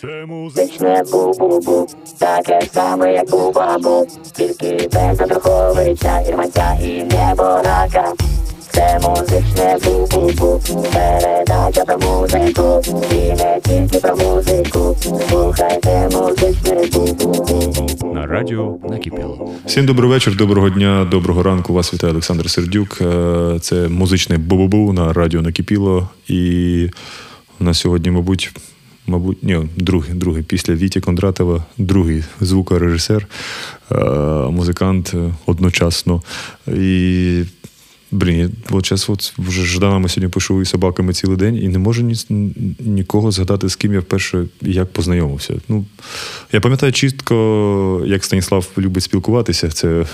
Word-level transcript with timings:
Це 0.00 0.26
музичне 0.26 1.02
бу-бу-бу, 1.12 1.86
таке 2.18 2.60
саме, 2.72 3.12
як 3.12 3.30
бу-бабу, 3.30 4.06
тільки 4.32 4.88
без 4.92 5.20
Андруховича, 5.20 6.20
Ірманця 6.20 6.78
і 6.82 7.02
неборака. 7.02 8.12
Це 8.70 9.00
музичне 9.02 9.78
бу-бу-бу, 9.84 10.60
передача 10.92 11.84
про 11.84 11.98
музику, 11.98 12.82
і 13.12 13.14
не 13.14 13.60
тільки 13.64 13.98
про 13.98 14.16
музику. 14.16 14.96
Слухайте 15.28 16.08
музичне 16.12 16.74
бу-бу-бу. 16.74 18.14
На 18.14 18.26
радіо 18.26 18.78
накипіло. 18.90 19.50
Всім 19.66 19.86
добрий 19.86 20.10
вечір, 20.10 20.36
доброго 20.36 20.70
дня, 20.70 21.08
доброго 21.10 21.42
ранку. 21.42 21.72
Вас 21.72 21.94
вітає 21.94 22.12
Олександр 22.12 22.50
Сердюк. 22.50 22.98
Е, 23.00 23.58
Це 23.60 23.88
музичне 23.88 24.38
бу-бу-бу 24.38 24.92
на 24.92 25.12
радіо 25.12 25.42
Накипіло. 25.42 26.08
І 26.28 26.90
у 27.60 27.64
нас 27.64 27.78
сьогодні, 27.78 28.10
мабуть, 28.10 28.52
мабуть, 29.06 29.42
ні, 29.42 29.58
другий, 29.76 30.14
другий 30.14 30.42
після 30.42 30.74
Віті 30.74 31.00
Кондратова, 31.00 31.64
другий 31.78 32.24
звукорежисер, 32.40 33.26
е, 33.92 33.94
музикант 34.50 35.12
е, 35.14 35.34
одночасно. 35.46 36.22
І 36.66 37.42
Блін, 38.12 38.50
от 38.70 38.86
зараз 38.86 39.06
от 39.08 39.32
вже 39.38 39.64
Жданами 39.64 40.08
сьогодні 40.08 40.32
пишу 40.32 40.62
і 40.62 40.64
собаками 40.64 41.12
цілий 41.12 41.36
день, 41.36 41.56
і 41.56 41.68
не 41.68 41.78
можу 41.78 42.02
ні, 42.02 42.14
нікого 42.80 43.30
згадати, 43.30 43.68
з 43.68 43.76
ким 43.76 43.92
я 43.92 44.00
вперше 44.00 44.44
як 44.60 44.92
познайомився. 44.92 45.54
Ну, 45.68 45.84
я 46.52 46.60
пам'ятаю 46.60 46.92
чітко, 46.92 48.02
як 48.06 48.24
Станіслав 48.24 48.66
любить 48.78 49.02
спілкуватися. 49.02 49.68
Це 49.68 49.88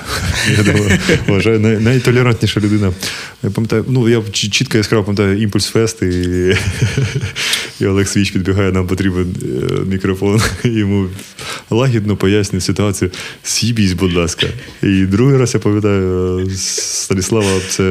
я 0.56 0.62
думаю, 0.62 0.98
вважаю 1.28 1.60
най, 1.60 1.80
найтолерантніша 1.80 2.60
людина. 2.60 2.92
Я 3.42 3.50
пам'ятаю, 3.50 3.84
ну 3.88 4.08
я 4.08 4.22
чітко 4.32 4.78
яскраво 4.78 5.04
пам'ятаю 5.04 5.42
імпульс 5.42 5.66
фест, 5.66 6.02
і, 6.02 6.54
і 7.80 7.86
Олег 7.86 8.08
Свіч 8.08 8.30
підбігає, 8.30 8.72
нам 8.72 8.86
потрібен 8.86 9.36
е, 9.42 9.46
мікрофон. 9.86 10.40
Йому 10.64 11.08
лагідно 11.70 12.16
пояснює 12.16 12.60
ситуацію. 12.60 13.10
Сібісь, 13.42 13.92
будь 13.92 14.14
ласка. 14.14 14.46
І 14.82 15.06
другий 15.06 15.38
раз 15.38 15.54
я 15.54 15.60
пам'ятаю 15.60 16.38
е, 16.38 16.54
Станіслава, 16.56 17.60
це 17.68 17.85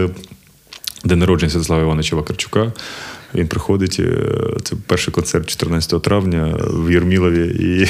день 1.05 1.19
народження 1.19 1.51
Святослава 1.51 1.81
Івановича 1.81 2.15
Вакарчука. 2.15 2.73
Він 3.35 3.47
приходить, 3.47 3.97
е, 3.99 4.17
це 4.63 4.75
перший 4.87 5.13
концерт 5.13 5.49
14 5.49 6.01
травня 6.01 6.57
в 6.59 6.91
Єрмілові. 6.91 7.47
І 7.47 7.87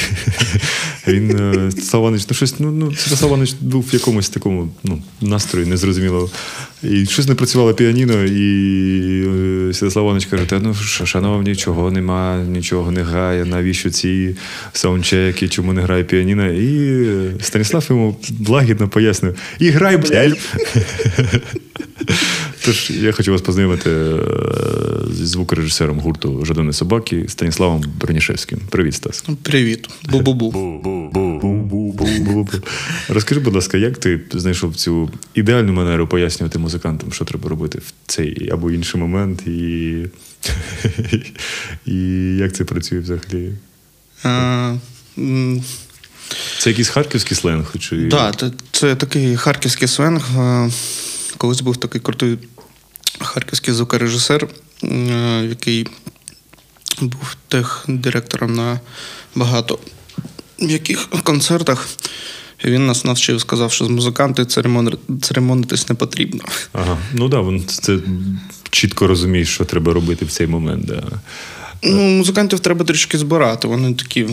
він 1.10 1.30
е, 1.30 1.70
Іванович, 1.94 2.26
ну 2.30 2.36
щось, 2.36 2.60
ну, 2.60 2.70
ну 2.70 2.92
Іванович 3.22 3.52
був 3.60 3.86
в 3.90 3.94
якомусь 3.94 4.28
такому 4.28 4.68
ну, 4.84 5.02
настрої, 5.20 5.66
незрозуміло. 5.66 6.30
І 6.82 7.06
щось 7.06 7.28
не 7.28 7.34
працювало 7.34 7.74
піаніно, 7.74 8.24
і 8.24 8.48
е, 9.68 9.74
Святослав 9.74 10.04
Іванович 10.04 10.26
каже: 10.26 10.44
Та 10.46 10.58
ну 10.58 10.74
шановні, 11.04 11.56
чого 11.56 11.90
нема, 11.90 12.44
нічого 12.48 12.90
не 12.90 13.02
грає, 13.02 13.44
навіщо 13.44 13.90
ці 13.90 14.36
саундчеки, 14.72 15.48
чому 15.48 15.72
не 15.72 15.82
грає 15.82 16.04
піаніно? 16.04 16.46
І 16.46 17.06
Станіслав 17.40 17.86
йому 17.90 18.16
лагідно 18.48 18.88
пояснив: 18.88 19.36
і 19.58 19.68
грай, 19.68 19.96
блядь! 19.96 20.38
Тож 22.64 22.90
я 22.90 23.12
хочу 23.12 23.32
вас 23.32 23.40
познайомити 23.40 23.90
е, 23.90 24.18
зі 25.12 25.26
звукорежисером 25.26 26.00
гурту 26.00 26.44
Жадони 26.44 26.72
собаки 26.72 27.24
Станіславом 27.28 27.84
Бронішевським. 28.00 28.58
Привіт, 28.70 28.94
Стас. 28.94 29.24
Привіт. 29.42 29.88
Бу-бу-бу. 30.10 30.52
Розкажи, 33.08 33.40
будь 33.40 33.54
ласка, 33.54 33.78
як 33.78 33.98
ти 33.98 34.20
знайшов 34.32 34.76
цю 34.76 35.10
ідеальну 35.34 35.72
манеру 35.72 36.06
пояснювати 36.06 36.58
музикантам, 36.58 37.12
що 37.12 37.24
треба 37.24 37.48
робити 37.48 37.78
в 37.78 37.92
цей 38.06 38.50
або 38.52 38.70
інший 38.70 39.00
момент, 39.00 39.46
і 39.46 40.06
і 41.86 41.96
як 42.36 42.52
це 42.52 42.64
працює 42.64 42.98
взагалі? 42.98 43.52
А, 44.22 44.74
Це 46.58 46.70
якийсь 46.70 46.88
харківський 46.88 47.36
сленг? 47.36 47.74
Чи... 47.78 47.96
да, 47.96 48.32
це, 48.32 48.50
це 48.72 48.96
такий 48.96 49.36
харківський 49.36 49.88
сленг. 49.88 50.28
Колись 51.46 51.60
був 51.60 51.76
такий 51.76 52.00
крутий 52.00 52.38
харківський 53.20 53.74
звукорежисер, 53.74 54.48
е, 54.84 55.46
який 55.48 55.86
був 57.00 57.36
техдиректором 57.48 58.54
на 58.54 58.80
багато 59.34 59.78
яких 60.58 61.08
концертах. 61.22 61.88
І 62.64 62.70
він 62.70 62.86
нас 62.86 63.04
навчив, 63.04 63.40
сказав, 63.40 63.72
що 63.72 63.84
з 63.84 63.88
музиканти 63.88 64.42
церемони- 64.42 65.20
церемонитись 65.22 65.88
не 65.88 65.94
потрібно. 65.94 66.44
Ага. 66.72 66.98
Ну 67.12 67.30
так, 67.30 67.44
да, 67.44 67.60
це 67.66 67.98
чітко 68.70 69.06
розумієш, 69.06 69.48
що 69.48 69.64
треба 69.64 69.92
робити 69.92 70.24
в 70.24 70.30
цей 70.30 70.46
момент. 70.46 70.84
Да. 70.84 71.02
Ну, 71.82 72.02
музикантів 72.02 72.60
треба 72.60 72.84
трішки 72.84 73.18
збирати. 73.18 73.68
Вони 73.68 73.94
такі 73.94 74.26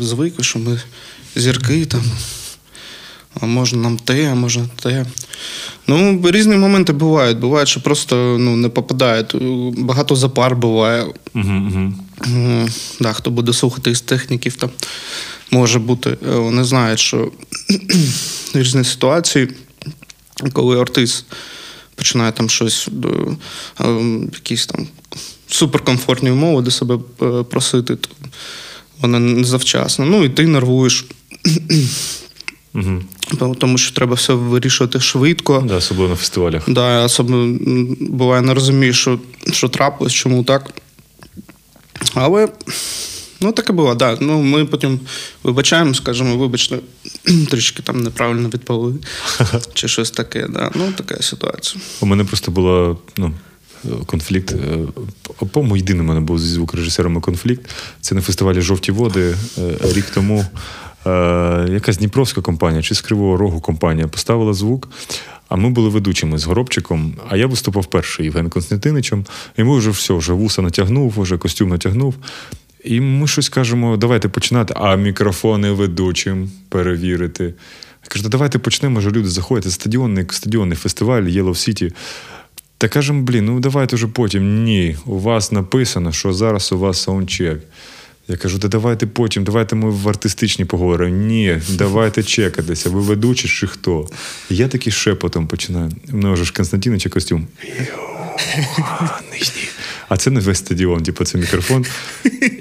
звикли, 0.00 0.44
що 0.44 0.58
ми 0.58 0.80
зірки 1.36 1.86
там. 1.86 2.02
А 3.40 3.46
можна 3.46 3.82
нам 3.82 3.96
те, 3.96 4.30
а 4.30 4.34
можна 4.34 4.68
те. 4.82 5.06
Ну, 5.86 6.22
різні 6.24 6.56
моменти 6.56 6.92
бувають. 6.92 7.38
Буває, 7.38 7.66
що 7.66 7.80
просто 7.80 8.36
ну, 8.40 8.56
не 8.56 8.68
попадають. 8.68 9.34
Багато 9.78 10.16
запар 10.16 10.56
буває. 10.56 11.02
Угу, 11.34 11.92
угу. 12.26 12.68
Да, 13.00 13.12
хто 13.12 13.30
буде 13.30 13.52
слухати 13.52 13.90
із 13.90 14.00
техніків, 14.00 14.56
там 14.56 14.70
може 15.50 15.78
бути. 15.78 16.10
Е, 16.10 16.30
Вони 16.30 16.64
знають, 16.64 17.00
що 17.00 17.30
різні 18.54 18.84
ситуації, 18.84 19.48
коли 20.52 20.80
артист 20.80 21.24
починає 21.94 22.32
там 22.32 22.50
щось, 22.50 22.88
е, 23.80 23.86
якісь 24.32 24.66
там 24.66 24.86
суперкомфортні 25.48 26.30
умови 26.30 26.62
до 26.62 26.70
себе 26.70 26.98
е, 27.22 27.42
просити, 27.42 27.96
то 27.96 28.08
вони 29.00 29.18
не 29.18 29.44
завчасно. 29.44 30.04
Ну 30.06 30.24
і 30.24 30.28
ти 30.28 30.46
нервуєш. 30.46 31.04
Угу. 32.74 33.02
Тому 33.58 33.78
що 33.78 33.94
треба 33.94 34.14
все 34.14 34.32
вирішувати 34.32 35.00
швидко. 35.00 35.64
Да, 35.68 35.76
особливо 35.76 36.10
на 36.10 36.16
фестивалях. 36.16 36.62
Да, 36.68 37.04
особливо 37.04 37.58
буває, 38.00 38.42
не 38.42 38.54
розумієш, 38.54 39.00
що, 39.00 39.18
що 39.52 39.68
трапилось, 39.68 40.12
чому 40.12 40.44
так. 40.44 40.70
Але 42.14 42.48
ну, 43.40 43.52
таке 43.52 43.72
було, 43.72 43.94
да. 43.94 44.16
Ну, 44.20 44.42
ми 44.42 44.64
потім 44.64 45.00
вибачаємо, 45.42 45.94
скажемо, 45.94 46.36
вибачте, 46.36 46.78
трішки 47.50 47.82
там 47.82 48.02
неправильно 48.02 48.48
відповіли. 48.48 48.94
Чи 49.74 49.88
щось 49.88 50.10
таке, 50.10 50.46
да. 50.48 50.70
Ну, 50.74 50.92
така 50.96 51.22
ситуація. 51.22 51.82
У 52.00 52.06
мене 52.06 52.24
просто 52.24 52.50
була 52.50 52.96
ну, 53.16 53.34
конфлікт. 54.06 54.52
е, 54.52 54.78
По-моєму, 55.52 55.76
єдиний 55.76 56.02
у 56.02 56.04
мене 56.04 56.20
був 56.20 56.38
зі 56.38 56.48
звукорежисерами 56.48 57.20
конфлікт. 57.20 57.70
Це 58.00 58.14
на 58.14 58.20
фестивалі 58.20 58.60
Жовті 58.60 58.92
води 58.92 59.36
е, 59.58 59.62
рік 59.82 60.04
тому. 60.14 60.46
Е, 61.08 61.72
Якась 61.72 61.98
Дніпровська 61.98 62.40
компанія 62.40 62.82
чи 62.82 62.94
з 62.94 63.00
Кривого 63.00 63.36
Рогу 63.36 63.60
компанія 63.60 64.08
поставила 64.08 64.52
звук. 64.52 64.88
А 65.48 65.56
ми 65.56 65.70
були 65.70 65.88
ведучими 65.88 66.38
з 66.38 66.44
Горобчиком, 66.44 67.14
а 67.28 67.36
я 67.36 67.46
виступав 67.46 67.86
перший 67.86 68.24
Євген 68.24 68.50
Константиничем. 68.50 69.24
І 69.56 69.64
ми 69.64 69.78
вже 69.78 69.90
все, 69.90 70.14
вже 70.14 70.32
вуса 70.32 70.62
натягнув, 70.62 71.14
вже 71.16 71.38
костюм 71.38 71.68
натягнув. 71.68 72.14
І 72.84 73.00
ми 73.00 73.26
щось 73.26 73.48
кажемо, 73.48 73.96
давайте 73.96 74.28
починати, 74.28 74.74
а 74.76 74.96
мікрофони 74.96 75.72
ведучим 75.72 76.50
перевірити. 76.68 77.44
Я 78.04 78.08
кажу, 78.08 78.28
давайте 78.28 78.58
почнемо, 78.58 78.98
вже 78.98 79.10
люди 79.10 79.28
заходять. 79.28 79.64
Це 79.64 79.70
стадіонний, 79.70 80.26
стадіонний 80.30 80.76
фестиваль 80.76 81.22
Yellow 81.22 81.48
City. 81.48 81.92
Та 82.78 82.88
кажемо, 82.88 83.22
блін, 83.22 83.44
ну 83.44 83.60
давайте 83.60 83.96
вже 83.96 84.06
потім. 84.06 84.64
Ні, 84.64 84.96
у 85.06 85.18
вас 85.18 85.52
написано, 85.52 86.12
що 86.12 86.32
зараз 86.32 86.72
у 86.72 86.78
вас 86.78 87.02
саундчек. 87.02 87.60
Я 88.28 88.36
кажу, 88.36 88.58
та 88.58 88.68
давайте 88.68 89.06
потім, 89.06 89.44
давайте 89.44 89.76
ми 89.76 89.90
в 89.90 90.08
артистичній 90.08 90.64
поговоримо. 90.64 91.16
Ні, 91.16 91.60
давайте 91.70 92.22
чекатися. 92.22 92.90
Ви 92.90 93.00
ведучі 93.00 93.48
чи 93.48 93.66
хто? 93.66 94.08
І 94.50 94.56
я 94.56 94.68
такий 94.68 94.92
шепотом 94.92 95.46
починаю. 95.46 95.92
У 96.12 96.16
мене 96.16 96.32
вже 96.32 96.44
ж 96.44 96.52
Константиновича 96.52 97.08
костюм. 97.08 97.46
А 100.08 100.16
це 100.16 100.30
не 100.30 100.40
весь 100.40 100.58
стадіон, 100.58 101.02
типу, 101.02 101.24
це 101.24 101.38
мікрофон. 101.38 101.86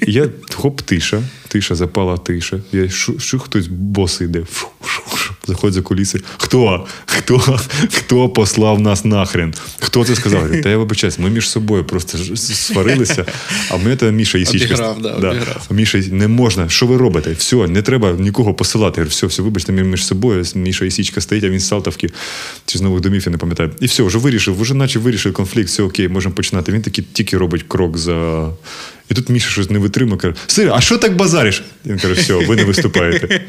І 0.08 0.12
я 0.12 0.30
хоп, 0.54 0.82
тиша, 0.82 1.24
тиша, 1.48 1.76
запала 1.76 2.18
тиша. 2.18 2.62
Я 2.72 2.90
що 3.20 3.40
хтось 3.40 3.68
босий 3.68 4.28
йде. 4.28 4.44
Фу, 4.52 4.68
шу, 4.86 5.02
шу. 5.18 5.34
Заходить 5.48 5.74
за 5.74 5.82
куліси. 5.82 6.20
Хто? 6.38 6.88
Хто? 7.06 7.60
Хто 7.94 8.30
послав 8.30 8.82
нас 8.82 9.06
нахрен? 9.06 9.54
Хто 9.80 10.06
це 10.06 10.16
сказав? 10.16 10.62
Та 10.64 10.70
я 10.70 10.78
вибачаюсь, 10.78 11.20
ми 11.20 11.30
між 11.30 11.50
собою 11.50 11.84
просто 11.84 12.18
сварилися. 12.38 13.26
А 13.72 13.78
мене 13.78 13.96
там 13.96 14.16
Міша 14.16 14.38
Ісічка. 14.38 14.74
Обіграв, 14.74 15.02
да, 15.02 15.14
обіграв. 15.14 15.68
Міша, 15.70 16.02
не 16.12 16.28
можна. 16.28 16.70
Що 16.70 16.86
ви 16.86 16.98
робите? 16.98 17.36
Все, 17.38 17.56
не 17.68 17.82
треба 17.82 18.12
нікого 18.12 18.54
посилати. 18.54 19.02
Я 19.02 19.04
говорю, 19.04 19.10
все, 19.10 19.28
все, 19.28 19.42
вибачте, 19.42 19.72
ми 19.72 19.84
між 19.84 20.06
собою. 20.06 20.44
Міша 20.56 20.86
Ісічка 20.86 21.22
стоїть, 21.22 21.44
а 21.44 21.50
він 21.50 21.60
з 21.60 21.68
Салтовки 21.68 22.10
чи 22.66 22.78
з 22.78 22.82
нових 22.82 23.02
домів, 23.02 23.24
я 23.26 23.32
не 23.32 23.38
пам'ятаю. 23.38 23.72
І 23.80 23.86
все, 23.86 24.04
вже 24.04 24.18
вирішив, 24.18 24.62
вже 24.62 24.74
наче 24.74 25.00
вирішив 25.00 25.34
конфлікт, 25.34 25.70
все 25.70 25.84
окей, 25.84 26.08
можемо 26.08 26.36
починати. 26.36 26.72
Він 26.72 26.82
такий 26.82 27.06
тільки 27.14 27.38
робить 27.38 27.66
крок 27.68 27.98
за. 27.98 28.50
І 29.10 29.14
тут 29.14 29.30
Міша 29.30 29.50
щось 29.50 29.70
не 29.70 29.80
витримує, 29.80 30.18
каже: 30.18 30.36
Сир, 30.48 30.72
а 30.74 30.82
що 30.82 30.98
так 30.98 31.16
базариш? 31.16 31.64
Він 31.86 32.00
каже, 32.00 32.14
все, 32.14 32.34
ви 32.34 32.56
не 32.56 32.64
виступаєте. 32.64 33.42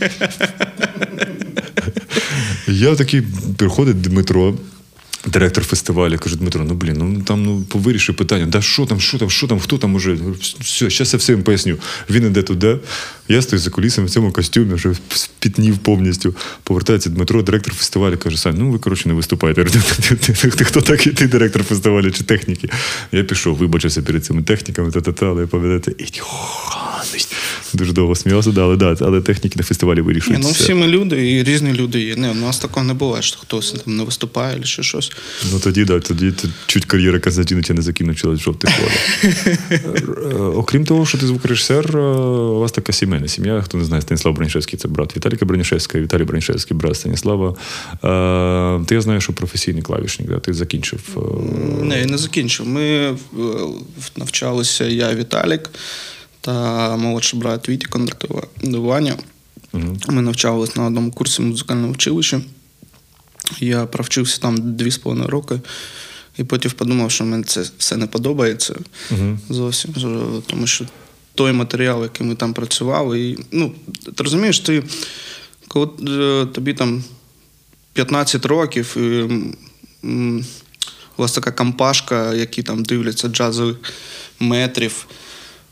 Я 2.68 2.94
такий 2.94 3.22
приходить 3.56 4.00
Дмитро. 4.00 4.54
Директор 5.26 5.64
фестивалю 5.64 6.18
каже, 6.18 6.36
Дмитро, 6.36 6.64
ну 6.64 6.74
блін, 6.74 6.96
ну 6.98 7.22
там 7.22 7.42
ну 7.44 7.62
повирішуй 7.62 8.14
питання, 8.14 8.46
да 8.46 8.62
що 8.62 8.86
там, 8.86 9.00
що 9.00 9.18
там, 9.18 9.30
що 9.30 9.46
там, 9.46 9.60
хто 9.60 9.78
там 9.78 9.94
уже? 9.94 10.18
Все, 10.60 10.90
зараз 10.90 11.12
я 11.12 11.18
все 11.18 11.32
їм 11.32 11.42
поясню. 11.42 11.76
Він 12.10 12.26
іде 12.26 12.42
туди, 12.42 12.78
я 13.28 13.42
стою 13.42 13.60
за 13.60 13.70
кулісами 13.70 14.06
в 14.06 14.10
цьому 14.10 14.32
костюмі, 14.32 14.74
вже 14.74 14.94
спітнів 15.14 15.78
повністю. 15.78 16.34
Повертається 16.62 17.10
Дмитро, 17.10 17.42
директор 17.42 17.74
фестивалю, 17.74 18.18
каже, 18.18 18.36
Сань, 18.36 18.54
ну 18.58 18.70
ви 18.70 18.78
коротше 18.78 19.08
не 19.08 19.14
виступаєте. 19.14 19.64
Ти 19.64 20.64
хто 20.64 20.80
такий, 20.80 21.12
ти 21.12 21.26
директор 21.26 21.64
фестивалю 21.64 22.10
чи 22.10 22.24
техніки? 22.24 22.68
Я 23.12 23.22
пішов, 23.22 23.56
вибачився 23.56 24.02
перед 24.02 24.24
цими 24.24 24.42
техніками, 24.42 24.90
та-та-та, 24.90 25.26
але 25.26 25.46
пам'ятаєте, 25.46 26.04
дуже 27.74 27.92
довго 27.92 28.14
сміявся, 28.14 28.50
да, 28.50 28.62
але 28.62 28.76
да, 28.76 28.96
але 29.00 29.20
техніки 29.20 29.54
на 29.56 29.62
фестивалі 29.62 30.00
вирішують. 30.00 30.42
Ну 30.42 30.50
всі 30.50 30.74
ми 30.74 30.86
люди 30.86 31.32
і 31.32 31.42
різні 31.42 31.72
люди 31.72 32.00
є. 32.00 32.16
Не, 32.16 32.30
у 32.30 32.34
нас 32.34 32.58
такого 32.58 32.86
не 32.86 32.94
буває, 32.94 33.22
що 33.22 33.38
хтось 33.38 33.72
там 33.72 33.96
не 33.96 34.02
виступає 34.02 34.60
чи 34.60 34.82
щось. 34.82 35.12
Ну 35.52 35.60
тоді 35.60 35.84
да, 35.84 36.00
тоді 36.00 36.32
чуть 36.66 36.84
кар'єра 36.84 37.20
Константиновича 37.20 37.74
не 37.74 37.82
закінчилась 37.82 38.40
в 38.40 38.42
жовтий 38.42 38.70
поле. 38.78 39.58
Окрім 40.54 40.84
того, 40.84 41.06
що 41.06 41.18
ти 41.18 41.26
звукорежисер, 41.26 41.96
у 41.96 42.60
вас 42.60 42.72
така 42.72 42.92
сімейна 42.92 43.28
сім'я. 43.28 43.62
Хто 43.62 43.78
не 43.78 43.84
знає, 43.84 44.02
Станіслав 44.02 44.34
Бронішевський 44.34 44.78
це 44.78 44.88
брат 44.88 45.16
Віталіка 45.16 45.46
Бронішевського, 45.46 46.04
Віталій 46.04 46.24
Бронішевський, 46.24 46.76
брат 46.76 46.96
Станіслава. 46.96 47.54
Ти 48.86 48.94
я 48.94 49.00
знаю, 49.00 49.20
що 49.20 49.32
професійний 49.32 49.82
клавішник, 49.82 50.28
да? 50.28 50.38
ти 50.38 50.52
закінчив. 50.52 51.00
Не, 51.82 52.00
я 52.00 52.06
не 52.06 52.18
закінчив. 52.18 52.66
Ми 52.66 53.16
навчалися 54.16 54.84
я, 54.84 55.14
Віталік 55.14 55.70
та 56.48 56.96
молодший 56.96 57.40
брат 57.40 57.68
Віті 57.68 57.86
Кондратування. 57.86 59.16
Угу. 59.72 59.96
Ми 60.08 60.22
навчалися 60.22 60.72
на 60.76 60.86
одному 60.86 61.10
курсі 61.10 61.42
музикального 61.42 61.92
училища. 61.92 62.40
Я 63.60 63.86
провчився 63.86 64.40
там 64.40 64.56
2,5 64.56 65.26
роки, 65.26 65.60
і 66.38 66.44
потім 66.44 66.70
подумав, 66.70 67.10
що 67.10 67.24
мені 67.24 67.44
це 67.44 67.64
все 67.78 67.96
не 67.96 68.06
подобається 68.06 68.74
uh 69.10 69.38
зовсім. 69.50 69.94
Тому 70.46 70.66
що 70.66 70.84
той 71.34 71.52
матеріал, 71.52 72.02
який 72.02 72.26
ми 72.26 72.34
там 72.34 72.54
працювали, 72.54 73.20
і, 73.20 73.38
ну, 73.52 73.72
ти 74.16 74.22
розумієш, 74.22 74.60
ти, 74.60 74.82
коли 75.68 75.88
е, 76.08 76.46
тобі 76.46 76.74
там 76.74 77.04
15 77.92 78.46
років, 78.46 78.96
і, 78.96 79.22
у 81.16 81.22
вас 81.22 81.32
така 81.32 81.50
компашка, 81.50 82.34
які 82.34 82.62
там 82.62 82.82
дивляться 82.82 83.28
джазових 83.28 83.76
метрів. 84.40 85.06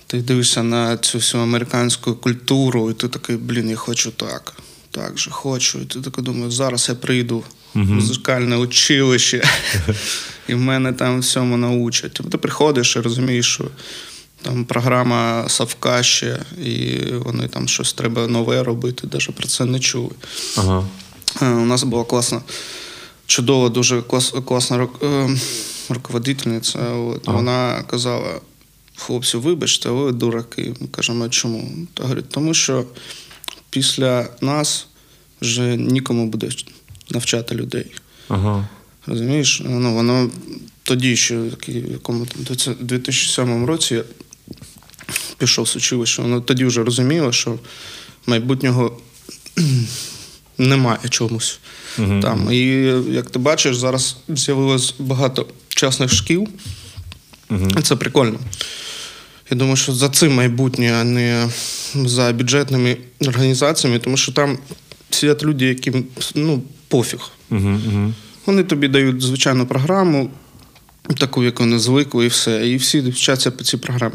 Ти 0.06 0.20
дивишся 0.20 0.62
на 0.62 0.96
цю 0.96 1.18
всю 1.18 1.42
американську 1.42 2.14
культуру, 2.14 2.90
і 2.90 2.94
ти 2.94 3.08
такий, 3.08 3.36
блін, 3.36 3.70
я 3.70 3.76
хочу 3.76 4.10
так 4.10 4.52
так 4.96 5.18
же 5.18 5.30
хочу. 5.30 5.78
І 5.78 5.84
ти 5.84 6.00
так 6.00 6.20
думаєш, 6.20 6.54
зараз 6.54 6.86
я 6.88 6.94
прийду 6.94 7.44
в 7.74 7.78
музикальне 7.78 8.56
училище, 8.56 9.42
і 10.48 10.54
в 10.54 10.58
мене 10.58 10.92
там 10.92 11.20
всьому 11.20 11.56
научать. 11.56 12.12
Тобто 12.14 12.30
ти 12.32 12.38
приходиш 12.38 12.96
і 12.96 13.00
розумієш, 13.00 13.46
що 13.46 13.64
там 14.42 14.64
програма 14.64 15.44
Савка 15.48 16.02
ще, 16.02 16.40
і 16.64 16.98
вони 17.12 17.48
там 17.48 17.68
щось 17.68 17.92
треба 17.92 18.26
нове 18.26 18.62
робити, 18.62 19.08
навіть 19.12 19.34
про 19.34 19.48
це 19.48 19.64
не 19.64 19.80
чули. 19.80 20.10
Ага. 20.56 20.84
Е, 21.42 21.48
у 21.50 21.64
нас 21.64 21.82
була 21.82 22.04
класна, 22.04 22.40
чудова, 23.26 23.68
дуже 23.68 24.02
клас, 24.02 24.34
класна 24.44 24.88
е, 25.02 25.28
руководительниця. 25.88 26.78
От, 26.78 27.22
ага. 27.28 27.36
Вона 27.36 27.84
казала. 27.90 28.40
Хлопці, 28.96 29.36
вибачте, 29.36 29.90
ви 29.90 30.12
дураки. 30.12 30.74
Ми 30.80 30.88
кажемо, 30.88 31.28
чому? 31.28 31.86
Та 31.94 32.02
говорить, 32.02 32.28
тому 32.28 32.54
що 32.54 32.84
після 33.70 34.28
нас 34.40 34.86
вже 35.40 35.76
нікому 35.76 36.26
буде 36.26 36.48
навчати 37.10 37.54
людей. 37.54 37.86
Ага. 38.28 38.68
Розумієш? 39.06 39.62
Ну, 39.64 39.94
Воно 39.94 40.30
тоді, 40.82 41.16
ще 41.16 41.38
в 41.38 41.50
2007 42.80 43.64
році 43.64 43.94
я 43.94 44.04
пішов 45.38 45.68
з 45.68 45.76
училища, 45.76 46.22
воно 46.22 46.40
тоді 46.40 46.64
вже 46.64 46.84
розуміло, 46.84 47.32
що 47.32 47.58
майбутнього 48.26 48.98
немає 50.58 50.98
чомусь. 51.08 51.58
uh 51.98 52.22
там. 52.22 52.52
І 52.52 52.62
як 53.14 53.30
ти 53.30 53.38
бачиш, 53.38 53.76
зараз 53.76 54.16
з'явилось 54.28 54.94
багато 54.98 55.46
частних 55.68 56.12
шкіл. 56.12 56.48
uh 57.50 57.82
Це 57.82 57.96
прикольно. 57.96 58.38
Я 59.50 59.56
думаю, 59.56 59.76
що 59.76 59.92
за 59.92 60.08
цим 60.08 60.34
майбутнє, 60.34 60.92
а 61.00 61.04
не 61.04 61.48
за 61.94 62.32
бюджетними 62.32 62.96
організаціями, 63.26 63.98
тому 63.98 64.16
що 64.16 64.32
там 64.32 64.58
сидять 65.10 65.42
люди, 65.42 65.66
яким 65.66 66.04
ну, 66.34 66.62
пофіг. 66.88 67.30
Uh-huh, 67.50 67.60
uh-huh. 67.60 68.12
Вони 68.46 68.64
тобі 68.64 68.88
дають 68.88 69.22
звичайну 69.22 69.66
програму, 69.66 70.30
таку, 71.18 71.44
яку 71.44 71.62
вони 71.62 71.78
звикли, 71.78 72.24
і 72.24 72.28
все. 72.28 72.68
І 72.68 72.76
всі 72.76 73.00
вчаться 73.00 73.50
по 73.50 73.64
цій 73.64 73.76
програмі. 73.76 74.14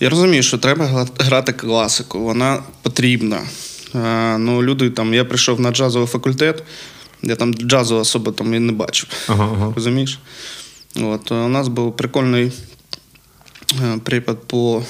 Я 0.00 0.10
розумію, 0.10 0.42
що 0.42 0.58
треба 0.58 1.08
грати 1.18 1.52
класику, 1.52 2.20
вона 2.20 2.62
потрібна. 2.82 3.42
А, 3.94 4.36
ну, 4.38 4.62
люди 4.62 4.90
там, 4.90 5.14
Я 5.14 5.24
прийшов 5.24 5.60
на 5.60 5.70
джазовий 5.70 6.08
факультет, 6.08 6.62
я 7.22 7.36
там 7.36 7.54
джазу 7.54 7.96
особо 7.96 8.32
там 8.32 8.54
і 8.54 8.58
не 8.58 8.72
бачив. 8.72 9.08
Uh-huh, 9.28 9.74
Розумієш? 9.74 10.18
От, 10.96 11.32
У 11.32 11.48
нас 11.48 11.68
був 11.68 11.96
прикольний 11.96 12.52
припад 14.04 14.48
по 14.48 14.82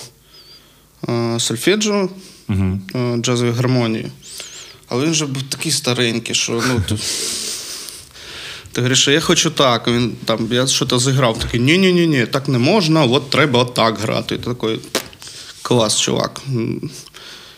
е, 1.08 1.40
сольфеджу, 1.40 2.10
угу. 2.48 2.78
джазовій 3.22 3.50
гармонії. 3.50 4.10
Але 4.88 5.04
він 5.04 5.10
вже 5.10 5.26
був 5.26 5.42
такий 5.42 5.72
старенький, 5.72 6.34
що 6.34 6.62
ну, 6.68 6.82
ти, 6.88 6.94
ти 8.72 8.80
говориш, 8.80 9.08
я 9.08 9.20
хочу 9.20 9.50
так. 9.50 9.88
Він 9.88 10.12
там, 10.24 10.48
Я 10.50 10.66
щось 10.66 11.02
зіграв, 11.02 11.38
такий 11.38 11.60
ні-ні, 11.60 12.06
ні 12.06 12.26
так 12.26 12.48
не 12.48 12.58
можна, 12.58 13.04
от 13.04 13.30
треба 13.30 13.60
отак 13.60 13.98
грати. 13.98 14.34
І 14.34 14.38
ти 14.38 14.44
такий 14.44 14.80
клас, 15.62 16.00
чувак. 16.00 16.42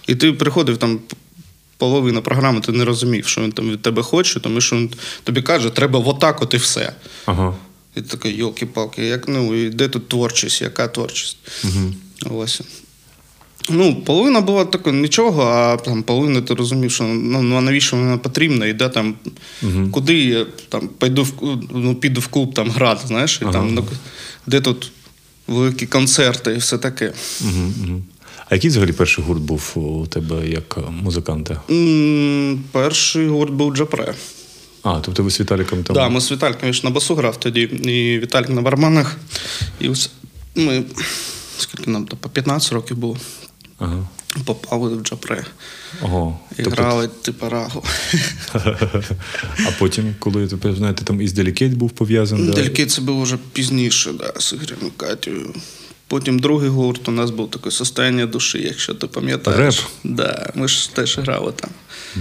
І 0.06 0.14
ти 0.14 0.32
приходив 0.32 0.76
там. 0.76 1.00
Половина 1.78 2.20
програми, 2.20 2.60
ти 2.60 2.72
не 2.72 2.84
розумів, 2.84 3.26
що 3.26 3.40
він 3.40 3.52
там 3.52 3.70
від 3.70 3.82
тебе 3.82 4.02
хоче, 4.02 4.40
тому 4.40 4.60
що 4.60 4.76
він 4.76 4.90
тобі 5.24 5.42
каже, 5.42 5.70
треба 5.70 5.98
отак 5.98 6.42
от 6.42 6.54
і 6.54 6.56
все. 6.56 6.92
Ага. 7.26 7.54
І 7.96 8.02
такий, 8.02 8.36
йолки-палки, 8.36 9.06
як 9.06 9.28
ну, 9.28 9.54
і 9.54 9.70
де 9.70 9.88
тут 9.88 10.08
творчість, 10.08 10.62
яка 10.62 10.88
творчість? 10.88 11.36
Угу. 11.64 11.94
Ось. 12.36 12.60
Ну, 13.70 13.96
половина 13.96 14.40
була 14.40 14.64
така 14.64 14.92
нічого, 14.92 15.42
а 15.42 15.76
там 15.76 16.02
половина 16.02 16.40
ти 16.40 16.54
розумів, 16.54 16.90
що 16.90 17.04
ну, 17.04 17.42
ну 17.42 17.60
навіщо 17.60 17.96
вона 17.96 18.18
потрібна, 18.18 18.66
і 18.66 18.72
де 18.72 18.88
там, 18.88 19.14
угу. 19.62 19.88
куди 19.90 20.14
я 20.18 20.46
там 20.68 20.88
пойду 20.98 21.24
в 21.24 21.32
ну, 21.74 21.94
піду 21.94 22.20
в 22.20 22.26
клуб 22.26 22.54
там 22.54 22.70
грати, 22.70 23.06
знаєш, 23.06 23.38
і 23.42 23.44
ага. 23.44 23.52
там, 23.52 23.74
ну, 23.74 23.84
де 24.46 24.60
тут 24.60 24.92
великі 25.46 25.86
концерти 25.86 26.52
і 26.52 26.58
все 26.58 26.78
таке. 26.78 27.12
Угу, 27.40 27.72
угу. 27.84 28.02
А 28.48 28.54
який 28.54 28.70
взагалі 28.70 28.92
перший 28.92 29.24
гурт 29.24 29.42
був 29.42 29.72
у 29.74 30.06
тебе 30.06 30.48
як 30.48 30.78
музиканта? 30.90 31.62
Перший 32.72 33.28
гурт 33.28 33.52
був 33.52 33.76
Джапре. 33.76 34.14
А, 34.82 35.00
тобто 35.00 35.22
ви 35.22 35.30
з 35.30 35.40
Віталіком 35.40 35.82
там? 35.82 35.96
Так, 35.96 36.04
да, 36.04 36.08
ми 36.08 36.20
з 36.20 36.32
Віталіком 36.32 36.72
на 36.84 36.90
басу 36.90 37.14
грав 37.14 37.40
тоді, 37.40 37.60
і 37.60 38.18
Віталік 38.18 38.48
на 38.48 38.62
барманах. 38.62 39.16
І 39.80 39.90
ми, 40.54 40.84
скільки 41.58 41.90
нам, 41.90 42.04
по 42.04 42.28
15 42.28 42.72
років 42.72 42.96
було. 42.96 43.16
Ага. 43.78 44.08
Попали 44.44 44.96
в 44.96 45.02
Джапре. 45.02 45.44
Ого. 46.02 46.38
І 46.58 46.62
тобто... 46.62 46.82
грали 46.82 47.08
типу 47.08 47.48
рагу. 47.48 47.84
А 49.66 49.70
потім, 49.78 50.14
коли 50.18 50.48
ти 50.48 50.74
знаєте, 50.74 51.04
там 51.04 51.20
із 51.20 51.32
Delicate 51.32 51.74
був 51.74 51.90
пов'язаний? 51.90 52.54
Делікейт 52.54 52.90
це 52.90 53.00
було 53.00 53.22
вже 53.22 53.38
пізніше, 53.52 54.12
да, 54.12 54.40
з 54.40 54.52
Ігорем 54.52 54.90
Катєю. 54.96 55.54
Потім 56.06 56.38
другий 56.38 56.68
гурт 56.68 57.08
у 57.08 57.10
нас 57.10 57.30
був 57.30 57.50
таке 57.50 57.70
состояння 57.70 58.26
душі, 58.26 58.62
якщо 58.62 58.94
ти 58.94 59.06
пам'ятаєш. 59.06 59.58
Реп? 59.58 59.84
Да, 60.04 60.52
Ми 60.54 60.68
ж 60.68 60.94
теж 60.94 61.18
грали 61.18 61.52
там. 61.52 61.70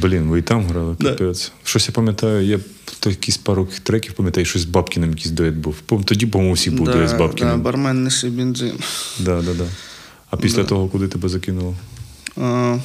Блін, 0.01 0.24
ви 0.24 0.39
і 0.39 0.42
там 0.42 0.66
грали, 0.66 0.96
капець. 0.96 1.46
Да. 1.46 1.70
Щось 1.70 1.88
я 1.88 1.94
пам'ятаю, 1.94 2.46
я 2.46 2.60
якісь 3.06 3.38
пару 3.38 3.68
треків 3.84 4.13
пам'ятаю, 4.13 4.46
щось 4.46 4.62
з 4.62 4.66
Бабкіним 4.66 5.10
якийсь 5.10 5.32
дует 5.32 5.56
був. 5.56 5.75
Тоді, 6.06 6.25
по-моєму, 6.25 6.54
всі 6.54 6.70
був 6.70 6.86
да, 6.86 6.94
дует 6.94 7.10
з 7.10 7.13
Бабкіним. 7.13 7.58
Да, 7.58 7.63
бармен 7.63 8.04
неси 8.04 8.30
бензин. 8.30 8.74
Да, 9.20 9.42
да, 9.42 9.54
да. 9.54 9.66
А 10.30 10.38
після 10.38 10.62
да. 10.62 10.70
того, 10.70 10.88
куди 10.88 11.08
тебе 11.08 11.30
закинуло? 11.30 11.75
А 12.36 12.77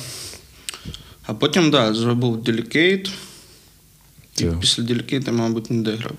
а 1.26 1.34
потім, 1.34 1.62
так, 1.62 1.72
да, 1.72 1.90
вже 1.90 2.14
був 2.14 2.36
Delicate. 2.36 3.10
І 4.38 4.44
після 4.60 4.82
Delicate, 4.82 5.32
мабуть, 5.32 5.70
не 5.70 5.82
дограв. 5.82 6.12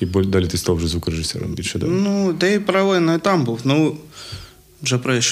І 0.00 0.06
далі 0.06 0.46
ти 0.46 0.58
став 0.58 0.76
вже 0.76 0.88
звукорежисером 0.88 1.54
більше, 1.54 1.78
так? 1.78 1.88
Ну, 1.92 2.32
де 2.32 2.54
і 2.54 2.58
паралельно 2.58 3.14
і 3.14 3.18
там 3.18 3.44
був. 3.44 3.60
Ну, 3.64 3.96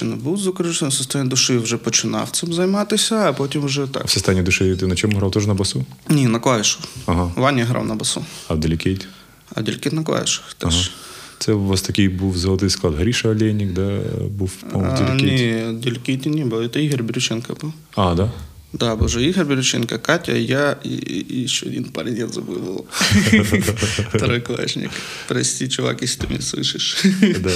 не 0.02 0.16
був 0.16 0.38
звукорежисером, 0.38 0.92
состояння 0.92 1.30
душі 1.30 1.56
вже 1.56 1.76
починав 1.76 2.30
цим 2.30 2.52
займатися, 2.52 3.16
а 3.16 3.32
потім 3.32 3.62
вже 3.62 3.86
так. 3.86 4.06
В 4.06 4.10
состоянні 4.10 4.44
душі 4.44 4.76
ти 4.76 4.86
на 4.86 4.94
чому 4.94 5.18
грав 5.18 5.30
теж 5.30 5.46
на 5.46 5.54
басу? 5.54 5.84
Ні, 6.08 6.26
на 6.26 6.38
клавішу. 6.38 6.78
Ага. 7.06 7.32
Ваня 7.36 7.64
грав 7.64 7.86
на 7.86 7.94
басу. 7.94 8.24
А 8.48 8.54
в 8.54 8.58
Delicate? 8.58 9.08
А 9.54 9.62
Delicate 9.62 9.94
на 9.94 10.02
клавішах 10.02 10.54
теж. 10.54 10.74
Ага. 10.74 10.88
Це 11.38 11.52
у 11.52 11.64
вас 11.66 11.82
такий 11.82 12.08
був 12.08 12.36
золотий 12.38 12.70
склад. 12.70 12.94
Гріша 12.94 13.28
Олєнік, 13.28 13.72
да, 13.72 14.00
був 14.30 14.50
по-моєму, 14.50 14.94
в 14.94 14.98
Delicate? 14.98 15.44
Ні, 15.44 15.72
в 15.72 15.80
Delicate 15.80 16.30
ні, 16.30 16.44
бо 16.44 16.68
це 16.68 16.84
Ігор 16.84 17.04
Брюченко 17.04 17.56
був. 17.60 17.72
А, 17.96 18.14
да? 18.14 18.30
Да, 18.79 18.95
боже, 18.95 19.23
Ігор 19.23 19.45
Бірюченко, 19.45 19.99
Катя, 19.99 20.31
я 20.31 20.77
і, 20.83 20.89
і, 20.89 21.43
і 21.43 21.47
ще 21.47 21.65
один 21.65 21.83
парень, 21.83 22.17
я 22.17 22.25
забыл 22.25 22.57
его. 22.57 22.83
Второй 24.13 24.41
клавишник. 24.41 24.89
Прости, 25.27 25.67
чувак, 25.67 26.01
если 26.03 26.25
ты 26.25 26.29
меня 26.29 26.41
слышишь. 26.41 27.05
Да. 27.43 27.51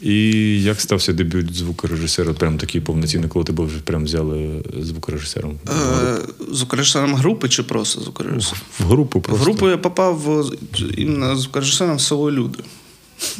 І 0.00 0.22
як 0.62 0.80
стався 0.80 1.12
дебют 1.12 1.54
звукорежисера? 1.56 2.32
Прям 2.32 2.58
такий 2.58 2.80
повноцінний, 2.80 3.28
коли 3.28 3.44
тебе 3.44 3.64
вже 3.64 3.78
прям 3.78 4.04
взяли 4.04 4.62
звукорежисером? 4.82 5.58
Е, 5.68 6.18
Звукорежисером 6.52 7.14
групи 7.14 7.48
чи 7.48 7.62
просто 7.62 8.00
звукорежисером? 8.00 8.60
В 8.80 8.84
групу 8.84 9.18
В 9.18 9.22
просто. 9.22 9.44
групу 9.44 9.68
я 9.68 9.76
попав 9.78 10.16
в- 10.18 10.52
іменно 10.96 11.36
звукорежисером 11.36 11.96
в 11.96 12.00
село 12.00 12.30
Люди. 12.32 12.58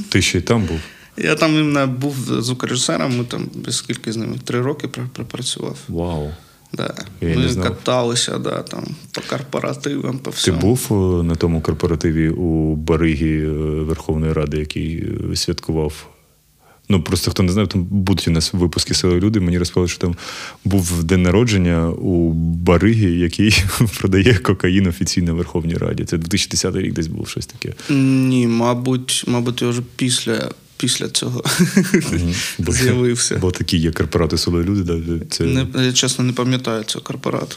Ти 0.08 0.22
ще 0.22 0.38
й 0.38 0.40
там 0.40 0.64
був? 0.64 0.80
Я 1.16 1.34
там 1.34 1.54
іменно 1.54 1.86
був 1.86 2.16
звукорежисером, 2.42 3.18
ми 3.18 3.24
там 3.24 3.48
скільки 3.70 4.12
з 4.12 4.16
ними 4.16 4.36
три 4.44 4.60
роки 4.60 4.86
пр- 4.86 5.08
пропрацював. 5.12 5.76
Вау. 5.88 6.30
Да. 6.73 6.93
Я 7.21 7.37
ми 7.37 7.55
каталися, 7.55 8.37
да, 8.37 8.61
там, 8.61 8.83
по 9.11 9.21
корпоративам, 9.21 10.19
по 10.19 10.31
Ти 10.31 10.51
був 10.51 10.87
е, 10.91 11.23
на 11.23 11.35
тому 11.35 11.61
корпоративі 11.61 12.29
у 12.29 12.75
Баригі 12.75 13.37
е, 13.37 13.49
Верховної 13.83 14.33
Ради, 14.33 14.57
який 14.57 15.03
е, 15.31 15.35
святкував. 15.35 16.07
Ну, 16.91 17.01
просто 17.03 17.31
хто 17.31 17.43
не 17.43 17.51
знає, 17.51 17.67
там 17.67 17.83
будуть 17.83 18.27
у 18.27 18.31
нас 18.31 18.53
випуски 18.53 18.93
села 18.93 19.15
люди. 19.15 19.39
Мені 19.39 19.57
розповіли, 19.57 19.87
що 19.87 19.99
там 19.99 20.15
був 20.65 21.03
день 21.03 21.21
народження 21.21 21.89
у 21.89 22.33
Баригі, 22.33 23.19
який 23.19 23.63
продає 23.99 24.33
кокаїн 24.33 24.87
офіційно 24.87 25.33
в 25.33 25.37
Верховній 25.37 25.73
Раді. 25.73 26.05
Це 26.05 26.17
2010 26.17 26.75
рік 26.75 26.93
десь 26.93 27.07
був 27.07 27.27
щось 27.27 27.45
таке. 27.45 27.73
Ні, 27.89 28.47
мабуть, 28.47 29.23
мабуть, 29.27 29.61
я 29.61 29.67
вже 29.67 29.81
після, 29.95 30.49
після 30.81 31.09
цього 31.09 31.43
Бо- 32.59 32.71
з'явився. 32.71 33.35
Бо 33.41 33.51
такі 33.51 33.77
є 33.77 33.91
корпорати 33.91 34.37
села 34.37 34.59
люди. 34.59 34.83
Да, 34.83 35.25
це... 35.29 35.43
Не, 35.43 35.65
я 35.85 35.93
чесно 35.93 36.23
не 36.23 36.33
пам'ятаю 36.33 36.83
цього 36.83 37.03
корпорату. 37.03 37.55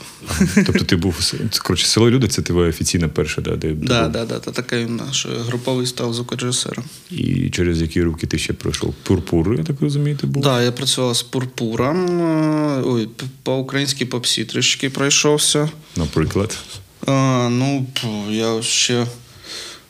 Тобто 0.66 0.84
ти 0.84 0.96
був 0.96 1.32
коротше, 1.62 1.86
село 1.86 2.10
люди, 2.10 2.28
це 2.28 2.42
твоя 2.42 2.68
офіційна 2.68 3.08
перша, 3.08 3.40
да, 3.40 3.56
де 3.56 3.68
Да, 3.72 4.02
був. 4.02 4.12
да, 4.12 4.24
да, 4.24 4.38
та 4.38 4.50
така 4.50 4.76
іменно, 4.76 5.12
що 5.12 5.28
груповий 5.28 5.86
став 5.86 6.14
звукорежисером. 6.14 6.84
І 7.10 7.50
через 7.50 7.82
які 7.82 8.02
руки 8.02 8.26
ти 8.26 8.38
ще 8.38 8.52
пройшов? 8.52 8.94
Пурпур, 9.02 9.54
я 9.54 9.64
так 9.64 9.80
розумію, 9.80 10.16
ти 10.16 10.26
був? 10.26 10.42
Так, 10.42 10.52
да, 10.52 10.62
я 10.62 10.72
працював 10.72 11.16
з 11.16 11.22
пурпуром. 11.22 12.20
е, 12.20 12.82
Ой, 12.84 13.08
по-українськи 13.42 14.06
попсі 14.06 14.44
трішки 14.44 14.90
пройшовся. 14.90 15.68
Наприклад. 15.96 16.58
А, 17.06 17.48
ну, 17.52 17.86
я 18.30 18.62
ще. 18.62 19.06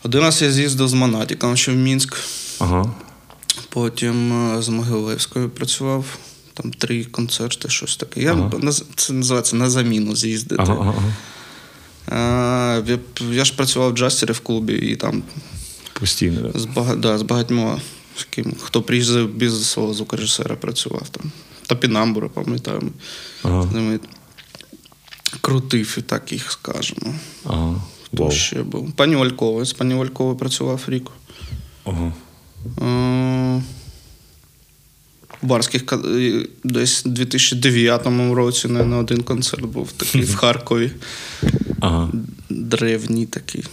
Один 0.03 0.21
раз 0.21 0.43
я 0.43 0.53
з'їздив 0.53 0.89
з 0.89 0.93
Монатіком 0.93 1.57
ще 1.57 1.73
в 1.73 1.77
Мінськ. 1.77 2.17
Ага. 2.59 2.95
Потім 3.75 4.33
е, 4.57 4.63
з 4.63 4.69
Могилевською 4.69 5.51
працював. 5.51 6.05
Там 6.55 6.71
три 6.73 7.05
концерти, 7.05 7.69
щось 7.69 7.97
таке. 7.97 8.23
Я 8.23 8.33
Ага. 8.33 8.73
це 8.97 9.13
називається 9.13 9.57
на 9.57 9.71
заміну 9.71 10.17
з'їздити. 10.17 10.63
Ага, 10.63 10.77
ага. 10.81 11.15
А, 12.09 12.83
я, 12.87 12.99
я 13.31 13.45
ж 13.45 13.57
працював 13.57 13.93
в 13.93 13.97
джастері 13.97 14.33
в 14.33 14.41
клубі, 14.41 14.73
і 14.73 14.97
там 14.97 15.23
Постійно, 15.93 16.41
да. 16.49 16.59
з, 16.59 16.65
бага, 16.65 16.97
да, 16.97 17.19
з 17.19 17.23
багатьма, 17.23 17.81
з 18.17 18.25
ким, 18.25 18.55
хто 18.63 18.83
приїздив 18.83 19.35
без 19.35 19.71
свого 19.71 19.95
звукорежисера, 19.95 20.57
працював 20.57 21.09
там. 21.09 21.33
Топінамбура, 21.67 22.29
пам'ятаю. 22.29 22.83
Ага. 23.43 23.63
З 23.63 23.75
ними 23.75 24.01
крутив 25.41 25.95
і 25.99 26.03
так 26.03 26.33
їх 26.33 26.51
скажемо. 26.53 27.15
Ага. 27.45 27.83
Хто 28.07 28.23
Вау. 28.23 28.33
ще 28.33 28.63
був? 28.63 28.93
Пані 28.93 29.17
Вальковою. 29.17 29.65
З 29.65 29.73
пані 29.73 29.95
Вальковою 29.95 30.37
працював 30.37 30.81
рік. 30.89 31.11
Ага. 31.85 32.13
Барських 35.43 35.93
е, 35.93 36.47
десь 36.65 37.07
у 37.07 37.09
2009 37.09 38.07
році 38.33 38.69
не 38.69 38.85
на 38.85 38.99
один 38.99 39.23
концерт 39.23 39.65
був 39.65 39.93
такий 39.93 40.23
в 40.23 40.35
Харкові. 40.37 40.91
Ага. 41.81 42.13
Древній 42.51 43.27
такий. 43.27 43.65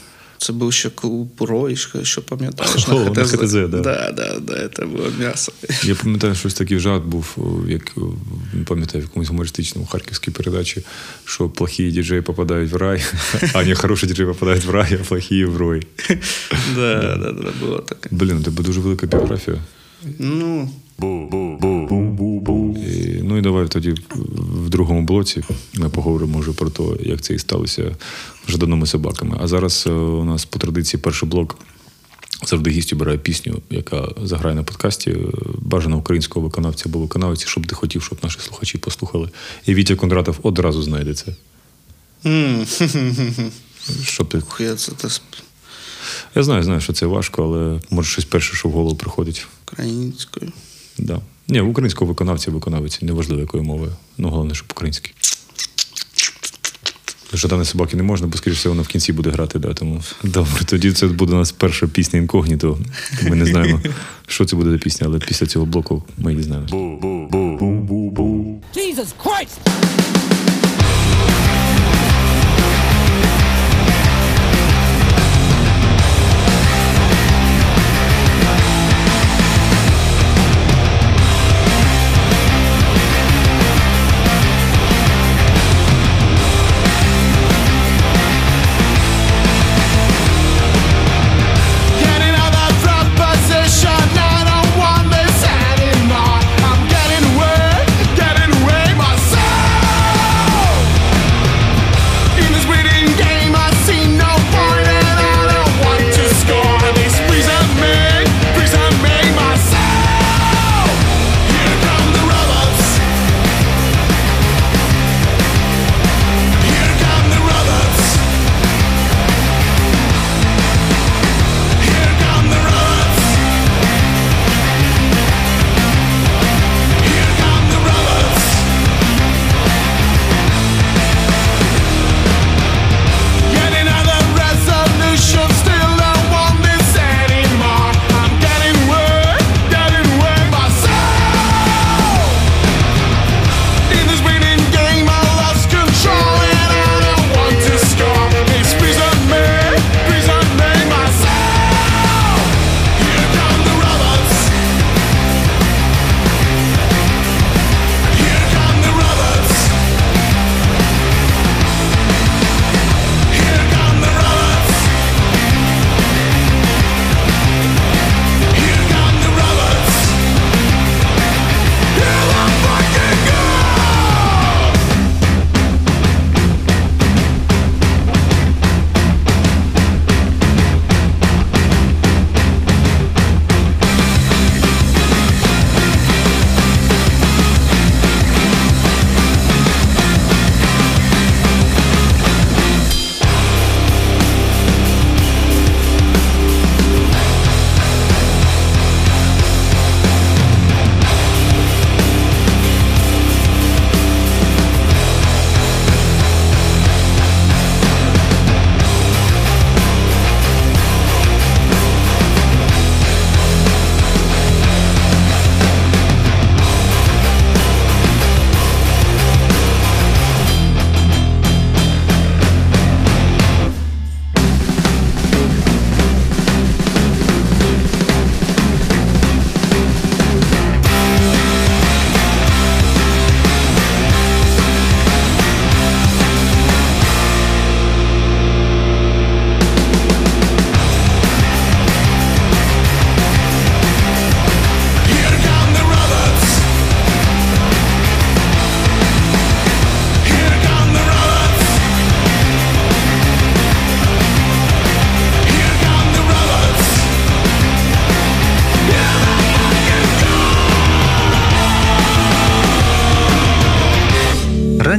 Це 0.42 0.54
був 0.54 0.74
ще 0.74 0.90
клуб 0.90 1.30
Рой, 1.40 1.76
що- 2.04 2.22
пам'ятаєш? 2.22 2.88
О, 2.90 3.14
на 3.16 3.24
ХТЗ, 3.24 3.54
да. 3.54 3.68
Да, 3.68 4.12
да, 4.12 4.40
да, 4.40 4.70
це 4.74 4.86
було 4.86 5.04
м'ясо. 5.20 5.52
Я 5.84 5.96
пам'ятаю, 5.96 6.36
щось 6.36 6.54
такий 6.54 6.80
жарт 6.80 7.04
був, 7.04 7.38
як 7.68 7.98
не 8.54 8.64
пам'ятаю, 8.64 9.04
в 9.04 9.08
якомусь 9.08 9.28
гумористичному 9.30 9.88
харківській 9.88 10.32
передачі, 10.32 10.84
що 11.26 11.50
плохі 11.50 11.92
діджеї 11.92 12.22
попадають 12.22 12.72
в 12.72 12.76
рай, 12.76 13.04
а 13.54 13.64
не 13.64 13.76
хороші 13.76 14.08
діджеї 14.08 14.28
попадають 14.30 14.66
в 14.66 14.70
рай, 14.70 15.00
а 15.02 15.04
плохі 15.04 15.46
в 15.46 15.58
рой. 15.58 15.88
Да, 16.76 17.18
да, 17.18 17.32
да, 17.32 17.52
було 17.60 17.80
таке. 17.80 18.10
Блін, 18.12 18.38
у 18.38 18.44
тебе 18.44 18.64
дуже 18.64 18.80
велика 18.80 19.08
біографія. 19.08 19.58
Ну, 20.20 20.70
Бу-бу-бу. 21.02 22.78
ну 23.24 23.38
і 23.38 23.42
давай 23.42 23.68
тоді 23.68 23.96
в 24.66 24.70
другому 24.70 25.02
блоці 25.02 25.44
ми 25.74 25.90
поговоримо 25.90 26.40
вже 26.40 26.52
про 26.52 26.70
те, 26.70 26.84
як 27.00 27.22
це 27.22 27.34
і 27.34 27.40
сталося 27.40 27.96
жаданими 28.48 28.88
собаками. 28.88 29.38
А 29.42 29.48
зараз 29.48 29.84
е, 29.88 29.92
у 29.92 30.24
нас 30.26 30.46
по 30.46 30.60
традиції 30.60 31.02
перший 31.02 31.30
блок 31.30 31.58
завжди 32.46 32.70
гість 32.70 32.94
обирає 32.94 33.18
пісню, 33.18 33.62
яка 33.70 34.08
заграє 34.24 34.56
на 34.56 34.64
подкасті. 34.64 35.10
е, 35.12 35.18
Бажано 35.60 35.98
українського 35.98 36.46
виконавця 36.46 36.84
або 36.90 37.00
виконавці, 37.00 37.46
щоб 37.48 37.68
ти 37.68 37.76
хотів, 37.76 38.04
щоб 38.04 38.18
наші 38.24 38.40
слухачі 38.40 38.78
послухали. 38.78 39.30
І 39.66 39.74
Вітя 39.74 39.96
Кондратов 39.96 40.40
одразу 40.44 40.84
знайде 40.84 41.14
це. 41.14 41.26
м, 42.26 42.66
Щоб 44.04 44.30
ти... 44.30 44.42
Я 46.36 46.44
знаю, 46.44 46.64
знаю, 46.64 46.82
що 46.82 46.94
це 46.94 47.06
важко, 47.06 47.44
але 47.44 47.80
може 47.90 48.10
щось 48.12 48.26
перше, 48.26 48.56
що 48.56 48.70
в 48.70 48.72
голову 48.72 48.96
приходить. 48.96 49.48
українською. 49.72 50.52
Да. 50.98 51.22
Ні, 51.48 51.62
українського 51.62 52.10
виконавця, 52.10 52.52
виконавиці, 52.52 53.06
неважливо 53.06 53.42
якою 53.42 53.64
мовою. 53.64 53.92
Ну, 54.18 54.30
головне, 54.30 54.56
щоб 54.56 54.68
український. 54.72 55.14
Жадани 57.34 57.66
собаки 57.66 57.98
не 57.98 58.04
можна, 58.04 58.28
бо 58.28 58.38
скоріше 58.38 58.60
все, 58.60 58.70
воно 58.70 58.82
в 58.82 58.88
кінці 58.88 59.14
буде 59.14 59.30
грати, 59.30 59.60
да, 59.60 59.74
тому 59.74 60.02
добре. 60.24 60.64
Тоді 60.66 60.92
це 60.92 61.08
буде 61.08 61.34
у 61.34 61.38
нас 61.38 61.52
перша 61.52 61.88
пісня 61.88 62.20
інкогніто. 62.20 62.78
Ми 63.30 63.36
не 63.36 63.46
знаємо, 63.46 63.80
що 64.28 64.46
це 64.46 64.56
буде 64.56 64.72
за 64.72 64.78
пісня, 64.78 65.08
але 65.10 65.20
після 65.20 65.46
цього 65.46 65.66
блоку 65.66 66.04
ми 66.18 66.32
її 66.32 66.44
знаємо. 66.44 66.68
Jesus 68.76 69.08
Christ! 69.24 69.91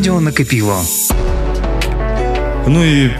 Радіо 0.02 0.21
накипіло. 0.21 0.85
Ну 2.66 3.04
і 3.04 3.11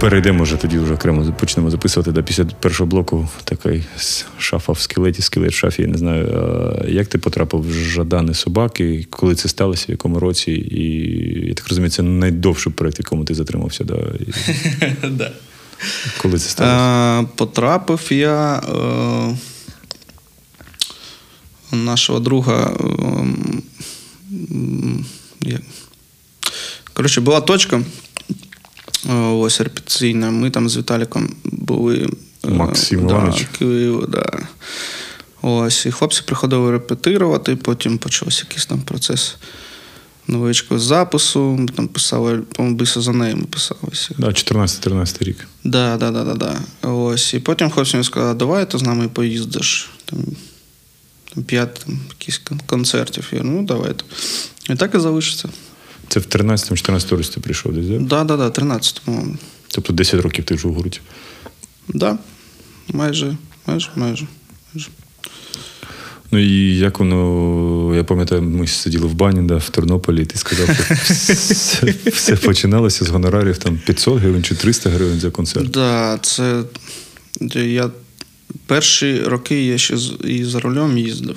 перейдемо 0.00 0.42
вже 0.42 0.56
тоді 0.56 0.78
вже 0.78 0.94
окремо 0.94 1.32
почнемо 1.32 1.70
записувати 1.70 2.12
да, 2.12 2.22
після 2.22 2.44
першого 2.44 2.86
блоку 2.90 3.28
такий 3.44 3.84
шафа 4.38 4.72
в 4.72 4.80
скелеті, 4.80 5.22
скелет 5.22 5.52
в 5.52 5.54
шафі. 5.54 5.82
Я 5.82 5.88
не 5.88 5.98
знаю, 5.98 6.26
як 6.88 7.06
ти 7.06 7.18
потрапив 7.18 7.60
в 7.60 7.72
Жадани 7.72 8.34
собаки, 8.34 9.06
коли 9.10 9.34
це 9.34 9.48
сталося, 9.48 9.84
в 9.88 9.90
якому 9.90 10.20
році? 10.20 10.52
І 10.52 11.48
я 11.48 11.54
так 11.54 11.68
розумію, 11.68 11.90
це 11.90 12.02
найдовший 12.02 12.72
проєкт, 12.72 12.98
в 12.98 13.00
якому 13.00 13.24
ти 13.24 13.34
затримався. 13.34 13.84
Да? 13.84 13.94
І 13.94 14.26
коли 16.22 16.38
це 16.38 16.48
сталося? 16.48 17.22
Е, 17.22 17.26
потрапив 17.36 18.06
я 18.10 18.56
е, 18.56 19.36
нашого 21.76 22.20
друга. 22.20 22.76
Коротше, 26.94 27.20
була 27.20 27.40
точка. 27.40 27.82
е, 29.10 29.14
Ось 29.14 29.60
репетиційна. 29.60 30.30
Ми 30.30 30.50
там 30.50 30.68
з 30.68 30.76
Віталіком 30.76 31.36
були. 31.44 32.08
е, 32.44 32.48
Максим 32.48 33.06
да, 33.06 33.14
Іванович. 33.14 33.46
Київ, 33.58 34.06
да. 34.08 34.26
Ось, 35.42 35.86
і 35.86 35.90
хлопці 35.90 36.22
приходили 36.26 36.70
репетирувати, 36.72 37.56
потім 37.56 37.98
почався 37.98 38.44
якийсь 38.48 38.66
там 38.66 38.80
процес 38.80 39.36
невеличкого 40.28 40.80
запису. 40.80 41.40
Ми 41.40 41.66
там 41.68 41.88
писали, 41.88 42.38
по-моєму, 42.38 42.78
биса 42.78 43.00
за 43.00 43.12
нею 43.12 43.36
ми 43.36 43.44
писалися. 43.44 44.14
Да, 44.18 44.26
14-13 44.26 45.24
рік. 45.24 45.48
Да, 45.64 45.96
да, 45.96 46.10
да, 46.10 46.24
да, 46.24 46.34
да. 46.34 46.88
Ось. 46.88 47.34
І 47.34 47.38
потім 47.38 47.70
хлопці 47.70 47.96
мені 47.96 48.04
сказали, 48.04 48.34
давай 48.34 48.70
ти 48.70 48.78
з 48.78 48.82
нами 48.82 49.08
поїздиш. 49.08 49.90
Там, 50.04 50.18
там 51.34 51.44
п'ять 51.44 51.74
там, 51.74 51.98
якісь 52.10 52.40
концертів. 52.66 53.28
Я 53.32 53.40
ну 53.42 53.62
давайте. 53.62 54.04
І 54.70 54.74
так 54.74 54.94
і 54.94 54.98
залишиться. 54.98 55.48
Це 56.08 56.20
в 56.20 56.22
13-14 56.22 57.16
році 57.16 57.30
ти 57.34 57.40
прийшов 57.40 57.72
десь, 57.72 57.86
да? 57.86 57.98
Да, 57.98 58.24
да, 58.24 58.36
да, 58.36 58.50
13 58.50 59.02
по-моєму. 59.04 59.36
Тобто 59.68 59.92
10 59.92 60.20
років 60.20 60.44
ти 60.44 60.54
вже 60.54 60.68
в 60.68 60.74
гурті. 60.74 61.00
Да. 61.88 62.18
Майже, 62.88 63.36
майже, 63.66 63.90
майже. 63.96 64.26
майже. 64.74 64.88
Ну 66.30 66.40
і 66.40 66.76
як 66.76 66.98
воно, 66.98 67.92
я 67.96 68.04
пам'ятаю, 68.04 68.42
ми 68.42 68.66
сиділи 68.66 69.06
в 69.06 69.14
бані 69.14 69.48
да, 69.48 69.56
в 69.56 69.68
Тернополі, 69.68 70.22
і 70.22 70.26
ти 70.26 70.38
сказав, 70.38 70.76
що 70.76 70.94
все, 70.94 71.94
все 72.06 72.36
починалося 72.36 73.04
з 73.04 73.08
гонорарів 73.08 73.58
там 73.58 73.80
500 73.86 74.18
гривень 74.18 74.42
чи 74.42 74.54
300 74.54 74.90
гривень 74.90 75.20
за 75.20 75.30
концерт. 75.30 75.70
Да, 75.70 76.18
це 76.22 76.62
я 77.54 77.90
перші 78.66 79.22
роки 79.22 79.64
я 79.64 79.78
ще 79.78 79.94
і 80.24 80.44
за 80.44 80.60
рулем 80.60 80.98
їздив. 80.98 81.36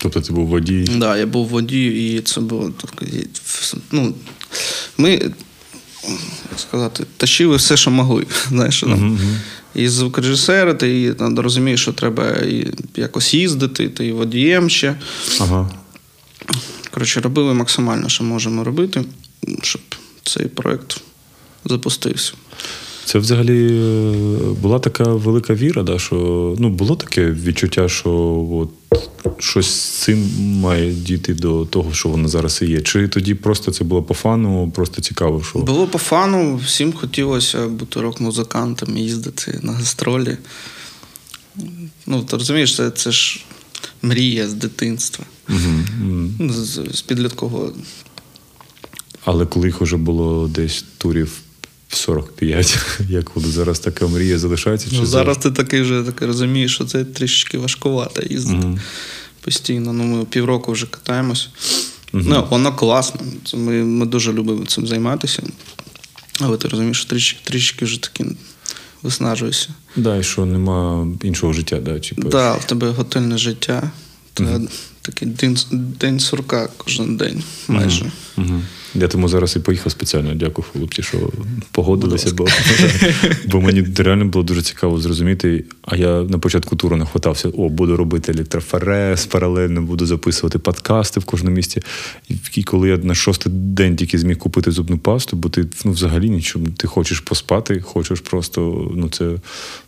Тобто 0.00 0.20
ти 0.20 0.32
був 0.32 0.46
водій. 0.46 0.88
Да, 0.96 1.16
я 1.16 1.26
був 1.26 1.46
водій, 1.48 1.86
і 1.86 2.20
це 2.20 2.40
було 2.40 2.72
ну, 3.92 4.14
ми, 4.98 5.10
як 5.10 5.32
сказати, 6.56 7.04
тащили 7.16 7.56
все, 7.56 7.76
що 7.76 7.90
могли. 7.90 8.26
Знаєш, 8.48 8.80
там. 8.80 9.18
І 9.74 9.88
звукорежисери, 9.88 10.74
ти 10.74 11.14
там, 11.14 11.38
розумієш, 11.38 11.80
що 11.80 11.92
треба 11.92 12.30
і 12.30 12.66
якось 12.96 13.34
їздити, 13.34 13.88
ти 13.88 14.06
і 14.06 14.12
водієм 14.12 14.70
ще. 14.70 14.96
Ага. 15.40 15.70
Коротше, 16.90 17.20
робили 17.20 17.54
максимально, 17.54 18.08
що 18.08 18.24
можемо 18.24 18.64
робити, 18.64 19.04
щоб 19.62 19.82
цей 20.24 20.46
проект 20.46 21.00
запустився. 21.64 22.32
Це 23.04 23.18
взагалі 23.18 23.68
е, 23.72 24.54
була 24.60 24.78
така 24.78 25.04
велика 25.04 25.54
віра, 25.54 25.82
да, 25.82 25.98
що 25.98 26.16
ну, 26.58 26.68
було 26.68 26.96
таке 26.96 27.30
відчуття, 27.30 27.88
що 27.88 28.10
от, 28.52 28.70
щось 29.38 29.66
з 29.66 29.88
цим 29.88 30.30
має 30.40 30.92
дійти 30.92 31.34
до 31.34 31.64
того, 31.64 31.92
що 31.92 32.08
воно 32.08 32.28
зараз 32.28 32.62
і 32.62 32.66
є. 32.66 32.80
Чи 32.80 33.08
тоді 33.08 33.34
просто 33.34 33.72
це 33.72 33.84
було 33.84 34.02
по 34.02 34.14
фану, 34.14 34.72
просто 34.74 35.02
цікаво, 35.02 35.42
що. 35.42 35.58
Було 35.58 35.86
по 35.86 35.98
фану, 35.98 36.56
всім 36.56 36.92
хотілося 36.92 37.66
бути 37.66 38.00
рок-музикантом, 38.00 38.96
їздити 38.96 39.58
на 39.62 39.72
гастролі. 39.72 40.36
Ну, 42.06 42.22
ти 42.22 42.36
розумієш, 42.36 42.76
це, 42.76 42.90
це 42.90 43.10
ж 43.10 43.44
мрія 44.02 44.48
з 44.48 44.54
дитинства. 44.54 45.24
Ну, 46.38 46.52
З, 46.52 46.80
з 46.92 47.00
підліткового. 47.00 47.72
Але 49.24 49.46
коли 49.46 49.66
їх 49.66 49.80
вже 49.80 49.96
було 49.96 50.48
десь 50.48 50.84
турів 50.98 51.40
45, 51.88 52.78
як 53.08 53.36
от 53.36 53.46
зараз 53.46 53.78
така 53.78 54.06
мрія 54.06 54.38
залишається? 54.38 54.90
Чи 54.90 54.96
Ну, 54.96 55.06
зараз 55.06 55.38
ти 55.38 55.50
такий 55.50 55.80
вже 55.80 56.02
так 56.02 56.22
розумієш, 56.22 56.74
що 56.74 56.84
це 56.84 57.04
трішечки 57.04 57.58
важкувато 57.58 58.22
їздити 58.30 58.66
Мгм. 58.66 58.80
постійно. 59.40 59.92
Ну, 59.92 60.04
ми 60.04 60.24
півроку 60.24 60.72
вже 60.72 60.86
катаємось. 60.86 61.48
Ну, 62.12 62.46
воно 62.50 62.72
класно. 62.76 63.20
Це 63.44 63.56
ми, 63.56 63.84
ми 63.84 64.06
дуже 64.06 64.32
любимо 64.32 64.66
цим 64.66 64.86
займатися. 64.86 65.42
Але 66.40 66.56
ти 66.56 66.68
розумієш, 66.68 66.98
що 66.98 67.08
трішечки, 67.08 67.40
трішечки 67.44 67.84
вже 67.84 68.02
таки 68.02 68.24
виснажуєшся. 69.02 69.68
Да, 69.96 70.16
і 70.16 70.22
що 70.22 70.46
нема 70.46 71.06
іншого 71.22 71.52
життя, 71.52 71.80
да, 71.80 72.00
чи 72.00 72.14
Так, 72.14 72.28
да, 72.28 72.52
в 72.54 72.64
тебе 72.64 72.90
готельне 72.90 73.38
життя. 73.38 73.90
Це 74.34 74.60
такий 75.02 75.28
день, 75.28 75.58
день 75.72 76.20
сурка 76.20 76.68
кожен 76.76 77.16
день, 77.16 77.42
майже. 77.68 78.12
Угу. 78.36 78.62
Я 78.94 79.08
тому 79.08 79.28
зараз 79.28 79.56
і 79.56 79.60
поїхав 79.60 79.92
спеціально. 79.92 80.34
Дякую, 80.34 80.66
хлопці, 80.72 81.02
що 81.02 81.30
погодилися, 81.72 82.34
бо, 82.34 82.46
бо 83.46 83.60
мені 83.60 83.86
реально 83.96 84.24
було 84.24 84.44
дуже 84.44 84.62
цікаво 84.62 85.00
зрозуміти. 85.00 85.64
А 85.82 85.96
я 85.96 86.22
на 86.22 86.38
початку 86.38 86.76
туру 86.76 86.96
нахватався: 86.96 87.48
о, 87.48 87.68
буду 87.68 87.96
робити 87.96 88.32
електроферез, 88.32 89.26
паралельно 89.26 89.82
буду 89.82 90.06
записувати 90.06 90.58
подкасти 90.58 91.20
в 91.20 91.24
кожному 91.24 91.56
місті. 91.56 91.82
І, 92.54 92.62
коли 92.62 92.88
я 92.88 92.96
на 92.96 93.14
шостий 93.14 93.52
день 93.52 93.96
тільки 93.96 94.18
зміг 94.18 94.38
купити 94.38 94.70
зубну 94.70 94.98
пасту, 94.98 95.36
бо 95.36 95.48
ти 95.48 95.66
ну, 95.84 95.92
взагалі 95.92 96.30
нічого, 96.30 96.66
ти 96.76 96.86
хочеш 96.86 97.20
поспати, 97.20 97.80
хочеш 97.80 98.20
просто. 98.20 98.90
Ну, 98.94 99.08
це, 99.08 99.30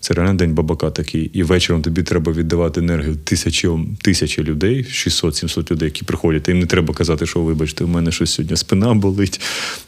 це 0.01 0.15
реально 0.15 0.35
день 0.35 0.55
бабака 0.55 0.91
такий. 0.91 1.31
І 1.33 1.43
вечором 1.43 1.83
тобі 1.83 2.03
треба 2.03 2.33
віддавати 2.33 2.81
енергію 2.81 3.17
тисячі, 3.17 3.69
тисячі 4.03 4.43
людей, 4.43 4.87
600-700 4.91 5.73
людей, 5.73 5.87
які 5.87 6.05
приходять. 6.05 6.49
Їм 6.49 6.59
не 6.59 6.67
треба 6.67 6.95
казати, 6.95 7.27
що 7.27 7.41
вибачте, 7.41 7.85
у 7.85 7.89
мене 7.89 8.13
щось 8.13 8.31
сьогодні 8.31 8.57
спина 8.57 8.90
болить. 8.95 9.41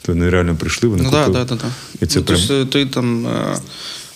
То 0.03 0.13
вони 0.13 0.31
реально 0.31 0.57
прийшли, 0.57 0.89
вони 0.89 1.03
Ну 1.03 1.11
купили. 1.11 1.45
так, 1.45 1.59
так. 1.59 1.71
І 2.01 2.07
це 2.07 2.19
ну, 2.19 2.25
прям... 2.25 2.41
тобто 2.49 2.67
ти 2.67 2.87
там 2.87 3.27
е, 3.27 3.59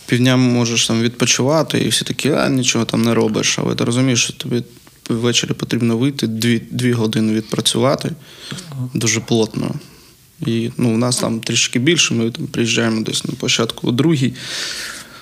півдня 0.06 0.36
можеш 0.36 0.86
там 0.86 1.02
відпочивати, 1.02 1.78
і 1.78 1.88
всі 1.88 2.04
такі, 2.04 2.30
а 2.30 2.48
нічого 2.48 2.84
там 2.84 3.02
не 3.02 3.14
робиш. 3.14 3.58
Але 3.58 3.74
ти 3.74 3.84
розумієш, 3.84 4.24
що 4.24 4.32
тобі 4.32 4.62
ввечері 5.08 5.52
потрібно 5.52 5.96
вийти, 5.96 6.26
дві, 6.26 6.62
дві 6.70 6.92
години 6.92 7.32
відпрацювати 7.32 8.10
дуже 8.94 9.20
плотно. 9.20 9.74
І 10.46 10.70
ну, 10.76 10.94
у 10.94 10.96
нас 10.96 11.16
там 11.16 11.40
трішки 11.40 11.78
більше, 11.78 12.14
ми 12.14 12.30
там 12.30 12.46
приїжджаємо 12.46 13.02
десь 13.02 13.24
на 13.24 13.34
площадку 13.34 13.88
о 13.88 13.90
другій, 13.90 14.32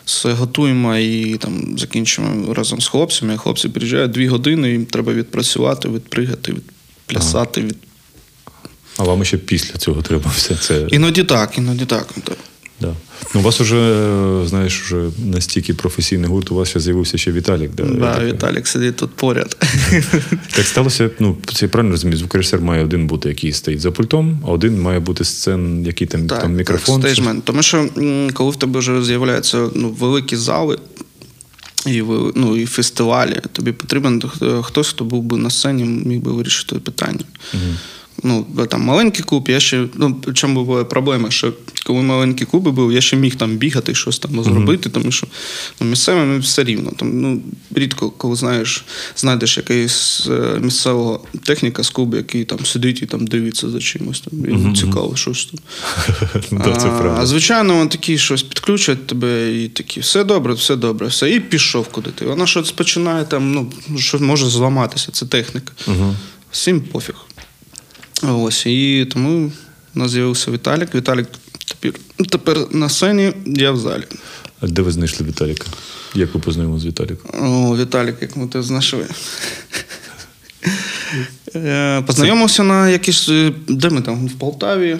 все 0.05 0.33
готуємо 0.33 0.97
і 0.97 1.37
там 1.37 1.79
закінчуємо 1.79 2.55
разом 2.55 2.81
з 2.81 2.89
хлопцями. 2.89 3.39
Хлопці 3.39 3.69
приїжджають 3.69 4.11
дві 4.11 4.27
години, 4.27 4.71
їм 4.73 4.87
треба 4.87 5.13
відпрацювати, 5.13 5.89
відпригати, 5.89 6.53
відплясати, 6.53 7.61
від... 7.61 7.77
А 8.97 9.03
вам 9.03 9.25
ще 9.25 9.37
після 9.37 9.79
цього 9.79 10.03
треба 10.03 10.31
все 10.37 10.55
це. 10.55 10.87
Іноді 10.91 11.25
так, 11.25 11.59
іноді 11.59 11.85
так. 11.85 12.07
так. 12.25 12.37
Да. 12.81 12.95
Ну, 13.35 13.41
у 13.41 13.45
вас 13.45 13.61
уже, 13.61 13.77
е, 13.77 14.47
знаєш, 14.47 14.83
вже 14.83 15.11
настільки 15.25 15.75
професійний 15.75 16.31
гурт, 16.31 16.51
у 16.51 16.55
вас 16.55 16.69
ще 16.69 16.81
з'явився 16.81 17.19
ще 17.19 17.33
Віталік. 17.33 17.75
Да, 17.75 17.85
Да, 17.85 18.15
так- 18.15 18.25
Віталік 18.27 18.67
сидить 18.67 18.97
тут 18.97 19.11
поряд. 19.11 19.57
Так 20.55 20.67
сталося, 20.67 21.11
ну, 21.19 21.37
це 21.55 21.69
правильно 21.69 21.93
розумію, 21.93 22.19
звукорежисер 22.19 22.61
має 22.61 22.85
один 22.85 23.07
бути, 23.07 23.29
який 23.29 23.53
стоїть 23.53 23.81
за 23.81 23.91
пультом, 23.91 24.43
а 24.47 24.51
один 24.51 24.81
має 24.81 25.01
бути 25.01 25.25
сцен, 25.25 25.87
який 25.87 26.07
там, 26.07 26.27
там 26.27 26.55
мікрофон. 26.55 27.03
Так, 27.03 27.11
stageman. 27.11 27.41
Тому 27.41 27.63
що 27.63 27.89
коли 28.33 28.51
в 28.51 28.57
тебе 28.57 28.79
вже 28.79 29.05
з'являються 29.05 29.69
ну, 29.75 29.91
великі 29.91 30.37
зали 30.37 30.79
і, 31.87 32.03
ну, 32.35 32.57
і 32.57 32.67
фестивалі, 32.67 33.41
тобі 33.53 33.73
потрібен 33.73 34.23
хтось, 34.63 34.89
хто 34.89 35.05
був 35.05 35.23
би 35.23 35.37
на 35.37 35.51
сцені, 35.51 35.85
міг 35.85 36.21
би 36.21 36.33
вирішити 36.33 36.77
питання. 36.77 37.25
Ну, 38.25 38.47
там 38.69 38.83
маленький 38.83 39.25
клуб, 39.25 39.49
я 39.49 39.61
ще. 39.61 39.87
Ну, 39.95 40.21
чому 40.35 40.65
була 40.65 40.85
проблема, 40.85 41.31
що 41.31 41.53
коли 41.87 42.03
маленький 42.03 42.47
клуб 42.47 42.69
був, 42.69 42.93
я 42.93 43.01
ще 43.01 43.17
міг 43.17 43.37
там 43.37 43.57
бігати, 43.57 43.95
щось 43.95 44.19
там 44.19 44.45
зробити, 44.45 44.89
тому 44.91 45.13
що 45.13 45.27
ну, 45.81 45.87
місцевим 45.87 46.35
ну, 46.35 46.41
все 46.41 46.65
рівно. 46.65 46.91
Там, 46.97 47.21
ну, 47.21 47.43
рідко, 47.75 48.11
коли 48.11 48.37
знаєш, 48.37 48.85
знайдеш 49.17 49.57
якийсь 49.57 50.29
е, 50.31 50.59
місцевого 50.61 51.25
техніка 51.43 51.83
з 51.83 51.91
клубу, 51.91 52.17
який 52.17 52.45
там 52.45 52.67
сидить 52.67 53.03
і 53.03 53.07
там 53.07 53.27
дивиться 53.27 53.71
за 53.71 53.81
чимось. 53.81 54.21
Там, 54.21 54.51
йому 54.51 54.77
цікаво, 54.77 55.17
щось 55.17 55.45
там. 55.47 55.61
Це 56.79 56.89
а, 56.89 57.17
а 57.19 57.27
звичайно, 57.27 57.75
вони 57.75 57.91
такі 57.91 58.19
щось 58.19 58.43
підключать 58.43 59.07
тебе 59.07 59.55
і 59.55 59.69
такі, 59.69 60.01
все 60.01 60.25
добре, 60.25 60.53
все 60.55 60.77
добре, 60.77 61.07
все. 61.07 61.31
І 61.31 61.41
пішов 61.41 61.89
куди 61.89 62.11
ти. 62.11 62.27
Вона 62.27 62.47
щось 62.47 62.73
починає 62.73 63.25
там, 63.25 63.53
ну, 63.53 63.73
що 63.99 64.19
може 64.19 64.47
зламатися, 64.47 65.13
це 65.13 65.27
техніка. 65.27 65.73
Всім 66.51 66.81
пофіг. 66.81 67.15
Ось, 68.29 68.67
і 68.67 69.07
тому 69.13 69.53
у 69.95 69.99
нас 69.99 70.11
з'явився 70.11 70.51
Віталік. 70.51 70.95
Віталік 70.95 71.29
тепер, 71.81 72.01
тепер 72.31 72.59
на 72.71 72.89
сцені, 72.89 73.33
я 73.47 73.71
в 73.71 73.77
залі. 73.79 74.05
А 74.61 74.67
де 74.67 74.83
ви 74.83 74.91
знайшли 74.93 75.27
Віталіка? 75.27 75.67
Як 76.15 76.35
ви 76.35 76.41
познайомилися 76.41 76.83
з 76.85 76.87
Віталіком? 76.87 77.31
О, 77.43 77.77
Віталік, 77.77 78.15
як 78.21 78.37
ми 78.37 78.47
тебе 78.49 78.65
знайшли. 78.65 79.07
Е, 81.55 82.03
Познайомився 82.07 82.63
на 82.63 82.89
якісь. 82.91 83.29
е, 83.29 83.53
Де 83.69 83.91
ми 83.91 84.01
там? 84.01 84.27
В 84.27 84.33
Полтаві. 84.33 84.99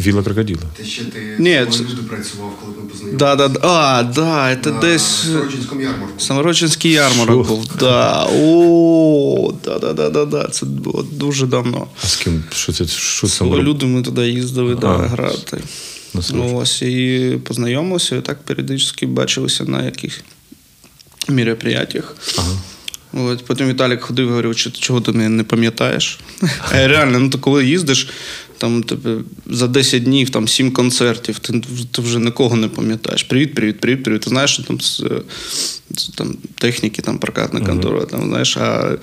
Віла 0.00 0.22
крокодила. 0.22 0.62
Ти 0.76 0.84
ще 0.84 1.04
ти 1.04 1.36
Ні, 1.38 1.66
це- 1.72 1.80
люди 1.80 2.02
працював, 2.08 2.58
коли 2.60 2.72
ми 2.76 2.82
познайомилися. 2.90 3.18
Да, 3.18 3.36
да, 3.36 3.48
да. 3.48 3.60
А, 3.62 4.02
да, 4.02 4.56
це 4.64 4.70
На 4.70 4.80
десь. 4.80 5.02
Сорочинському 5.02 5.80
ярмарку. 5.80 6.20
Саморочинський 6.20 6.92
ярмарок 6.92 7.48
був. 7.48 7.66
Да. 7.80 8.28
О, 8.32 9.54
да, 9.64 9.78
да, 9.78 9.92
да, 9.92 10.10
да, 10.10 10.24
да. 10.24 10.48
Це 10.48 10.66
було 10.66 11.02
дуже 11.12 11.46
давно. 11.46 11.86
А 12.04 12.06
з 12.06 12.16
ким? 12.16 12.44
Що 12.52 12.72
це? 12.72 12.86
Що 12.86 13.26
це? 13.26 13.32
Село 13.32 13.62
люди 13.62 13.86
ми 13.86 14.02
туди 14.02 14.28
їздили 14.30 14.74
да, 14.74 14.88
А. 14.88 14.96
грати. 14.96 15.62
Ну, 16.32 16.56
ось 16.56 16.82
і 16.82 17.38
познайомилися, 17.44 18.16
і 18.16 18.20
так 18.20 18.42
періодично 18.42 19.08
бачилися 19.08 19.64
на 19.64 19.84
яких 19.84 20.20
мероприятиях. 21.28 22.16
Ага. 22.38 22.52
От, 23.12 23.44
потім 23.44 23.68
Віталік 23.68 24.00
ходив 24.00 24.26
і 24.26 24.28
говорив, 24.28 24.56
чого 24.56 25.00
ти 25.00 25.12
мене 25.12 25.28
не 25.28 25.44
пам'ятаєш. 25.44 26.18
А 26.60 26.72
реально, 26.86 27.18
ну 27.18 27.30
то 27.30 27.38
коли 27.38 27.66
їздиш, 27.66 28.08
там 28.58 28.82
тебе 28.82 29.16
за 29.46 29.66
10 29.66 30.02
днів 30.02 30.30
там 30.30 30.48
7 30.48 30.72
концертів, 30.72 31.38
ти, 31.38 31.62
ти 31.90 32.02
вже 32.02 32.18
нікого 32.18 32.56
не 32.56 32.68
пам'ятаєш. 32.68 33.22
Привіт, 33.22 33.54
привіт, 33.54 33.80
привіт, 33.80 34.02
привіт. 34.02 34.20
Ти 34.20 34.30
знаєш, 34.30 34.52
що 34.52 34.62
там, 34.62 34.80
з, 34.80 35.02
з, 35.90 36.08
там 36.08 36.36
техніки, 36.54 37.02
там 37.02 37.18
прокатна 37.18 37.60
контора, 37.60 38.04
там, 38.04 38.22
знаєш, 38.28 38.56
а 38.56 38.96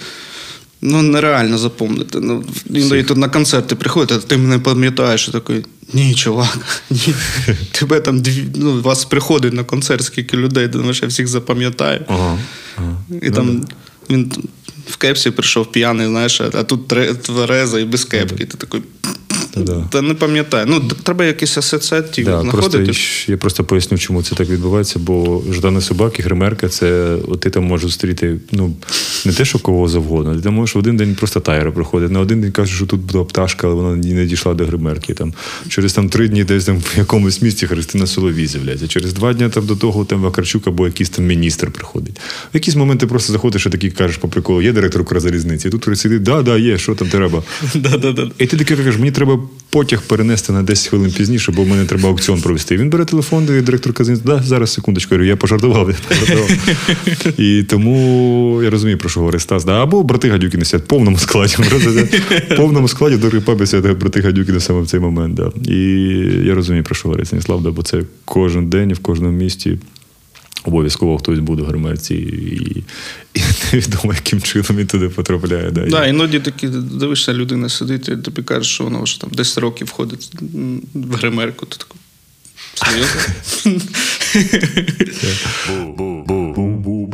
ну, 0.81 1.01
нереально 1.01 1.57
запомнити. 1.57 2.19
Ну, 2.19 2.43
іноді 2.69 3.03
тут 3.03 3.17
на 3.17 3.29
концерти 3.29 3.75
приходять, 3.75 4.23
а 4.25 4.27
ти 4.27 4.37
мене 4.37 4.59
пам'ятаєш, 4.59 5.27
і 5.27 5.31
такий. 5.31 5.65
Ні, 5.93 6.15
чувак, 6.15 6.57
ні. 6.89 7.13
Тебе 7.71 7.99
там 7.99 8.21
дві, 8.21 8.45
ну, 8.55 8.81
вас 8.81 9.05
приходить 9.05 9.53
на 9.53 9.63
концерт, 9.63 10.03
скільки 10.03 10.37
людей, 10.37 10.67
думаєш, 10.67 11.01
я 11.01 11.07
всіх 11.07 11.27
запам'ятаю. 11.27 12.05
Ага. 12.07 12.39
ага. 12.77 12.97
І 13.21 13.31
там 13.31 13.65
він 14.09 14.31
в 14.87 14.97
кепсі 14.97 15.31
прийшов 15.31 15.71
п'яний, 15.71 16.07
знаєш, 16.07 16.41
а 16.41 16.63
тут 16.63 16.87
твереза 17.21 17.79
і 17.79 17.85
без 17.85 18.05
кепки. 18.05 18.45
Ти 18.45 18.57
такий. 18.57 18.81
Та 19.89 20.01
не 20.01 20.13
пам'ятаю. 20.13 20.65
Ну, 20.69 20.81
треба 21.03 21.25
якісь 21.25 21.57
асоціативи 21.57 22.31
Да, 22.31 22.41
знаходити. 22.41 22.91
щ- 22.91 23.31
я 23.31 23.37
просто 23.37 23.63
поясню, 23.63 23.97
чому 23.97 24.23
це 24.23 24.35
так 24.35 24.49
відбувається, 24.49 24.99
бо 24.99 25.43
ждане 25.51 25.81
собаки, 25.81 26.23
гримерка, 26.23 26.69
це 26.69 27.17
от 27.27 27.39
ти 27.39 27.49
там 27.49 27.63
можеш 27.63 27.85
зустріти 27.85 28.37
ну, 28.51 28.73
не 29.25 29.33
те, 29.33 29.45
що 29.45 29.59
кого 29.59 29.87
завгодно. 29.87 30.35
Ти 30.35 30.41
там 30.41 30.53
можеш 30.53 30.75
в 30.75 30.79
один 30.79 30.97
день 30.97 31.15
просто 31.15 31.39
тайра 31.39 31.71
приходить. 31.71 32.11
На 32.11 32.19
один 32.19 32.41
день 32.41 32.51
кажеш, 32.51 32.75
що 32.75 32.85
тут 32.85 32.99
була 33.01 33.23
пташка, 33.23 33.67
але 33.67 33.75
вона 33.75 33.95
не 33.95 34.25
дійшла 34.25 34.53
до 34.53 34.65
гримерки. 34.65 35.13
Там. 35.13 35.33
Через 35.67 35.93
там, 35.93 36.09
три 36.09 36.27
дні 36.27 36.43
десь 36.43 36.65
там, 36.65 36.77
в 36.77 36.97
якомусь 36.97 37.41
місті 37.41 37.67
Христина 37.67 38.07
Соловій 38.07 38.47
з'являється. 38.47 38.87
Через 38.87 39.13
два 39.13 39.33
дні 39.33 39.49
там, 39.49 39.65
до 39.65 39.75
того 39.75 40.05
там, 40.05 40.21
Вакарчук 40.21 40.67
або 40.67 40.85
якийсь 40.85 41.09
там 41.09 41.25
міністр 41.25 41.71
приходить. 41.71 42.17
В 42.53 42.55
якісь 42.55 42.75
моменти 42.75 43.07
просто 43.07 43.33
заходиш 43.33 43.65
і 43.65 43.69
такий 43.69 43.91
кажеш 43.91 44.17
по 44.17 44.27
приколу, 44.27 44.61
є 44.61 44.71
директор 44.71 45.01
Укрзалізниці. 45.01 45.67
І 45.67 45.71
тут 45.71 45.81
присидить, 45.81 46.23
да, 46.23 46.41
да, 46.41 46.57
є, 46.57 46.77
що 46.77 46.95
там 46.95 47.07
треба. 47.07 47.43
І 48.39 48.45
ти 48.45 48.57
таки 48.57 48.75
кажеш, 48.75 48.97
мені 48.97 49.11
треба 49.11 49.39
потяг 49.69 50.01
перенести 50.01 50.53
на 50.53 50.63
10 50.63 50.87
хвилин 50.87 51.11
пізніше, 51.11 51.51
бо 51.51 51.63
в 51.63 51.67
мене 51.67 51.85
треба 51.85 52.09
аукціон 52.09 52.41
провести. 52.41 52.77
Він 52.77 52.89
бере 52.89 53.05
телефон, 53.05 53.43
і 53.43 53.61
директор 53.61 53.93
казин, 53.93 54.21
да, 54.25 54.43
зараз 54.43 54.73
секундочку, 54.73 55.15
я 55.15 55.17
говорю, 55.17 55.29
я 55.29 55.35
пожартував, 55.35 55.89
я 55.89 55.95
пожартував. 56.19 56.49
І 57.37 57.63
тому 57.63 58.61
я 58.63 58.69
розумію, 58.69 58.97
про 58.97 59.09
що 59.09 59.19
говорить 59.19 59.41
Стас. 59.41 59.65
Да? 59.65 59.83
Або 59.83 60.03
брати 60.03 60.29
Гадюкіни 60.29 60.65
сидять 60.65 60.85
в 60.85 60.89
повному 60.89 61.17
складі. 61.17 61.55
В 62.49 62.55
повному 62.57 62.87
складі 62.87 63.17
до 63.17 63.41
пабі 63.41 63.65
сидять 63.65 63.97
брати 63.97 64.21
Гадюкіни 64.21 64.59
саме 64.59 64.81
в 64.81 64.87
цей 64.87 64.99
момент. 64.99 65.33
Да. 65.35 65.51
І 65.71 65.77
я 66.45 66.55
розумію, 66.55 66.83
про 66.83 66.95
що 66.95 67.07
говорить 67.07 67.27
Станіслав, 67.27 67.63
да, 67.63 67.71
бо 67.71 67.83
це 67.83 68.01
кожен 68.25 68.69
день 68.69 68.89
і 68.89 68.93
в 68.93 68.99
кожному 68.99 69.37
місті. 69.37 69.77
Обов'язково 70.65 71.17
хтось 71.17 71.39
буде 71.39 71.61
в 71.61 71.65
гримерці, 71.65 72.15
і, 72.15 72.83
і 73.39 73.43
невідомо, 73.73 74.13
яким 74.13 74.41
чином 74.41 74.67
він 74.71 74.87
туди 74.87 75.09
потрапляє. 75.09 75.71
Да. 75.71 75.85
Да, 75.85 76.05
іноді 76.05 76.39
такі 76.39 76.67
дивишся, 76.67 77.33
людина 77.33 77.69
сидить, 77.69 78.09
і 78.09 78.17
тобі 78.17 78.41
каже, 78.41 78.69
що 78.69 78.83
вона 78.83 78.99
вже 78.99 79.21
там 79.21 79.29
10 79.33 79.57
років 79.57 79.87
входить 79.87 80.31
в 80.93 81.15
гримерку. 81.15 81.65
Ти 81.65 81.77
такий. 81.77 82.01
Серйозно? 82.75 83.21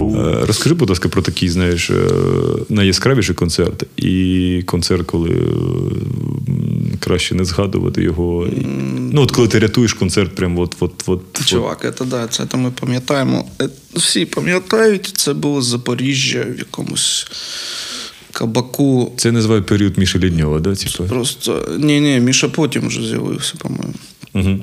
Е, 0.01 0.45
Розкажи, 0.45 0.75
будь 0.75 0.89
ласка, 0.89 1.09
про 1.09 1.21
такий, 1.21 1.49
знаєш, 1.49 1.89
е, 1.89 2.07
найяскравіший 2.69 3.35
концерт 3.35 3.83
і 3.97 4.63
концерт, 4.65 5.05
коли 5.05 5.29
краще 7.01 7.35
не 7.35 7.45
згадувати 7.45 8.03
його. 8.03 8.47
Ну, 9.13 9.21
от 9.21 9.31
коли 9.31 9.47
ти 9.47 9.59
рятуєш 9.59 9.93
концерт, 9.93 10.35
прям 10.35 10.59
от, 10.59 10.75
от, 10.79 11.03
от, 11.05 11.45
Чувак, 11.45 11.93
це 11.97 12.05
да, 12.05 12.27
це 12.27 12.47
ми 12.53 12.71
пам'ятаємо. 12.71 13.45
Е, 13.61 13.69
Всі 13.93 14.25
пам'ятають, 14.25 15.11
це 15.15 15.33
було 15.33 15.61
Запоріжжя 15.61 16.45
в 16.49 16.57
якомусь 16.59 17.27
кабаку. 18.31 19.13
Це 19.17 19.31
називають 19.31 19.65
період 19.65 19.97
Міші 19.97 20.19
Лідньова, 20.19 20.59
да? 20.59 20.75
Типу? 20.75 21.03
Просто 21.03 21.77
ні, 21.79 22.01
ні, 22.01 22.19
Міша 22.19 22.49
потім 22.49 22.87
вже 22.87 23.07
з'явився, 23.07 23.53
по-моєму. 23.57 23.93
Угу. 24.33 24.59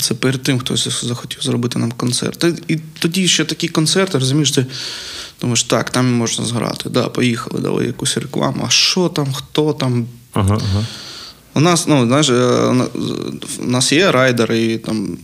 Це 0.00 0.14
перед 0.14 0.42
тим 0.42 0.58
хтось 0.58 1.04
захотів 1.04 1.42
зробити 1.42 1.78
нам 1.78 1.92
концерт. 1.92 2.44
І, 2.68 2.74
і 2.74 2.80
тоді 2.98 3.28
ще 3.28 3.44
такі 3.44 3.68
концерти, 3.68 4.18
розумієш, 4.18 4.50
ти 4.50 4.66
думаєш, 5.40 5.62
так, 5.62 5.90
там 5.90 6.12
можна 6.12 6.44
зграти. 6.44 6.90
Да, 6.90 7.08
поїхали, 7.08 7.60
дали 7.60 7.86
якусь 7.86 8.16
рекламу. 8.16 8.64
А 8.66 8.70
що 8.70 9.08
там, 9.08 9.32
хто 9.32 9.72
там? 9.72 10.06
Ага, 10.32 10.58
ага. 10.62 10.86
У 11.54 11.60
нас, 11.60 11.86
ну, 11.86 12.06
знаєш, 12.06 12.28
е, 12.28 12.34
у 13.58 13.66
нас 13.66 13.92
є 13.92 14.12
райдер, 14.12 14.52
і 14.52 14.78
там 14.78 15.18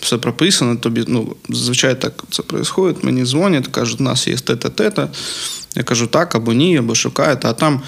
все 0.00 0.18
прописано. 0.18 0.76
Тобі, 0.76 1.04
ну, 1.06 1.36
зазвичай 1.48 2.00
так 2.00 2.24
це 2.30 2.42
відбувається. 2.42 3.06
Мені 3.06 3.24
дзвонять, 3.24 3.66
кажуть, 3.66 4.00
у 4.00 4.02
нас 4.02 4.28
є 4.28 4.36
те-те, 4.36 4.68
те-те. 4.68 5.08
Я 5.74 5.82
кажу, 5.82 6.06
так 6.06 6.34
або 6.34 6.52
ні, 6.52 6.78
або 6.78 6.94
шукаєте. 6.94 7.48
А 7.48 7.52
там 7.52 7.82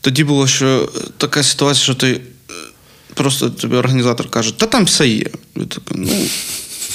тоді 0.00 0.24
було, 0.24 0.46
що 0.46 0.88
така 1.16 1.42
ситуація, 1.42 1.84
що 1.84 1.94
ти 1.94 2.10
е, 2.10 2.20
просто 3.14 3.50
тобі 3.50 3.76
організатор 3.76 4.30
каже, 4.30 4.58
та 4.58 4.66
там 4.66 4.84
все 4.84 5.08
є. 5.08 5.26
Я 5.56 5.64
такий, 5.64 5.94
ну, 5.94 6.26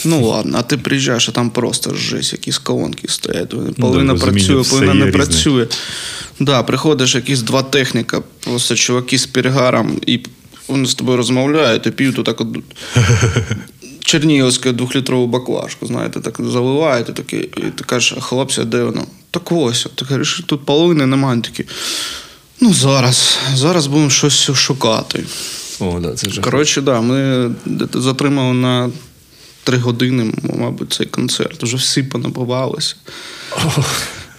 ну 0.06 0.26
ладно, 0.26 0.58
а 0.58 0.62
ти 0.62 0.78
приїжджаєш, 0.78 1.30
а 1.30 1.32
там 1.32 1.50
просто 1.50 1.96
жесть, 1.96 2.34
якісь 2.34 2.58
колонки 2.58 3.08
стоять. 3.08 3.50
Половина 3.80 4.14
розуміння, 4.14 4.48
працює, 4.48 4.64
половина 4.70 4.94
не 4.94 5.06
різне. 5.06 5.12
працює. 5.12 5.68
Да, 6.40 6.64
приходиш 6.64 7.16
якісь 7.16 7.42
два 7.42 7.64
техніка, 7.64 8.22
просто 8.40 8.76
чуваки 8.76 9.18
з 9.18 9.26
перегаром, 9.26 10.02
і 10.06 10.20
вони 10.68 10.86
з 10.86 10.94
тобою 10.94 11.18
розмовляють, 11.18 11.88
і 11.88 11.92
п'ють 11.92 12.20
отак 12.20 12.42
от 12.42 12.48
Чернігівську 14.00 14.72
двохлітрову 14.72 15.28
баклажку, 15.28 15.88
знаєте, 15.88 16.20
так 16.20 16.40
заливають, 16.40 17.10
і, 17.10 17.14
такі, 17.14 17.38
і 17.38 17.62
ти 17.76 17.84
кажеш, 17.86 18.14
а 18.18 18.22
хлопці, 18.22 18.64
де 18.64 18.84
воно? 18.84 19.06
Так 19.32 19.52
ось, 19.52 19.88
ти 19.96 20.06
кажеш, 20.06 20.44
тут 20.46 20.66
половини 20.66 21.06
немає. 21.06 21.42
Такі, 21.42 21.66
ну 22.62 22.74
зараз, 22.74 23.38
зараз 23.56 23.88
будемо 23.88 24.10
щось 24.10 24.52
шукати. 24.52 25.24
О, 25.80 26.00
да, 26.00 26.14
це. 26.14 26.42
Коротше, 26.42 26.82
да, 26.82 27.02
ми 27.02 27.52
затримали 27.94 28.54
на 28.54 28.90
три 29.64 29.78
години, 29.78 30.34
мабуть, 30.60 30.94
цей 30.94 31.08
концерт. 31.08 31.64
Вже 31.64 31.78
всі 31.78 32.04
понабивалися. 32.04 32.96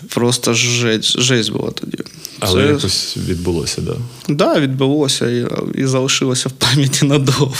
Просто 0.09 0.55
жесть, 0.55 1.21
жесть 1.21 1.53
була 1.53 1.71
тоді. 1.71 1.99
Але 2.41 2.63
Це- 2.63 2.69
якось 2.73 3.17
відбулося, 3.17 3.77
так. 3.77 3.85
Да. 4.29 4.35
Да, 4.35 4.61
відбулося 4.61 5.31
і, 5.31 5.47
і 5.75 5.85
залишилося 5.87 6.49
в 6.49 6.53
пам'яті 6.53 7.07
надовго. 7.07 7.55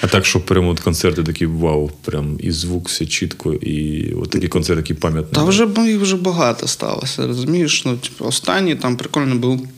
А 0.00 0.06
так, 0.06 0.26
що 0.26 0.40
прямо 0.40 0.68
от 0.70 0.80
концерти 0.80 1.22
такі 1.22 1.46
вау, 1.46 1.90
прям 2.04 2.36
і 2.40 2.50
звук 2.52 2.88
все 2.88 3.06
чітко, 3.06 3.54
і 3.54 4.06
от 4.14 4.30
такі 4.30 4.48
концерти, 4.48 4.80
які 4.80 4.94
пам'ятні. 4.94 5.32
Та 5.34 5.44
вже 5.44 5.66
б- 5.66 5.86
їх 5.88 6.00
вже 6.00 6.16
багато 6.16 6.66
сталося, 6.68 7.26
розумієш? 7.26 7.82
Ну, 7.86 7.96
типу, 7.96 8.24
останній 8.24 8.74
там 8.74 8.96
прикольно 8.96 9.34
був 9.34 9.68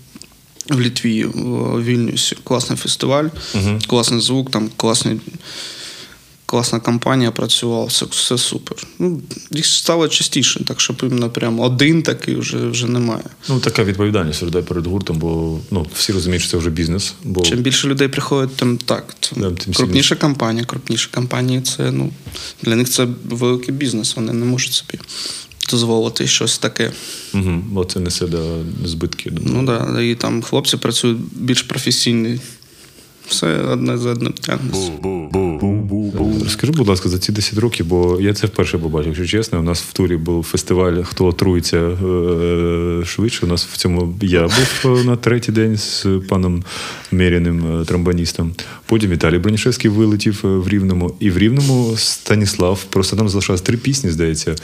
в 0.70 0.80
Літві, 0.80 1.24
в 1.24 1.84
Вільнюсі. 1.84 2.36
Класний 2.44 2.78
фестиваль, 2.78 3.24
класний 3.86 4.20
звук, 4.20 4.50
там 4.50 4.70
класний. 4.76 5.20
Класна 6.46 6.80
компанія 6.80 7.30
працювала, 7.30 7.84
все, 7.84 8.06
все 8.10 8.38
супер. 8.38 8.78
Ну, 8.98 9.20
їх 9.50 9.66
стало 9.66 10.08
частіше, 10.08 10.64
так 10.64 10.80
що 10.80 10.94
іменно 11.02 11.30
прям 11.30 11.60
один 11.60 12.02
такий 12.02 12.36
вже, 12.36 12.68
вже 12.68 12.86
немає. 12.86 13.24
Ну, 13.48 13.60
така 13.60 13.84
відповідальність 13.84 14.42
людей 14.42 14.62
перед 14.62 14.86
гуртом, 14.86 15.18
бо 15.18 15.58
ну, 15.70 15.86
всі 15.94 16.12
розуміють, 16.12 16.42
що 16.42 16.50
це 16.50 16.56
вже 16.56 16.70
бізнес. 16.70 17.14
Бо 17.24 17.42
Чим 17.42 17.58
більше 17.58 17.88
людей 17.88 18.08
приходить, 18.08 18.56
тим 18.56 18.78
так. 18.78 19.16
Це 19.20 19.36
Да, 19.36 19.50
тим 19.50 19.74
крупніша 19.74 20.16
компанія. 20.16 20.64
Крупніші 20.64 21.08
компанії 21.14 21.60
це 21.60 21.90
ну, 21.90 22.10
для 22.62 22.76
них 22.76 22.88
це 22.88 23.08
великий 23.28 23.74
бізнес. 23.74 24.16
Вони 24.16 24.32
не 24.32 24.44
можуть 24.44 24.72
собі 24.72 24.98
дозволити 25.70 26.26
щось 26.26 26.58
таке. 26.58 26.92
угу, 27.34 27.62
бо 27.66 27.84
це 27.84 28.00
несе 28.00 28.26
до 28.26 28.62
збитків. 28.84 29.32
Ну 29.40 29.66
так, 29.66 29.92
да, 29.94 30.02
і 30.02 30.14
там 30.14 30.42
хлопці 30.42 30.76
працюють 30.76 31.18
більш 31.32 31.62
професійні. 31.62 32.40
Все 33.28 33.46
одне 33.46 33.98
за 33.98 34.10
одним 34.10 34.32
тягнеться. 34.32 34.90
Розкажи, 36.44 36.72
будь 36.72 36.88
ласка, 36.88 37.08
за 37.08 37.18
ці 37.18 37.32
10 37.32 37.58
років, 37.58 37.86
бо 37.86 38.18
я 38.20 38.34
це 38.34 38.46
вперше 38.46 38.78
побачив, 38.78 39.06
якщо 39.06 39.26
чесно. 39.26 39.60
У 39.60 39.62
нас 39.62 39.82
в 39.82 39.92
турі 39.92 40.16
був 40.16 40.44
фестиваль 40.44 41.02
Хто 41.02 41.26
отрується 41.26 41.76
е, 41.78 43.04
швидше. 43.06 43.46
У 43.46 43.48
нас 43.48 43.66
в 43.66 43.76
цьому 43.76 44.14
я 44.22 44.42
був 44.42 44.98
е, 44.98 45.04
на 45.04 45.16
третій 45.16 45.52
день 45.52 45.76
з 45.76 46.06
паном 46.28 46.64
Мєріним 47.12 47.80
е, 47.80 47.84
тромбоністом. 47.84 48.54
Потім 48.86 49.10
Віталій 49.10 49.38
Бронішевський 49.38 49.90
вилетів 49.90 50.40
е, 50.44 50.48
в 50.48 50.68
Рівному. 50.68 51.14
І 51.20 51.30
в 51.30 51.38
Рівному 51.38 51.94
Станіслав. 51.96 52.84
Просто 52.90 53.16
там 53.16 53.28
залишалось 53.28 53.60
три 53.60 53.76
пісні, 53.76 54.10
здається. 54.10 54.54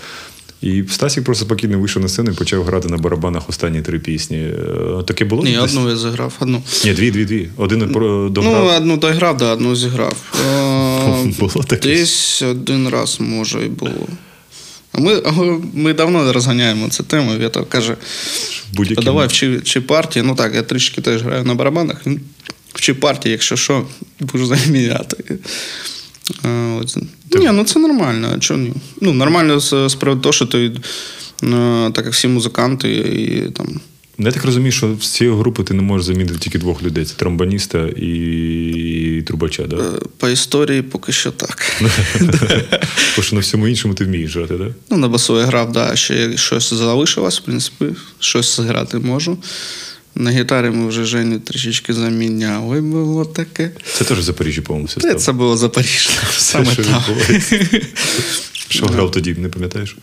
І 0.63 0.85
Стасік 0.91 1.25
просто 1.25 1.45
спокійно 1.45 1.79
вийшов 1.79 2.03
на 2.03 2.09
сцену 2.09 2.31
і 2.31 2.35
почав 2.35 2.65
грати 2.65 2.89
на 2.89 2.97
барабанах 2.97 3.49
останні 3.49 3.83
три 3.83 3.99
пісні. 3.99 4.37
Е, 4.37 5.03
Таке 5.07 5.25
було? 5.25 5.45
Ні, 5.45 5.59
десь? 5.63 5.77
одну 5.77 5.91
я 5.91 5.97
зіграв, 5.97 6.33
одну. 6.41 6.63
Ні, 6.85 6.93
дві, 6.93 7.11
дві, 7.11 7.25
дві. 7.25 7.49
Один 7.57 7.93
про 7.93 8.31
Ну, 8.37 8.71
одну 8.77 8.97
дограв, 8.97 9.37
да, 9.37 9.53
одну 9.53 9.77
зіграв. 9.77 10.17
Е, 11.11 11.33
Було 11.39 11.65
таке? 11.69 11.89
Десь 11.89 12.43
один 12.43 12.89
раз, 12.89 13.17
може, 13.21 13.67
і 13.67 13.69
було. 13.69 14.09
Ми, 14.95 15.23
ми- 15.75 15.93
давно 15.95 16.33
розганяємо 16.33 16.89
цю 16.89 17.03
тему. 17.03 17.39
Вєта 17.39 17.65
каже: 17.65 17.97
Будь-які- 18.73 18.95
«Та 18.95 19.03
давай 19.03 19.27
вчи, 19.29 19.57
вчи 19.57 19.81
партії. 19.81 20.25
Ну 20.27 20.35
так, 20.35 20.55
я 20.55 20.63
трішки 20.63 21.01
теж 21.01 21.23
граю 21.23 21.45
на 21.45 21.55
барабанах. 21.55 22.07
Він 22.07 22.21
Вчи 22.75 22.95
партії, 22.95 23.33
якщо 23.33 23.57
що, 23.57 23.87
будеш 24.21 24.47
заміняти. 24.47 25.39
От. 26.79 26.97
Ні, 27.41 27.49
ну 27.53 27.65
це 27.65 27.79
нормально. 27.79 28.39
Чого 28.39 28.61
ні? 28.61 28.73
Ну, 29.01 29.13
нормально 29.13 29.61
з, 29.61 29.89
з 29.89 29.95
приводу 29.95 30.21
того, 30.23 30.33
що 30.33 30.47
ти, 30.47 30.67
е, 31.45 31.91
так 31.95 32.05
як 32.05 32.15
всі 32.15 32.29
музиканти, 32.29 32.91
і 32.93 33.51
там. 33.51 33.81
Я 34.23 34.33
так 34.33 34.45
розумію, 34.45 34.73
що 34.73 34.97
з 35.01 35.09
цієї 35.09 35.37
групи 35.37 35.63
ти 35.65 35.75
не 35.75 35.83
можеш 35.83 36.07
замінити 36.07 36.39
тільки 36.39 36.59
двох 36.59 36.83
людей: 36.83 37.05
це 37.05 37.15
тромбоніста 37.15 37.89
і, 37.97 39.23
трубача, 39.27 39.67
да? 39.67 39.77
е, 39.77 39.83
По 40.17 40.29
історії 40.29 40.83
поки 40.83 41.13
що 41.13 41.31
так. 41.31 41.73
Тому 43.15 43.23
що 43.25 43.35
на 43.37 43.41
всьому 43.41 43.69
іншому 43.69 43.95
ти 43.95 44.05
вмієш 44.05 44.37
грати, 44.37 44.55
так? 44.59 44.69
Ну, 44.91 44.97
на 44.97 45.09
басу 45.09 45.39
я 45.41 45.45
грав, 45.47 45.73
да, 45.73 45.97
ще 45.97 46.37
щось 46.37 46.75
залишилось, 46.75 47.41
в 47.41 47.45
принципі, 47.45 47.85
щось 48.19 48.57
зграти 48.57 48.99
можу. 48.99 49.39
На 50.15 50.31
гітарі 50.31 50.71
ми 50.71 50.89
вже 50.89 51.05
Женю 51.05 51.41
трішечки 51.41 51.93
заміняли, 51.95 52.81
було 52.81 53.25
таке. 53.25 53.71
Це 53.95 54.05
теж 54.05 54.19
в 54.19 54.23
Запоріжжі, 54.23 54.61
по-моєму, 54.61 54.87
все 54.87 55.01
стало. 55.01 55.15
це 55.19 55.33
було 55.33 55.57
Запоріжжя. 55.57 56.11
Саме 56.37 56.71
відбувається. 56.71 57.67
Що 58.69 58.87
грав 58.87 59.11
тоді, 59.11 59.35
не 59.35 59.49
пам'ятаєш? 59.49 59.97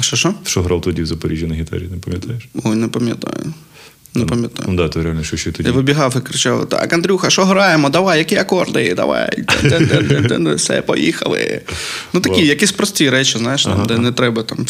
Що 0.00 0.16
що? 0.16 0.34
Що 0.44 0.62
грав 0.62 0.80
тоді 0.80 1.02
в 1.02 1.06
Запоріжжі 1.06 1.46
на 1.46 1.54
гітарі, 1.54 1.88
не 1.90 1.96
пам'ятаєш? 1.96 2.48
Ой, 2.64 2.76
не 2.76 2.88
пам'ятаю. 2.88 3.54
Не 4.14 4.24
Ну, 4.68 4.74
да, 4.76 4.88
то 4.88 5.02
реально, 5.02 5.22
що 5.22 5.36
ще 5.36 5.52
тоді. 5.52 5.68
Я 5.68 5.74
вибігав 5.74 6.14
і 6.16 6.20
кричав: 6.20 6.68
так, 6.68 6.92
Андрюха, 6.92 7.30
що 7.30 7.44
граємо? 7.44 7.90
Давай, 7.90 8.18
які 8.18 8.36
акорди? 8.36 8.94
Давай. 8.94 9.44
Все, 10.56 10.82
поїхали. 10.82 11.60
Ну 12.12 12.20
такі, 12.20 12.46
якісь 12.46 12.72
прості 12.72 13.10
речі, 13.10 13.38
знаєш, 13.38 13.64
там, 13.64 13.86
де 13.86 13.98
не 13.98 14.12
треба 14.12 14.42
там 14.42 14.68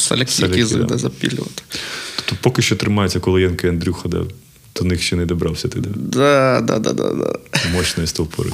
де 0.85 0.99
запілювати. 0.99 1.63
Тобто 2.17 2.37
поки 2.41 2.63
що 2.63 2.77
тримається 2.77 3.21
Колоєнко 3.21 3.67
і 3.67 3.71
Андрюха, 3.71 4.09
да, 4.09 4.23
до 4.77 4.85
них 4.85 5.03
ще 5.03 5.17
не 5.17 5.27
добрався 5.27 5.69
ти, 5.69 5.81
да, 5.81 6.61
да, 6.61 6.79
да, 6.79 6.93
да. 6.93 7.35
Мощної 7.73 8.07
стовпори. 8.07 8.51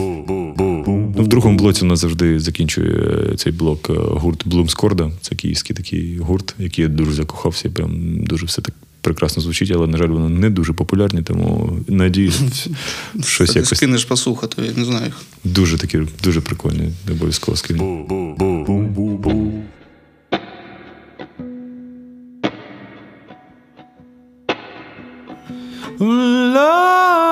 Ну, 1.16 1.22
в 1.22 1.28
другому 1.28 1.58
блоці 1.58 1.84
у 1.84 1.88
нас 1.88 1.98
завжди 2.00 2.40
закінчує 2.40 2.90
е, 3.32 3.36
цей 3.36 3.52
блок 3.52 3.90
е, 3.90 3.92
гурт 3.92 4.48
Блумскорда. 4.48 5.10
Це 5.20 5.34
київський 5.34 5.76
такий 5.76 6.18
гурт, 6.18 6.54
який 6.58 6.82
я 6.82 6.88
дуже 6.88 7.12
закохався. 7.12 7.68
і 7.68 7.70
Прям 7.70 8.24
дуже 8.24 8.46
все 8.46 8.62
так 8.62 8.74
прекрасно 9.00 9.42
звучить, 9.42 9.70
але, 9.74 9.86
на 9.86 9.98
жаль, 9.98 10.08
воно 10.08 10.28
не 10.28 10.50
дуже 10.50 10.72
популярні, 10.72 11.22
тому 11.22 11.78
надіюсь, 11.88 12.40
щось 13.24 13.50
Ти 13.50 13.64
скинеш 13.64 14.04
послухати, 14.04 14.62
я 14.62 14.72
не 14.76 14.84
знаю. 14.84 15.12
дуже 15.44 15.78
такі, 15.78 16.00
дуже 16.24 16.40
прикольні, 16.40 16.92
обов'язково 17.12 17.56
скину. 17.56 18.06
Закрий 25.98 27.25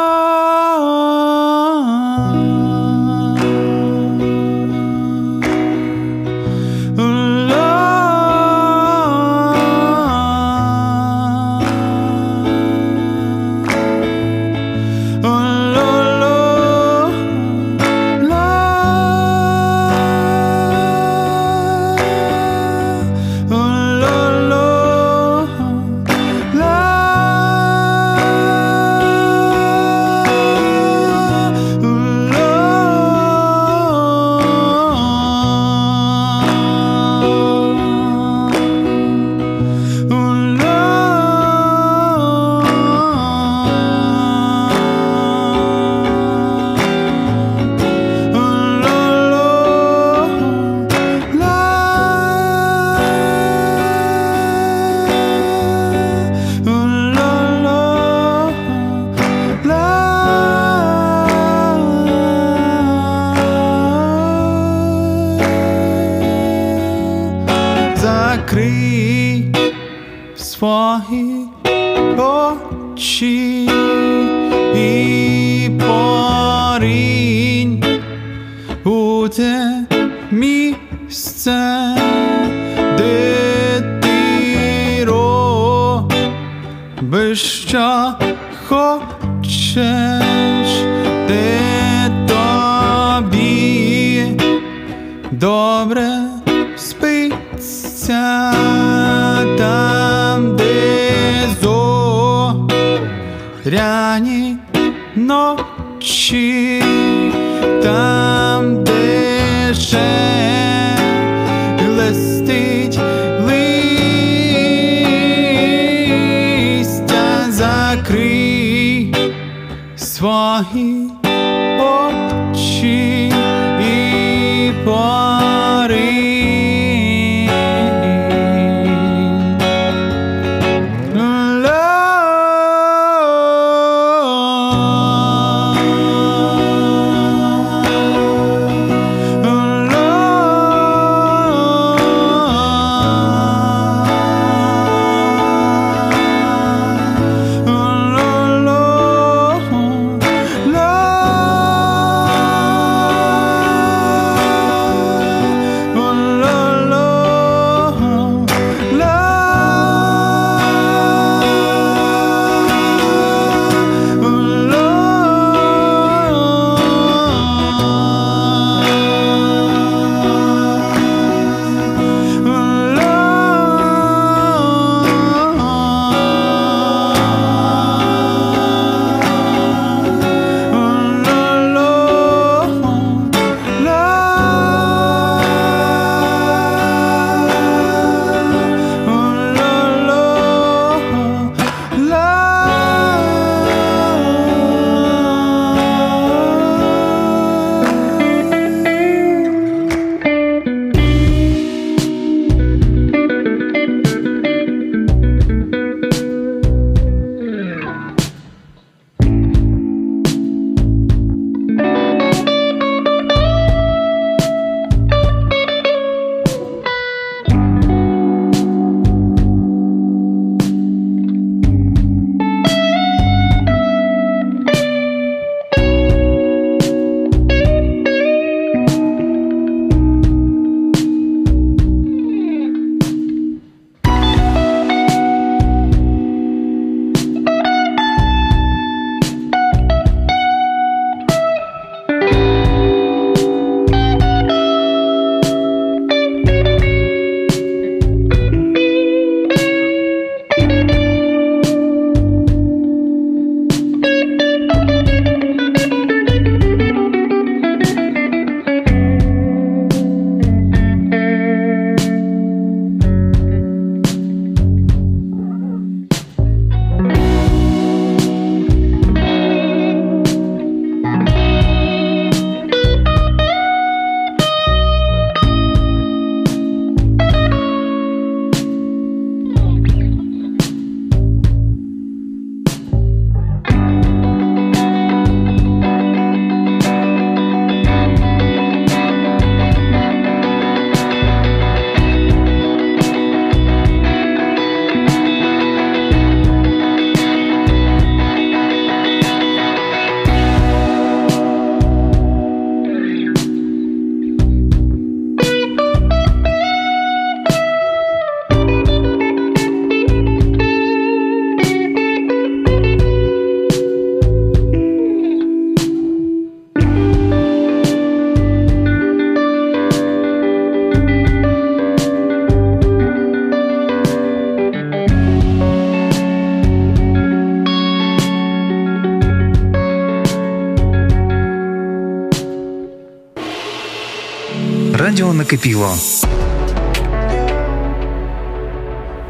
Накипіло. 335.54 335.96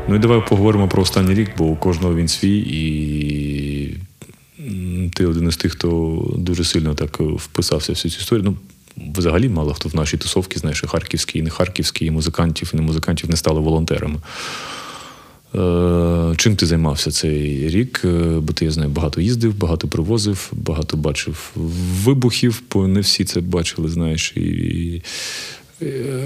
Ну 0.09 0.15
і 0.15 0.19
давай 0.19 0.43
поговоримо 0.49 0.89
про 0.89 1.03
останній 1.03 1.35
рік, 1.35 1.51
бо 1.59 1.65
у 1.65 1.77
кожного 1.77 2.15
він 2.15 2.29
свій, 2.29 2.59
і 2.59 3.95
ти 5.15 5.27
один 5.27 5.49
із 5.49 5.57
тих, 5.57 5.73
хто 5.73 6.19
дуже 6.37 6.65
сильно 6.65 6.95
так 6.95 7.21
вписався 7.21 7.93
в 7.93 7.95
всю 7.95 8.13
цю 8.13 8.19
історію. 8.19 8.45
Ну, 8.45 8.57
взагалі, 9.17 9.49
мало 9.49 9.75
хто 9.75 9.89
в 9.89 9.95
нашій 9.97 10.17
тусовці, 10.17 10.59
знаєш, 10.59 10.83
і 10.85 10.87
харківські, 10.87 11.39
і 11.39 11.43
не 11.43 11.51
харківські, 11.51 12.07
і 12.07 12.11
музикантів, 12.11 12.71
і 12.75 12.77
не 12.77 12.83
музикантів 12.83 13.31
не 13.31 13.37
стали 13.37 13.61
волонтерами. 13.61 14.19
Е, 15.55 16.35
Чим 16.37 16.57
ти 16.57 16.67
займався 16.67 17.11
цей 17.11 17.69
рік? 17.69 18.03
Е, 18.05 18.41
Бо 18.41 18.53
ти 18.53 18.65
я 18.65 18.71
знаю, 18.71 18.91
багато 18.91 19.21
їздив, 19.21 19.59
багато 19.59 19.89
привозив, 19.89 20.53
багато 20.53 20.97
бачив 20.97 21.53
вибухів, 22.05 22.63
бо 22.73 22.87
не 22.87 23.01
всі 23.01 23.25
це 23.25 23.41
бачили, 23.41 23.89
знаєш. 23.89 24.33
І, 24.37 25.03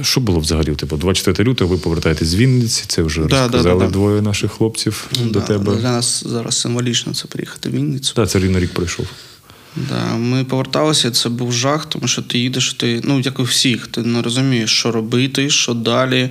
що 0.02 0.20
було 0.20 0.40
взагалі 0.40 0.70
у 0.70 0.74
тебе? 0.74 0.96
24 0.96 1.50
лютого 1.50 1.74
ви 1.74 1.80
повертаєтесь 1.80 2.28
з 2.28 2.34
Вінниці, 2.34 2.84
це 2.86 3.02
вже 3.02 3.24
Да, 3.24 3.42
розказали 3.42 3.80
да, 3.80 3.86
да. 3.86 3.92
двоє 3.92 4.22
наших 4.22 4.52
хлопців 4.52 5.06
до 5.24 5.40
тебе. 5.40 5.76
Для 5.76 5.82
нас 5.82 6.24
зараз 6.26 6.60
символічно 6.60 7.14
це 7.14 7.26
приїхати 7.26 7.68
в 7.68 7.72
Вінницю. 7.72 8.14
Так, 8.14 8.30
це 8.30 8.38
рівно 8.38 8.60
рік 8.60 8.74
пройшов. 8.74 9.06
Да, 9.76 10.16
ми 10.16 10.44
поверталися, 10.44 11.10
це 11.10 11.28
був 11.28 11.52
жах, 11.52 11.86
тому 11.86 12.08
що 12.08 12.22
ти 12.22 12.38
їдеш, 12.38 12.72
ти, 12.72 13.00
ну, 13.04 13.20
як 13.20 13.38
і 13.38 13.42
всіх, 13.42 13.86
ти 13.86 14.02
не 14.02 14.22
розумієш, 14.22 14.70
що 14.70 14.92
робити, 14.92 15.50
що 15.50 15.74
далі. 15.74 16.30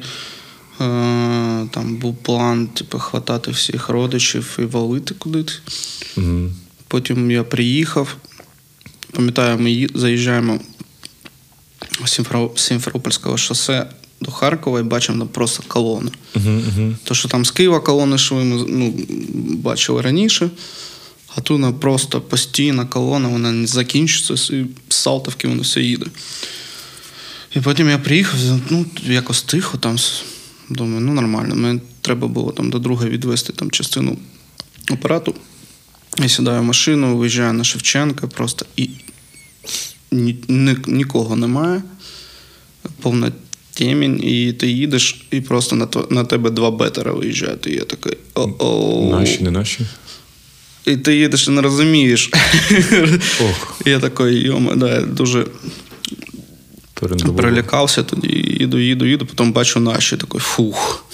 Е, 0.82 1.68
там 1.72 1.96
був 1.96 2.16
план, 2.16 2.68
типу, 2.68 3.00
хватати 3.00 3.52
всіх 3.52 3.90
родичів 3.90 4.58
і 4.60 4.62
валити 4.62 5.14
кудись. 5.14 5.62
Угу. 6.18 6.50
Потім 6.88 7.32
я 7.32 7.44
приїхав. 7.44 8.16
Пам'ятаю, 9.12 9.60
ми 9.60 9.88
заїжджаємо 9.96 10.60
Сімферопольського 12.56 13.38
шосе 13.38 13.88
до 14.22 14.32
Харкова 14.32 14.80
і 14.80 14.84
бачимо 14.84 15.20
там 15.20 15.28
просто 15.28 15.64
колони. 15.68 16.12
Угу. 16.36 16.96
То, 17.04 17.16
що 17.16 17.28
там 17.28 17.46
з 17.46 17.52
Києва 17.52 17.80
колони 17.80 18.16
йшли, 18.16 18.44
ми 18.44 18.66
ну, 18.68 18.94
бачили 19.58 20.02
раніше. 20.02 20.50
А 21.36 21.42
тут 21.42 21.50
вона 21.50 21.72
просто 21.72 22.22
постійна 22.22 22.86
колона, 22.86 23.28
вона 23.28 23.52
не 23.52 23.68
закінчиться, 23.68 24.56
і 24.56 24.66
з 24.90 24.96
Салтовки 24.96 25.48
воно 25.48 25.62
все 25.62 25.82
їде. 25.82 26.06
І 27.56 27.60
потім 27.60 27.90
я 27.90 27.98
приїхав, 27.98 28.40
ну, 28.70 28.86
якось 29.04 29.42
тихо 29.42 29.78
там. 29.78 29.98
Думаю, 30.70 31.02
ну 31.02 31.14
нормально. 31.14 31.56
Мені 31.56 31.82
треба 32.02 32.28
було 32.28 32.52
там 32.52 32.70
до 32.70 32.80
друга 32.80 33.06
відвести 33.06 33.54
там 33.54 33.72
частину 33.72 34.18
апарату. 34.92 35.36
Я 36.18 36.30
сідаю 36.30 36.62
в 36.62 36.64
машину, 36.64 37.18
виїжджаю 37.18 37.54
на 37.54 37.64
Шевченка 37.64 38.28
просто 38.28 38.66
і 38.76 38.90
ні, 40.12 40.36
ні, 40.48 40.76
нікого 40.88 41.36
немає. 41.36 41.84
Повна 43.02 43.32
темінь, 43.74 44.24
і 44.24 44.54
ти 44.54 44.68
їдеш, 44.68 45.26
і 45.32 45.42
просто 45.42 45.76
на, 45.76 45.86
то, 45.86 46.08
на 46.12 46.24
тебе 46.24 46.50
два 46.50 46.72
бетера 46.72 47.12
виїжджають. 47.12 47.68
І 47.68 47.72
я 47.72 47.82
такий 47.82 48.18
о-о-о. 48.36 49.20
Наші, 49.20 49.44
не 49.44 49.52
наші? 49.52 49.80
І 50.86 50.98
ти 50.98 51.16
їдеш 51.16 51.48
і 51.48 51.52
не 51.52 51.62
розумієш. 51.62 52.30
Ох. 53.42 53.82
Я 53.86 54.00
такий, 54.00 54.42
йома, 54.46 54.76
да, 54.76 55.02
дуже 55.02 55.46
перелякався 57.36 58.04
тоді, 58.04 58.28
їду, 58.60 58.80
їду, 58.80 59.06
їду, 59.06 59.26
потім 59.26 59.52
бачу 59.52 59.80
наші, 59.80 60.18
такий 60.18 60.40
фух. 60.40 61.06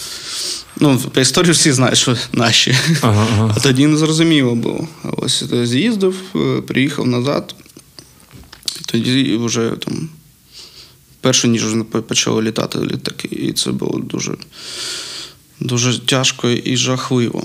Ну, 0.79 0.97
по 1.13 1.21
історії 1.21 1.51
всі 1.51 1.71
знають, 1.71 1.97
що 1.97 2.15
наші. 2.33 2.75
Ага, 3.01 3.27
ага. 3.33 3.53
А 3.57 3.59
тоді 3.59 3.87
не 3.87 3.97
зрозуміло 3.97 4.55
було. 4.55 4.87
Ось 5.03 5.43
я 5.51 5.65
з'їздив, 5.65 6.15
е, 6.35 6.61
приїхав 6.61 7.07
назад, 7.07 7.55
тоді 8.93 9.37
вже 9.37 9.71
там 9.79 10.09
першу 11.21 11.47
ніж 11.47 11.63
почали 12.07 12.41
літати 12.41 12.79
літаки. 12.79 13.27
І 13.31 13.53
це 13.53 13.71
було 13.71 13.99
дуже, 13.99 14.33
дуже 15.59 15.99
тяжко 15.99 16.49
і 16.49 16.77
жахливо. 16.77 17.43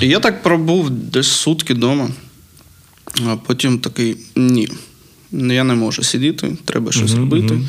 І 0.00 0.08
я 0.08 0.20
так 0.20 0.42
пробув 0.42 0.90
десь 0.90 1.28
сутки 1.28 1.74
вдома, 1.74 2.10
а 3.26 3.36
потім 3.36 3.78
такий 3.78 4.16
ні. 4.36 4.68
Я 5.32 5.64
не 5.64 5.74
можу 5.74 6.02
сидіти, 6.02 6.56
треба 6.64 6.92
щось 6.92 7.12
Мгм, 7.12 7.20
робити. 7.20 7.60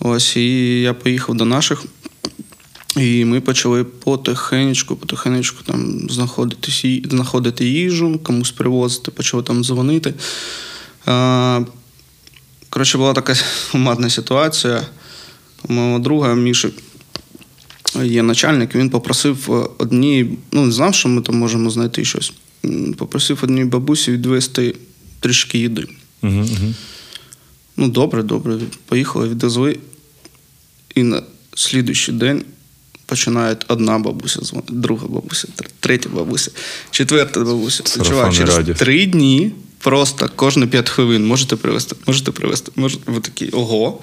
Ось, 0.00 0.36
і 0.36 0.80
я 0.80 0.94
поїхав 0.94 1.34
до 1.34 1.44
наших. 1.44 1.84
І 2.96 3.24
ми 3.24 3.40
почали 3.40 3.84
потихенечку, 3.84 4.96
потихенечку 4.96 5.62
там 5.64 6.10
знаходити, 6.10 7.02
знаходити 7.10 7.68
їжу, 7.68 8.20
комусь 8.22 8.50
привозити, 8.50 9.10
почали 9.10 9.42
там 9.42 9.64
дзвонити. 9.64 10.14
А, 11.06 11.60
коротше, 12.76 12.98
була 12.98 13.12
така 13.12 13.34
умадна 13.74 14.10
ситуація. 14.10 14.86
У 15.68 15.72
мого 15.72 15.98
друга 15.98 16.34
Міші 16.34 16.68
є 18.04 18.22
начальник, 18.22 18.74
він 18.74 18.90
попросив 18.90 19.48
е, 19.48 19.68
одній, 19.78 20.38
ну 20.52 20.66
не 20.66 20.72
знав, 20.72 20.94
що 20.94 21.08
ми 21.08 21.22
там 21.22 21.36
можемо 21.36 21.70
знайти 21.70 22.04
щось. 22.04 22.32
Попросив 22.98 23.38
одній 23.42 23.64
бабусі 23.64 24.12
відвести 24.12 24.74
трішки 25.20 25.58
їди. 25.58 25.86
Угу, 26.22 26.32
угу. 26.32 26.74
Ну, 27.76 27.88
добре, 27.88 28.22
добре. 28.22 28.58
Поїхали, 28.86 29.28
відвезли. 29.28 29.78
І 30.94 31.02
на 31.02 31.22
слідуючий 31.54 32.14
день 32.14 32.44
починає 33.06 33.56
одна 33.68 33.98
бабуся 33.98 34.40
дзвонити, 34.40 34.72
друга 34.72 35.06
бабуся, 35.06 35.48
третя 35.80 36.08
бабуся, 36.08 36.50
четверта 36.90 37.40
бабуся. 37.40 38.02
Чувак, 38.04 38.34
через 38.34 38.78
три 38.78 39.06
дні 39.06 39.52
просто 39.86 40.30
кожні 40.36 40.66
п'ять 40.66 40.88
хвилин 40.88 41.26
можете 41.26 41.56
привезти, 41.56 41.96
можете 42.06 42.32
привезти. 42.32 42.72
Можете... 42.76 43.12
Ви 43.12 43.20
такі, 43.20 43.48
ого. 43.48 43.98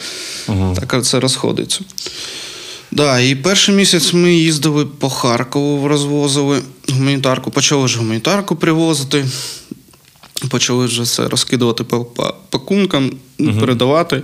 Ага. 0.47 0.75
Так 0.75 1.05
це 1.05 1.19
розходиться. 1.19 1.79
Да, 2.91 3.19
і 3.19 3.35
перший 3.35 3.75
місяць 3.75 4.13
ми 4.13 4.33
їздили 4.33 4.85
по 4.85 5.09
Харкову, 5.09 5.87
розвозили 5.87 6.61
гуманітарку. 6.89 7.51
Почали 7.51 7.87
ж 7.87 7.97
гуманітарку 7.97 8.55
привозити. 8.55 9.25
Почали 10.49 10.85
вже 10.85 11.05
це 11.05 11.27
розкидувати 11.27 11.83
по 11.83 12.05
по 12.05 12.35
пакункам, 12.49 13.11
передавати. 13.37 14.21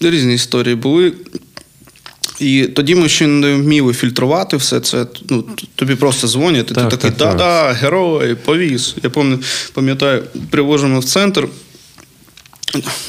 Різні 0.00 0.34
історії 0.34 0.74
були. 0.74 1.12
І 2.40 2.64
тоді 2.64 2.94
ми 2.94 3.08
ще 3.08 3.26
не 3.26 3.54
вміли 3.54 3.92
фільтрувати 3.94 4.56
все 4.56 4.80
це. 4.80 5.06
Ну, 5.30 5.44
тобі 5.74 5.94
просто 5.94 6.28
дзвонять, 6.28 6.70
і 6.70 6.74
Так, 6.74 6.90
ти 6.90 6.96
такий, 6.96 7.10
так, 7.10 7.28
так. 7.28 7.36
да-да, 7.38 7.72
герой, 7.72 8.34
повіз. 8.34 8.94
Я 9.02 9.10
пам'ятаю, 9.72 10.24
привозимо 10.50 11.00
в 11.00 11.04
центр. 11.04 11.48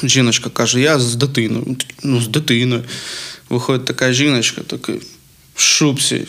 Жіночка 0.02 0.50
каже: 0.50 0.80
я 0.80 0.98
з 0.98 1.14
дитиною. 1.14 1.76
Ну, 2.02 2.20
з 2.20 2.28
дитиною. 2.28 2.84
Виходить 3.50 3.84
така 3.84 4.12
жіночка, 4.12 4.60
такий 4.66 5.00
в 5.54 5.60
шубці, 5.60 6.26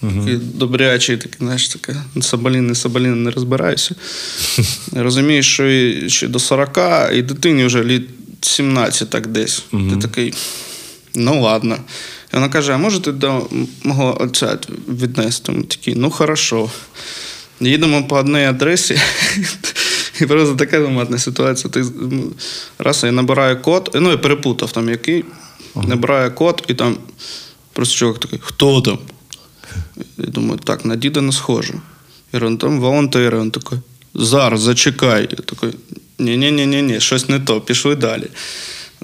такий 0.00 0.36
добрячий, 0.36 1.16
такий, 1.16 1.38
знаєш, 1.38 1.68
така 1.68 2.04
соболін, 2.20 2.66
не 2.66 2.74
соболін, 2.74 3.22
не 3.22 3.30
розбираюся. 3.30 3.94
Розумієш, 4.92 5.52
що 5.52 5.70
і, 5.70 6.10
ще 6.10 6.28
до 6.28 6.38
40, 6.38 6.78
і 7.14 7.22
дитині 7.22 7.64
вже 7.64 7.84
літ 7.84 8.08
17 8.40 9.10
так 9.10 9.26
десь. 9.26 9.62
Ти 9.70 9.96
такий, 10.02 10.34
ну 11.14 11.42
ладно. 11.42 11.78
І 12.34 12.36
вона 12.36 12.48
каже: 12.48 12.72
а 12.72 12.78
можете 12.78 13.12
до 13.12 13.46
мого 13.82 14.22
отця 14.22 14.58
віднести? 14.88 15.52
Ми 15.52 15.62
такі, 15.62 15.94
ну 15.94 16.10
хорошо. 16.10 16.70
Їдемо 17.60 18.04
по 18.04 18.16
одній 18.16 18.44
адресі. 18.44 19.00
І 20.20 20.26
просто 20.26 20.54
така 20.54 20.80
доматна 20.80 21.18
ситуація. 21.18 21.70
Ти 21.70 21.84
раз 22.78 23.04
я 23.04 23.12
набираю 23.12 23.62
код, 23.62 23.90
ну 23.94 24.10
я 24.10 24.16
перепутав 24.16 24.72
там 24.72 24.88
який, 24.88 25.24
набираю 25.74 26.34
код, 26.34 26.64
і 26.68 26.74
там 26.74 26.96
просто 27.72 27.94
чоловік 27.94 28.20
такий, 28.20 28.38
хто 28.42 28.80
там? 28.80 28.98
Я 30.18 30.26
думаю, 30.26 30.60
так, 30.64 30.84
на 30.84 30.96
діда 30.96 31.20
не 31.20 31.32
схоже. 31.32 31.72
Я 31.72 31.80
говорю, 32.38 32.50
«Ну, 32.50 32.56
там 32.56 32.80
волонтери. 32.80 33.40
Він 33.40 33.50
такий, 33.50 33.78
зараз 34.14 34.60
зачекай. 34.60 35.28
Я 35.30 35.36
такий, 35.36 35.70
ні-ні-ні, 36.18 36.82
ні 36.82 37.00
щось 37.00 37.28
не 37.28 37.40
то, 37.40 37.60
пішли 37.60 37.96
далі. 37.96 38.26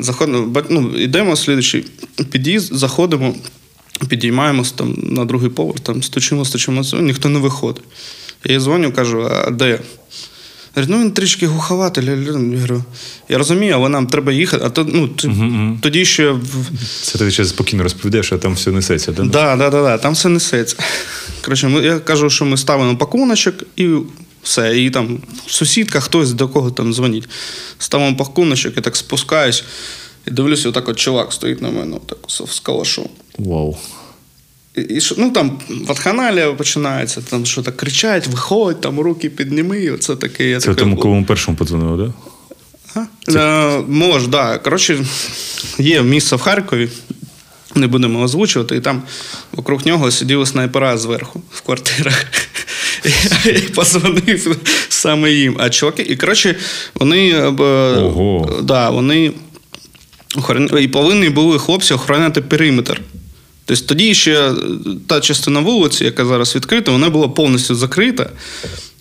Заходимо, 0.01 0.63
ну, 0.69 0.91
йдемо 0.97 1.33
в 1.33 1.39
слідчий 1.39 1.85
під'їзд, 2.31 2.75
заходимо, 2.75 3.35
підіймаємося 4.09 4.73
там 4.77 4.95
на 5.03 5.25
другий 5.25 5.51
поверх, 5.51 5.81
там 5.81 6.03
стучимо, 6.03 6.45
стучимо, 6.45 6.83
ніхто 7.01 7.29
не 7.29 7.39
виходить. 7.39 7.83
Я 8.45 8.53
їй 8.55 8.61
дзвоню, 8.61 8.93
кажу, 8.93 9.29
а 9.47 9.51
де? 9.51 9.81
Говорить, 10.75 10.91
ну 10.91 11.01
він 11.01 11.11
трішки 11.11 11.47
глуховатий. 11.47 12.05
Я 12.05 12.33
говорю, 12.33 12.85
я 13.29 13.39
розумію, 13.39 13.75
але 13.75 13.89
нам 13.89 14.07
треба 14.07 14.33
їхати. 14.33 14.65
А 14.67 14.71
то, 14.71 14.85
ну, 14.85 15.09
ти- 15.09 15.31
тоді 15.81 16.05
ще 16.05 16.37
Це 17.03 17.19
ти 17.19 17.31
ще 17.31 17.45
спокійно 17.45 17.83
розповідаєш, 17.83 18.33
а 18.33 18.39
там 18.39 18.55
все 18.55 18.71
несеться, 18.71 19.13
так? 19.13 19.27
Да, 19.27 19.57
да, 19.57 19.71
да, 19.71 19.83
да, 19.83 19.99
там 19.99 20.13
все 20.13 20.29
несеться. 20.29 20.77
Коротше, 21.45 21.69
ми, 21.69 21.81
я 21.83 21.99
кажу, 21.99 22.31
що 22.31 22.45
ми 22.45 22.57
ставимо 22.57 22.97
пакуночок 22.97 23.55
і 23.77 23.89
все. 24.43 24.83
І 24.83 24.91
там 24.91 25.19
сусідка, 25.47 26.01
хтось 26.01 26.33
до 26.33 26.49
кого 26.49 26.71
там 26.71 26.95
дзвонить. 26.95 27.29
Ставимо 27.79 28.17
пакуночок, 28.17 28.77
я 28.77 28.83
так 28.83 28.97
спускаюсь 28.97 29.65
і 30.27 30.31
дивлюся, 30.31 30.69
отак 30.69 30.89
от 30.89 30.99
чувак 30.99 31.33
стоїть 31.33 31.63
на 31.63 31.71
мене, 31.71 31.97
отак 31.97 32.19
з 32.29 32.61
калашом. 32.61 33.09
Вау. 33.39 33.77
І, 34.77 34.81
і 34.81 35.01
ну 35.17 35.31
там 35.31 35.61
ватханалія 35.69 36.53
починається, 36.53 37.21
там 37.21 37.47
що 37.47 37.63
так 37.63 37.77
кричать, 37.77 38.27
виходь, 38.27 38.81
там 38.81 39.01
руки 39.01 39.31
підніми, 39.31 39.91
оце 39.91 40.17
таке. 40.17 40.49
Я 40.49 40.61
Це 40.61 40.67
таке, 40.67 40.81
тому, 40.81 40.97
кому 40.97 41.25
першому 41.25 41.57
подзвонили, 41.57 42.07
так? 42.07 42.15
А? 42.95 43.31
Е, 43.79 43.85
Може, 43.89 44.27
да. 44.27 44.59
Коротше, 44.59 45.05
є 45.79 46.03
місце 46.03 46.37
в 46.37 46.41
Харкові, 46.41 46.89
не 47.75 47.87
будемо 47.87 48.23
озвучувати, 48.23 48.77
і 48.77 48.81
там 48.81 49.03
вокруг 49.53 49.87
нього 49.87 50.11
сиділи 50.11 50.47
снайпера 50.47 50.99
зверху 50.99 51.43
в 51.51 51.61
квартирах. 51.61 52.27
Я 53.05 53.51
і 53.53 53.61
позвонив 53.61 54.57
саме 54.89 55.33
їм. 55.33 55.57
А 55.61 55.71
чуваки, 55.71 56.03
і 56.03 56.17
коротше, 56.17 56.57
вони. 56.95 57.29
е, 57.31 57.45
Ого. 57.47 58.61
Да, 58.63 58.91
вони 58.91 59.33
і 60.81 60.89
повинні 60.89 61.29
були 61.29 61.59
хлопці 61.59 61.95
охороняти 61.95 62.41
периметр. 62.41 63.01
Тобто 63.65 63.85
тоді 63.87 64.15
ще 64.15 64.53
та 65.07 65.21
частина 65.21 65.61
вулиці, 65.61 66.05
яка 66.05 66.25
зараз 66.25 66.57
відкрита, 66.57 66.93
вона 66.93 67.11
була 67.11 67.29
повністю 67.29 67.75
закрита. 67.75 68.31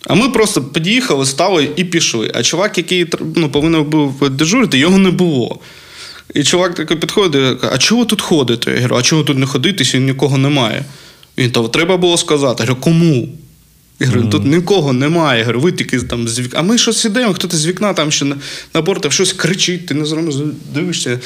А 0.08 0.16
ми 0.16 0.30
просто 0.30 0.62
під'їхали, 0.64 1.26
стали 1.26 1.70
і 1.76 1.84
пішли. 1.84 2.32
А 2.36 2.43
чувак, 2.43 2.78
який 2.78 3.06
ну, 3.36 3.50
повинен 3.50 3.84
був 3.84 4.30
дежурити, 4.30 4.78
його 4.78 4.97
не 4.97 5.12
було. 5.12 5.60
І 6.34 6.43
чувак 6.43 6.76
такий 6.76 6.97
підходить 6.97 7.58
і 7.58 7.62
каже, 7.62 7.74
а 7.76 7.78
чого 7.78 8.06
тут 8.06 8.22
ходите? 8.22 8.72
Я 8.72 8.78
говорю, 8.78 8.95
а 8.95 9.02
чого 9.02 9.24
тут 9.24 9.38
не 9.38 9.45
ходити, 9.45 9.76
якщо 9.80 9.97
нікого 9.97 10.38
немає? 10.38 10.86
Він 11.38 11.52
то 11.52 11.68
треба 11.68 11.97
було 11.97 12.18
сказати. 12.18 12.64
Я 12.64 12.70
говорю, 12.70 12.84
кому? 12.84 13.30
Я 14.00 14.08
говорю, 14.08 14.30
тут 14.30 14.45
нікого 14.45 14.93
немає. 14.93 15.39
Я 15.39 15.45
говорю, 15.45 15.60
ви 15.60 15.72
тільки 15.72 16.00
там 16.00 16.28
з 16.28 16.39
вікна. 16.39 16.60
А 16.60 16.64
ми 16.64 16.78
щось 16.78 17.06
ідемо, 17.06 17.34
хтось 17.34 17.54
з 17.56 17.66
вікна 17.66 17.93
там 17.93 18.12
ще 18.12 18.26
на, 18.26 18.36
на 18.74 18.82
бортах 18.82 19.12
щось 19.12 19.34
кричить, 19.34 19.86
ти 19.86 19.93
не 19.93 20.06
зрозумів, 20.06 20.54
дивишся, 20.74 21.20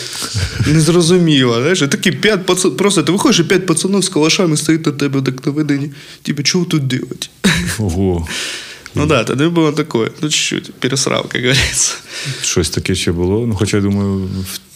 незрозуміло. 0.68 1.54
Знаєш, 1.62 1.80
такі 1.80 2.12
п'ять 2.12 2.46
пацан, 2.46 2.72
просто 2.72 3.04
ти 3.04 3.12
виходиш, 3.12 3.40
і 3.40 3.44
п'ять 3.44 3.66
пацанів 3.66 4.04
з 4.04 4.10
калашами 4.10 4.58
стоїть 4.58 4.86
на 4.86 4.92
тебе 4.92 5.22
так 5.22 5.46
наведені. 5.46 5.92
Типу, 6.22 6.44
чого 6.44 6.66
тут 6.66 6.88
делать? 6.88 7.30
Ого. 7.80 8.28
Ну 8.96 9.06
да, 9.06 9.24
тоді 9.24 9.44
було 9.44 9.72
таке. 9.72 9.98
Ну, 10.22 10.30
чуть-чуть, 10.30 10.74
пересрав, 10.74 11.30
як 11.34 11.44
говориться. 11.44 11.94
Щось 12.42 12.70
таке 12.70 12.96
ще 12.96 13.12
було. 13.12 13.48
Ну, 13.48 13.56
хоча 13.56 13.78
я 13.78 13.84
думаю, 13.84 14.30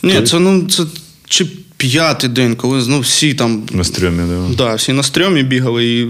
Ні, 0.03 0.21
це 0.21 0.39
ну 0.39 0.67
це 0.69 0.83
чи 1.29 1.47
п'ятий 1.77 2.29
день, 2.29 2.55
коли 2.55 2.83
ну, 2.87 2.99
всі 2.99 3.33
там. 3.33 3.63
на 3.71 3.83
стрьомі, 3.83 4.23
да. 4.29 4.55
Да, 4.55 4.75
всі 4.75 4.93
на 4.93 5.03
стрьомі 5.03 5.43
бігали 5.43 5.85
і 5.85 6.07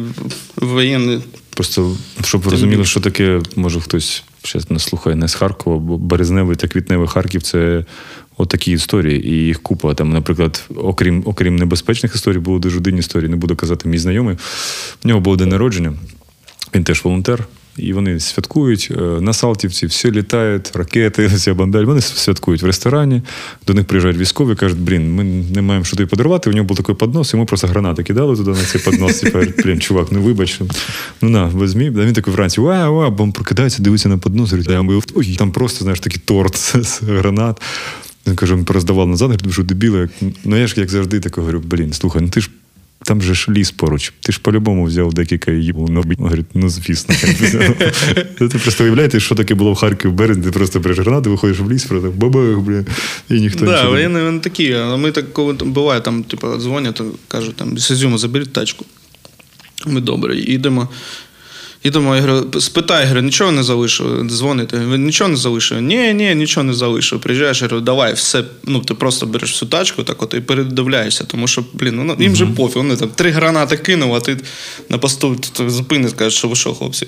воєнні. 0.56 1.22
Просто 1.58 1.96
щоб 2.24 2.42
ви 2.42 2.52
розуміли, 2.52 2.86
що 2.86 3.00
таке, 3.00 3.42
може 3.56 3.82
хтось 3.82 4.24
ще 4.44 4.60
не 4.70 4.80
слухає 4.80 5.16
не 5.16 5.28
з 5.28 5.34
Харкова, 5.34 5.78
бо 5.78 5.98
березневий 5.98 6.56
та 6.56 6.68
квітневий 6.68 7.08
Харків 7.08 7.44
це 7.44 7.86
отакі 8.38 8.72
історії, 8.72 9.28
і 9.28 9.32
їх 9.32 9.62
купа. 9.62 9.94
Там, 9.94 10.10
наприклад, 10.10 10.64
окрім, 10.76 11.24
окрім 11.26 11.56
небезпечних 11.56 12.16
історій, 12.16 12.38
були 12.38 12.60
дуже 12.60 12.80
дивні 12.80 13.00
історії. 13.00 13.30
Не 13.30 13.36
буду 13.36 13.56
казати, 13.56 13.90
мій 13.90 13.98
знайомий. 13.98 14.38
У 15.06 15.08
нього 15.08 15.20
був 15.20 15.38
день 15.38 15.50
народження, 15.50 15.94
він 16.76 16.84
теж 16.84 17.04
волонтер. 17.04 17.48
І 17.78 17.94
вони 17.94 18.20
святкують 18.20 18.92
е, 18.92 19.02
на 19.02 19.34
Салтівці, 19.34 19.86
все 19.86 20.12
літають, 20.12 20.72
ракети, 20.76 21.28
вся 21.36 21.54
бандаль. 21.54 21.84
Вони 21.84 22.02
святкують 22.02 22.62
в 22.62 22.66
ресторані. 22.66 23.22
До 23.68 23.74
них 23.74 23.86
приїжджають 23.86 24.18
військові, 24.18 24.56
кажуть, 24.56 24.80
блін, 24.80 25.16
ми 25.16 25.24
не 25.24 25.62
маємо 25.62 25.86
що 25.86 25.98
тобі 25.98 26.10
подарувати. 26.10 26.50
У 26.50 26.54
нього 26.54 26.66
був 26.66 26.78
такий 26.78 26.96
поднос, 26.96 27.34
йому 27.34 27.46
просто 27.46 27.68
гранати 27.68 28.04
кидали 28.04 28.36
туди 28.36 28.52
на 28.52 28.64
цей 28.64 28.82
поднос. 28.82 29.24
І 29.24 29.32
кажуть, 29.32 29.54
блін, 29.66 29.80
чувак, 29.82 30.08
ну 30.12 30.22
вибач. 30.22 30.62
Ну 31.22 31.30
на, 31.30 31.48
візьмі. 31.48 31.88
А 31.88 32.06
він 32.06 32.14
такий 32.14 32.34
вранці, 32.34 32.62
вау, 32.62 32.96
вау, 32.96 33.12
бо 33.12 33.24
він 33.24 33.32
прокидається, 33.32 33.84
дивиться 33.84 34.10
на 34.10 34.18
поднос, 34.18 34.52
говорить, 34.52 34.72
я 34.72 34.82
мив, 34.82 35.04
ой, 35.16 35.36
там 35.36 35.52
просто, 35.52 35.84
знаєш, 35.84 36.00
такий 36.00 36.22
торт 36.26 36.56
з, 36.58 37.02
гранат. 37.02 37.62
Він 38.28 38.36
каже, 38.36 38.56
він 38.56 38.66
пороздавав 38.66 39.08
назад, 39.08 39.28
говорить, 39.28 39.46
«Ви 39.46 39.54
що 39.54 39.64
дебіли. 39.64 40.10
Ну 40.46 40.58
я 40.58 40.68
ж 40.68 40.74
як 40.78 40.90
завжди 40.90 41.20
так 41.20 41.38
говорю, 41.38 41.62
блін, 41.66 41.94
слухай, 41.94 42.22
ну 42.22 42.30
ти 42.30 42.42
ж 42.42 42.50
там 43.08 43.22
же 43.22 43.34
ж 43.34 43.52
ліс 43.52 43.72
поруч. 43.72 44.14
Ти 44.20 44.32
ж 44.32 44.40
по-любому 44.42 44.84
взяв 44.84 45.14
декілька 45.14 45.52
їбу. 45.52 45.88
на 45.88 46.02
говорить, 46.18 46.46
ну 46.54 46.70
звісно. 46.70 47.16
Ти 48.38 48.48
просто 48.48 48.84
уявляєте, 48.84 49.20
що 49.20 49.36
таке 49.36 49.56
було 49.56 49.74
в 49.74 49.76
Харкові 49.76 50.12
в 50.12 50.16
березні, 50.16 50.44
ти 50.44 50.52
просто 50.52 50.80
береш 50.80 51.00
гранати, 51.00 51.30
виходиш 51.30 51.60
в 51.60 51.72
ліс, 51.72 51.86
просто 51.86 52.12
бабах, 52.16 52.60
бля, 52.60 52.84
і 53.30 53.34
ніхто 53.34 53.66
не- 53.66 53.72
Так, 53.72 53.90
вони 53.90 54.40
такі. 54.40 54.76
Ми 54.98 55.12
так, 55.12 55.34
коли 55.34 55.54
буває, 55.54 56.02
там, 56.02 56.24
типу, 56.24 56.58
дзвонять, 56.58 57.02
кажуть, 57.28 57.56
там, 57.56 57.78
з 57.78 57.92
Ізюма 57.92 58.18
заберіть 58.18 58.54
тачку. 58.54 58.86
Ми 59.88 60.02
добре, 60.02 60.36
їдемо. 60.36 60.90
Їдемо, 61.84 62.16
я 62.16 62.22
говорю, 62.22 62.62
спитай, 62.62 63.02
я 63.02 63.08
говорю, 63.08 63.26
нічого 63.26 63.52
не 63.52 63.64
залишив. 63.64 64.24
Дзвонить, 64.30 64.74
він 64.74 65.06
нічого 65.06 65.30
не 65.30 65.36
залишив? 65.36 65.82
Ні, 65.82 66.14
ні, 66.14 66.36
нічого 66.36 66.64
не 66.64 66.74
залишив. 66.74 67.22
Приїжджаєш, 67.22 67.62
я 67.62 67.68
говорю, 67.68 67.86
давай, 67.86 68.14
все. 68.14 68.44
Ну, 68.64 68.80
ти 68.80 68.94
просто 68.94 69.26
береш 69.26 69.52
всю 69.52 69.70
тачку, 69.70 70.04
так 70.04 70.24
от 70.24 70.34
і 70.34 70.40
передивляєшся. 70.40 71.24
Тому 71.24 71.48
що, 71.48 71.64
блін, 71.74 72.06
ну 72.06 72.16
їм 72.20 72.36
же 72.36 72.46
пофіг. 72.46 72.78
Вони 72.78 72.96
там 72.96 73.10
три 73.10 73.32
гранати 73.32 73.78
кинули, 73.78 74.18
а 74.18 74.20
ти 74.20 74.38
на 74.90 74.98
посту 74.98 75.38
зупиниш, 75.68 76.12
скажеш, 76.12 76.34
що 76.38 76.48
ви 76.48 76.56
що, 76.56 76.74
хлопці. 76.74 77.08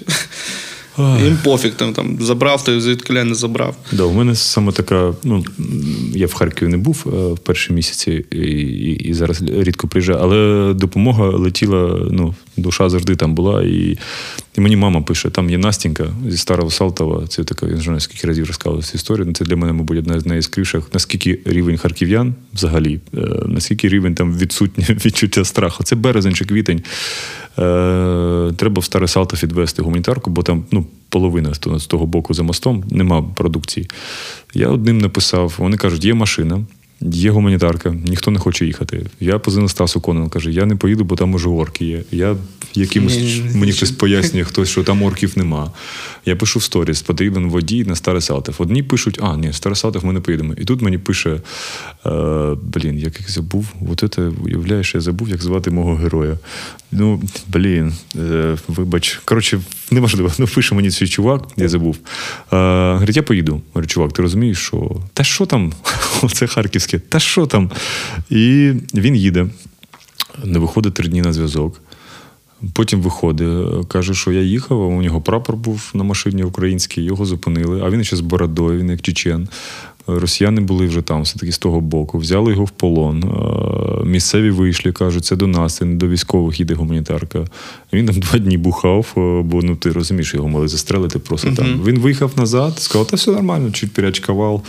Їм 1.23 1.37
пофіг, 1.43 1.73
там, 1.73 1.93
там 1.93 2.17
забрав, 2.21 2.63
ти 2.63 2.81
звідки 2.81 3.13
не 3.13 3.35
забрав. 3.35 3.75
Да, 3.91 4.03
у 4.03 4.13
мене 4.13 4.35
саме 4.35 4.71
така. 4.71 5.13
Ну 5.23 5.43
я 6.13 6.27
в 6.27 6.33
Харкові 6.33 6.69
не 6.69 6.77
був 6.77 7.05
е, 7.05 7.33
в 7.33 7.37
перші 7.37 7.73
місяці 7.73 8.25
і, 8.31 8.37
і, 8.37 8.91
і 8.91 9.13
зараз 9.13 9.41
рідко 9.41 9.87
приїжджаю, 9.87 10.19
але 10.21 10.73
допомога 10.73 11.29
летіла. 11.29 12.07
Ну, 12.11 12.35
душа 12.57 12.89
завжди 12.89 13.15
там 13.15 13.35
була. 13.35 13.63
І, 13.63 13.97
і 14.57 14.61
мені 14.61 14.75
мама 14.75 15.01
пише: 15.01 15.29
там 15.29 15.49
є 15.49 15.57
Настінька 15.57 16.07
зі 16.27 16.37
Старого 16.37 16.71
Салтова. 16.71 17.27
Це 17.27 17.43
така, 17.43 17.65
я 17.65 17.75
не 17.75 17.81
знаю, 17.81 17.99
скільки 17.99 18.27
разів 18.27 18.47
розказував 18.47 18.85
цю 18.85 18.95
історію. 18.95 19.25
Ну, 19.25 19.33
Це 19.33 19.45
для 19.45 19.55
мене, 19.55 19.73
мабуть, 19.73 19.97
одна 19.97 20.19
з 20.19 20.25
найяскравіших. 20.25 20.83
Наскільки 20.93 21.39
рівень 21.45 21.77
харків'ян 21.77 22.33
взагалі, 22.53 22.99
е, 23.13 23.19
наскільки 23.45 23.89
рівень 23.89 24.15
там 24.15 24.37
відсутнє 24.37 24.85
відчуття 25.05 25.45
страху. 25.45 25.83
Це 25.83 25.95
березень 25.95 26.33
чи 26.33 26.45
квітень. 26.45 26.81
Е, 27.57 28.51
треба 28.55 28.79
в 28.79 28.83
Старе 28.83 29.07
Салтов 29.07 29.39
відвести 29.43 29.81
гуманітарку, 29.81 30.29
бо 30.31 30.43
там 30.43 30.63
ну, 30.71 30.85
половина 31.09 31.53
з 31.53 31.85
того- 31.87 32.05
боку 32.05 32.33
за 32.33 32.43
мостом 32.43 32.83
нема 32.91 33.21
продукції. 33.21 33.89
Я 34.53 34.67
одним 34.67 34.97
написав, 34.97 35.53
вони 35.57 35.77
кажуть, 35.77 36.05
є 36.05 36.13
машина. 36.13 36.61
Є 37.01 37.31
гуманітарка, 37.31 37.89
ніхто 37.89 38.31
не 38.31 38.39
хоче 38.39 38.65
їхати. 38.65 39.05
Я 39.19 39.39
позвонив 39.39 39.69
Стасу 39.69 40.01
Конон, 40.01 40.29
каже, 40.29 40.51
я 40.51 40.65
не 40.65 40.75
поїду, 40.75 41.03
бо 41.03 41.15
там 41.15 41.33
уже 41.33 41.49
орки 41.49 41.85
є. 41.85 42.03
Я 42.11 42.35
якимось 42.73 43.41
мені 43.55 43.71
хтось 43.71 43.91
пояснює, 43.91 44.43
хтось, 44.43 44.69
що 44.69 44.83
там 44.83 45.03
орків 45.03 45.33
нема. 45.35 45.71
Я 46.25 46.35
пишу 46.35 46.59
в 46.59 46.63
сторіс, 46.63 47.01
потрібен 47.01 47.49
водій 47.49 47.85
на 47.85 47.95
Старий 47.95 48.21
Салтов. 48.21 48.55
Одні 48.57 48.83
пишуть, 48.83 49.19
а, 49.21 49.37
ні, 49.37 49.53
Старий 49.53 49.75
Салтов 49.75 50.05
ми 50.05 50.13
не 50.13 50.19
поїдемо. 50.19 50.53
І 50.53 50.65
тут 50.65 50.81
мені 50.81 50.97
пише: 50.97 51.29
е, 52.05 52.09
блін, 52.63 52.99
як 52.99 53.21
я 53.21 53.27
забув, 53.27 53.73
от 53.91 54.13
це 54.15 54.21
уявляєш, 54.21 54.95
я 54.95 55.01
забув, 55.01 55.29
як 55.29 55.41
звати 55.41 55.71
мого 55.71 55.95
героя. 55.95 56.37
Ну, 56.91 57.21
блін, 57.47 57.93
е, 58.15 58.57
вибач. 58.67 59.19
Коротше, 59.25 59.61
неможливо. 59.91 60.31
Ну, 60.39 60.47
пише 60.47 60.75
мені 60.75 60.91
цей 60.91 61.07
чувак, 61.07 61.43
я 61.57 61.69
забув. 61.69 61.97
Е, 62.53 62.93
говорить, 62.93 63.15
я 63.15 63.23
поїду. 63.23 63.61
Говорю, 63.73 63.87
чувак, 63.87 64.13
ти 64.13 64.21
розумієш, 64.21 64.57
що 64.57 65.01
та 65.13 65.23
що 65.23 65.45
там? 65.45 65.73
Оце 66.21 66.47
харківське, 66.47 66.99
та 66.99 67.19
що 67.19 67.45
там? 67.45 67.71
І 68.29 68.73
він 68.93 69.15
їде, 69.15 69.47
не 70.43 70.59
виходить 70.59 70.93
три 70.93 71.07
дні 71.07 71.21
на 71.21 71.33
зв'язок. 71.33 71.81
Потім 72.73 73.01
виходить, 73.01 73.47
каже, 73.87 74.13
що 74.13 74.31
я 74.31 74.41
їхав, 74.41 74.81
а 74.81 74.85
у 74.85 75.01
нього 75.01 75.21
прапор 75.21 75.55
був 75.55 75.91
на 75.93 76.03
машині 76.03 76.43
український, 76.43 77.03
його 77.03 77.25
зупинили, 77.25 77.81
а 77.83 77.89
він 77.89 78.03
ще 78.03 78.15
з 78.15 78.21
бородою, 78.21 78.79
він 78.79 78.89
як 78.89 79.01
чечен. 79.01 79.47
Росіяни 80.07 80.61
були 80.61 80.87
вже 80.87 81.01
там, 81.01 81.21
все-таки 81.21 81.51
з 81.51 81.57
того 81.57 81.81
боку, 81.81 82.17
взяли 82.17 82.51
його 82.51 82.63
в 82.63 82.69
полон. 82.69 83.23
Місцеві 84.05 84.51
вийшли, 84.51 84.91
кажуть, 84.91 85.25
це 85.25 85.35
до 85.35 85.47
нас, 85.47 85.75
це 85.75 85.85
не 85.85 85.95
до 85.95 86.07
військових 86.07 86.59
іде 86.59 86.73
гуманітарка. 86.73 87.45
Він 87.93 88.05
там 88.05 88.19
два 88.19 88.39
дні 88.39 88.57
бухав, 88.57 89.11
бо 89.45 89.61
ну 89.63 89.75
ти 89.75 89.91
розумієш, 89.91 90.33
його 90.33 90.49
мали 90.49 90.67
застрелити 90.67 91.19
просто 91.19 91.51
там. 91.51 91.81
Він 91.85 91.99
виїхав 91.99 92.31
назад, 92.37 92.79
сказав, 92.79 93.07
та 93.07 93.15
все 93.15 93.31
нормально, 93.31 93.71
чуть 93.71 93.93
переочкував. 93.93 94.63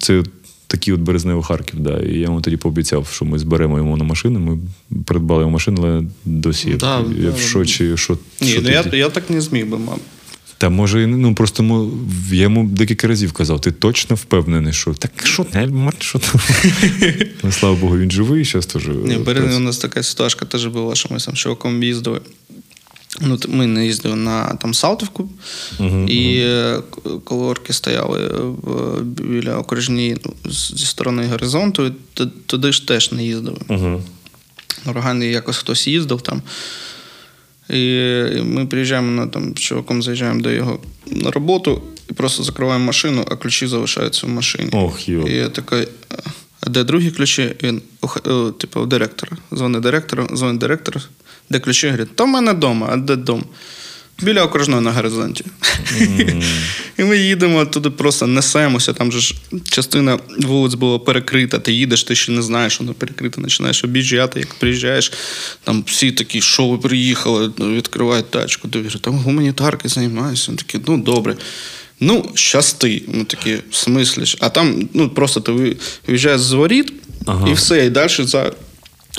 Це 0.00 0.22
такий 0.70 0.94
от 0.94 1.00
березневий 1.00 1.42
Харків, 1.42 1.80
да. 1.80 1.98
І 1.98 2.14
я 2.14 2.20
йому 2.20 2.40
тоді 2.40 2.56
пообіцяв, 2.56 3.06
що 3.12 3.24
ми 3.24 3.38
зберемо 3.38 3.78
йому 3.78 3.96
на 3.96 4.04
машину. 4.04 4.38
Ми 4.38 4.58
придбали 5.04 5.40
йому 5.40 5.52
машину, 5.52 5.82
але 5.82 6.02
досі 6.24 6.74
Да, 6.80 7.04
я 7.18 7.30
да. 7.30 7.36
в 7.36 7.40
шоці, 7.40 7.96
що. 7.96 8.18
Ні, 8.40 8.48
що 8.48 8.62
ну 8.62 8.70
я, 8.70 8.84
я 8.92 9.08
так 9.08 9.30
не 9.30 9.40
зміг 9.40 9.66
би, 9.66 9.78
мам. 9.78 9.98
Та 10.58 10.68
може, 10.68 11.06
ну 11.06 11.34
просто 11.34 11.90
я 12.32 12.42
йому 12.42 12.64
декілька 12.68 13.08
разів 13.08 13.32
казав, 13.32 13.60
ти 13.60 13.72
точно 13.72 14.16
впевнений, 14.16 14.72
що 14.72 14.94
так 14.94 15.10
що 15.24 15.46
що 15.98 16.18
там? 16.18 16.40
ну, 17.42 17.52
слава 17.52 17.76
Богу, 17.76 17.98
він 17.98 18.10
живий, 18.10 18.44
зараз 18.44 18.66
теж. 18.66 18.88
Ні, 19.04 19.16
в 19.16 19.24
Березні 19.24 19.56
у 19.56 19.60
нас 19.60 19.78
така 19.78 20.02
ситуація 20.02 20.44
теж 20.48 20.66
була, 20.66 20.94
що 20.94 21.08
ми 21.12 21.20
з 21.20 21.24
там 21.24 21.34
чуваком 21.34 21.82
їздили. 21.82 22.20
Ну, 23.20 23.38
ми 23.48 23.66
не 23.66 23.86
їздили 23.86 24.16
на 24.16 24.54
там 24.54 24.74
Салтівку, 24.74 25.28
і 26.08 26.36
е, 26.40 26.82
к- 26.90 27.10
коли 27.24 27.42
орки 27.46 27.72
стояли 27.72 28.28
в, 28.28 29.00
біля 29.02 29.56
окружні 29.56 30.16
ну, 30.24 30.32
зі 30.50 30.86
сторони 30.86 31.26
горизонту, 31.26 31.86
і 31.86 31.92
туди 32.46 32.72
ж 32.72 32.88
теж 32.88 33.12
не 33.12 33.24
їздили. 33.24 33.58
Угу. 33.68 34.02
Органи 34.86 35.26
якось 35.26 35.56
хтось 35.56 35.86
їздив 35.86 36.20
там. 36.22 36.42
І 37.70 37.82
ми 38.44 38.66
приїжджаємо 38.66 39.10
на 39.10 39.26
там, 39.26 39.54
чуваком 39.54 40.02
заїжджаємо 40.02 40.40
до 40.40 40.50
його 40.50 40.80
на 41.06 41.30
роботу 41.30 41.82
і 42.10 42.12
просто 42.12 42.42
закриваємо 42.42 42.84
машину, 42.84 43.24
а 43.30 43.36
ключі 43.36 43.66
залишаються 43.66 44.26
в 44.26 44.30
машині. 44.30 44.68
Ох, 44.72 45.08
йо. 45.08 45.26
І 45.28 45.32
я 45.34 45.48
такий, 45.48 45.88
а 46.60 46.70
де 46.70 46.84
другі 46.84 47.10
ключі? 47.10 47.54
Він, 47.62 47.82
о, 48.24 48.50
типу, 48.50 48.80
у 48.80 48.86
директора. 48.86 49.36
Дзвонить 49.54 49.82
директору, 49.82 50.28
дзвонить 50.34 50.58
директор, 50.60 51.02
де 51.50 51.58
ключі? 51.58 51.86
Говорить, 51.86 52.16
то 52.16 52.24
в 52.24 52.28
мене 52.28 52.52
вдома, 52.52 52.88
а 52.92 52.96
де 52.96 53.16
дом? 53.16 53.44
біля 54.22 54.42
окружної 54.42 54.82
на 54.82 54.92
горизонті. 54.92 55.44
І 56.98 57.04
ми 57.04 57.18
їдемо 57.18 57.66
туди, 57.66 57.90
просто 57.90 58.26
несемося. 58.26 58.92
Там 58.92 59.12
же 59.12 59.20
ж 59.20 59.34
частина 59.70 60.18
вулиць 60.38 60.74
була 60.74 60.98
перекрита. 60.98 61.58
Ти 61.58 61.72
їдеш, 61.72 62.04
ти 62.04 62.14
ще 62.14 62.32
не 62.32 62.42
знаєш, 62.42 62.72
що 62.72 62.84
вона 62.84 62.94
перекрита, 62.98 63.40
починаєш 63.40 63.84
об'їжджати, 63.84 64.40
як 64.40 64.54
приїжджаєш, 64.54 65.12
там 65.64 65.84
всі 65.86 66.12
такі, 66.12 66.40
що 66.40 66.68
ви 66.68 66.78
приїхали, 66.78 67.52
відкривають 67.58 68.30
тачку. 68.30 68.68
Довірю, 68.68 68.98
там 68.98 69.14
гуманітарки 69.14 69.88
займаюся. 69.88 70.52
Такі, 70.52 70.78
ну 70.86 70.98
добре. 70.98 71.36
Ну, 72.00 72.30
щасти. 72.34 73.02
Ми 73.14 73.24
такі, 73.24 73.58
в 73.70 73.76
смислі. 73.76 74.24
А 74.40 74.48
там 74.48 74.88
ну, 74.94 75.08
просто 75.08 75.40
ти 75.40 75.52
ви- 75.52 75.76
виїжджаєш 76.06 76.40
з 76.40 76.52
воріт, 76.52 76.92
і 77.48 77.52
все, 77.52 77.86
і 77.86 77.90
далі 77.90 78.10
за 78.18 78.52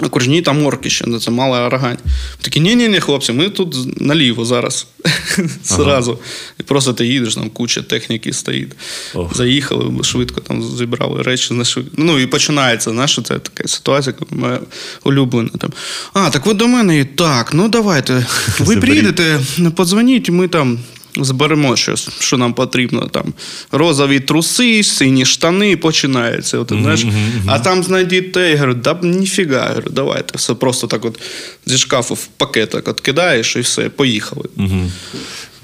окружні 0.01 0.41
там 0.41 0.65
орки 0.65 0.89
ще, 0.89 1.05
ну, 1.07 1.19
це 1.19 1.31
мала 1.31 1.65
арагань. 1.65 1.97
Такі, 2.41 2.59
ні-ні-ні, 2.59 2.99
хлопці, 2.99 3.33
ми 3.33 3.49
тут 3.49 4.01
наліво 4.01 4.45
зараз. 4.45 4.87
Зразу. 5.63 6.19
І 6.59 6.63
просто 6.63 6.93
ти 6.93 7.07
їдеш, 7.07 7.35
там 7.35 7.49
куча 7.49 7.81
техніки 7.81 8.33
стоїть. 8.33 8.71
Ох. 9.13 9.35
Заїхали, 9.35 10.03
швидко 10.03 10.41
там 10.41 10.63
зібрали 10.77 11.21
речі. 11.21 11.53
Ну 11.97 12.19
і 12.19 12.27
починається, 12.27 12.91
знаєш, 12.91 13.19
це 13.23 13.39
така 13.39 13.67
ситуація, 13.67 14.15
моя 14.29 14.59
улюблена. 15.03 15.49
Там, 15.59 15.69
а, 16.13 16.29
так 16.29 16.45
ви 16.45 16.53
до 16.53 16.67
мене 16.67 16.99
і 16.99 17.05
так, 17.05 17.53
ну 17.53 17.69
давайте. 17.69 18.25
Ви 18.59 18.77
приїдете, 18.77 19.39
подзвоніть, 19.75 20.29
ми 20.29 20.47
там. 20.47 20.79
Зберемо 21.17 21.75
щось, 21.75 22.09
що 22.19 22.37
нам 22.37 22.53
потрібно. 22.53 23.07
Там 23.07 23.33
розові 23.71 24.19
труси, 24.19 24.83
сині 24.83 25.25
штани, 25.25 25.77
починається. 25.77 26.57
От, 26.57 26.69
знаєш. 26.81 27.05
А 27.47 27.59
там 27.59 27.83
знайдіть 27.83 28.31
те, 28.31 28.49
я 28.49 28.55
говорю, 28.55 28.73
да 28.73 28.99
ніфіга, 29.01 29.55
я 29.63 29.67
говорю, 29.67 29.89
давайте. 29.91 30.37
Все 30.37 30.53
просто 30.53 30.87
так 30.87 31.05
от 31.05 31.19
зі 31.65 31.77
шкафу 31.77 32.13
в 32.13 32.25
пакетик 32.25 32.87
от 32.87 33.01
кидаєш 33.01 33.55
і 33.55 33.59
все, 33.59 33.89
поїхали. 33.89 34.43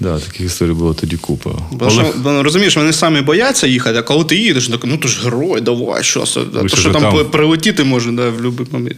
Да, 0.00 0.18
таких 0.18 0.40
історій 0.40 0.72
було 0.72 0.94
тоді 0.94 1.16
купа. 1.16 1.50
Бо, 1.72 1.86
Олег, 1.86 1.92
що, 1.92 2.14
бо, 2.22 2.42
розумієш, 2.42 2.76
вони 2.76 2.92
самі 2.92 3.20
бояться 3.20 3.66
їхати, 3.66 3.98
а 3.98 4.02
коли 4.02 4.24
ти 4.24 4.36
їдеш, 4.36 4.68
так, 4.68 4.80
ну 4.84 4.96
ти 4.96 5.08
ж 5.08 5.20
герой, 5.24 5.60
давай, 5.60 6.04
що 6.04 6.26
це. 6.26 6.40
То, 6.40 6.68
що 6.68 6.90
там, 6.90 7.02
там. 7.02 7.30
прилетіти 7.30 7.84
може 7.84 8.12
да, 8.12 8.28
в 8.30 8.42
будь-який 8.42 8.66
момент. 8.72 8.96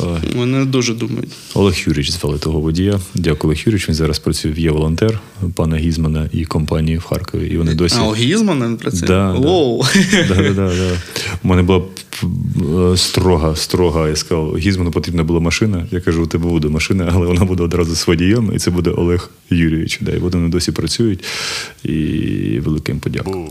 Ой. 0.00 0.18
Вони 0.36 0.64
дуже 0.64 0.94
думають. 0.94 1.30
Олег 1.54 1.74
Юрійович 1.86 2.10
звали 2.10 2.38
того 2.38 2.60
водія. 2.60 3.00
Дякую, 3.14 3.50
Олег 3.50 3.62
Юрійович. 3.66 3.88
Він 3.88 3.94
зараз 3.94 4.18
працює 4.18 4.52
в 4.52 4.58
є 4.58 4.70
волонтер 4.70 5.20
пана 5.54 5.76
Гізмана 5.76 6.28
і 6.32 6.44
компанії 6.44 6.98
в 6.98 7.02
Харкові. 7.02 7.46
І 7.46 7.58
вони 7.58 7.74
досі. 7.74 7.96
А 7.98 8.02
у 8.02 8.14
Гізмана 8.14 8.76
працює? 8.76 9.08
Да, 9.08 9.32
да. 9.32 9.38
Воу. 9.38 9.84
Да, 10.28 10.34
да, 10.34 10.50
да, 10.50 10.68
да. 10.68 10.90
У 11.44 11.48
мене 11.48 11.62
була 11.62 11.82
е, 12.92 12.96
строга, 12.96 13.56
строга. 13.56 14.08
Я 14.08 14.16
сказав, 14.16 14.58
Гізману 14.58 14.90
потрібна 14.90 15.24
була 15.24 15.40
машина. 15.40 15.86
Я 15.90 16.00
кажу, 16.00 16.22
у 16.22 16.26
тебе 16.26 16.48
буде 16.48 16.68
машина, 16.68 17.10
але 17.14 17.26
вона 17.26 17.44
буде 17.44 17.62
одразу 17.62 17.96
з 17.96 18.06
водієм, 18.06 18.52
і 18.54 18.58
це 18.58 18.70
буде 18.70 18.90
Олег 18.90 19.30
Юрійович. 19.50 19.98
Да, 20.00 20.12
і 20.12 20.18
от 20.18 20.34
вони 20.42 20.52
досі 20.52 20.72
працюють. 20.72 21.24
І 21.84 22.60
великим 22.64 22.98
подяку. 22.98 23.48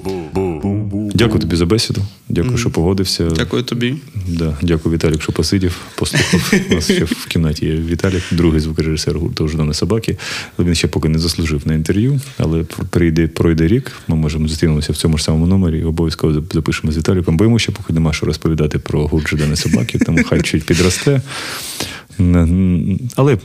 Дякую 1.16 1.40
тобі 1.40 1.56
за 1.56 1.66
бесіду. 1.66 2.02
Дякую, 2.30 2.58
що 2.58 2.70
погодився. 2.70 3.30
Дякую 3.30 3.64
тобі. 3.64 3.96
Да, 4.28 4.58
дякую, 4.62 4.96
Віталік, 4.96 5.22
що 5.22 5.32
посидів, 5.32 5.76
послухав. 5.96 6.54
У 6.72 6.74
нас 6.74 6.92
ще 6.92 7.04
в 7.04 7.26
кімнаті 7.28 7.66
є 7.66 7.76
Віталік, 7.76 8.24
другий 8.32 8.60
звукорежисер 8.60 9.20
гурту 9.20 9.48
«Ждане 9.48 9.74
собаки. 9.74 10.18
Він 10.60 10.76
ще 10.76 10.88
поки 10.88 11.10
не 11.10 11.20
заслужив 11.20 11.62
на 11.66 11.74
інтерв'ю, 11.74 12.22
але 12.38 12.64
прийде, 12.90 13.28
пройде 13.28 13.68
рік. 13.68 13.92
Ми 14.08 14.16
можемо 14.16 14.48
зустрінутися 14.48 14.94
в 14.94 14.96
цьому 14.96 15.18
ж 15.18 15.24
самому 15.24 15.48
номері 15.48 15.80
і 15.80 15.84
обов'язково 15.84 16.42
запишемо 16.52 16.94
з 16.94 16.98
Віталіком. 16.98 17.38
Бо 17.38 17.44
йому 17.44 17.60
ще 17.60 17.72
поки 17.72 17.94
нема 17.94 18.14
що 18.14 18.26
розповідати 18.26 18.80
про 18.80 19.08
гурт 19.08 19.28
«Ждане 19.28 19.56
собаки, 19.56 20.00
тому 20.00 20.24
хай 20.30 20.42
чуть 20.42 20.64
підросте. 20.64 21.22
Але. 23.16 23.38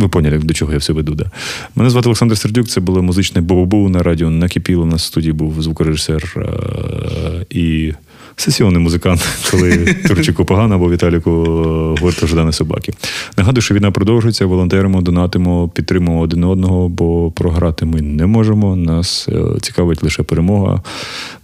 Ви 0.00 0.08
поняли, 0.08 0.38
до 0.38 0.54
чого 0.54 0.72
я 0.72 0.78
все 0.78 0.92
веду. 0.92 1.14
Да. 1.14 1.30
Мене 1.74 1.90
звати 1.90 2.08
Олександр 2.08 2.38
Сердюк, 2.38 2.68
це 2.68 2.80
було 2.80 3.02
музичне 3.02 3.40
Бобобу 3.40 3.88
на 3.88 4.02
радіо 4.02 4.30
Накипіло. 4.30 4.86
В 4.86 5.00
студії 5.00 5.32
був 5.32 5.62
звукорежисер 5.62 6.34
е- 6.36 7.46
і 7.50 7.92
сесіонний 8.36 8.82
музикант, 8.82 9.28
коли 9.50 9.94
Турчику 10.08 10.44
погано 10.44 10.74
або 10.74 10.90
Віталіку 10.90 11.30
е, 11.30 12.00
гурту 12.00 12.26
Ждане 12.26 12.52
собаки. 12.52 12.92
Нагадую, 13.36 13.62
що 13.62 13.74
війна 13.74 13.90
продовжується, 13.90 14.46
волонтеримо, 14.46 15.02
донатимо, 15.02 15.68
підтримуємо 15.68 16.22
один 16.22 16.44
одного, 16.44 16.88
бо 16.88 17.30
програти 17.30 17.84
ми 17.84 18.00
не 18.00 18.26
можемо. 18.26 18.76
Нас 18.76 19.28
е, 19.28 19.42
цікавить 19.60 20.02
лише 20.02 20.22
перемога. 20.22 20.82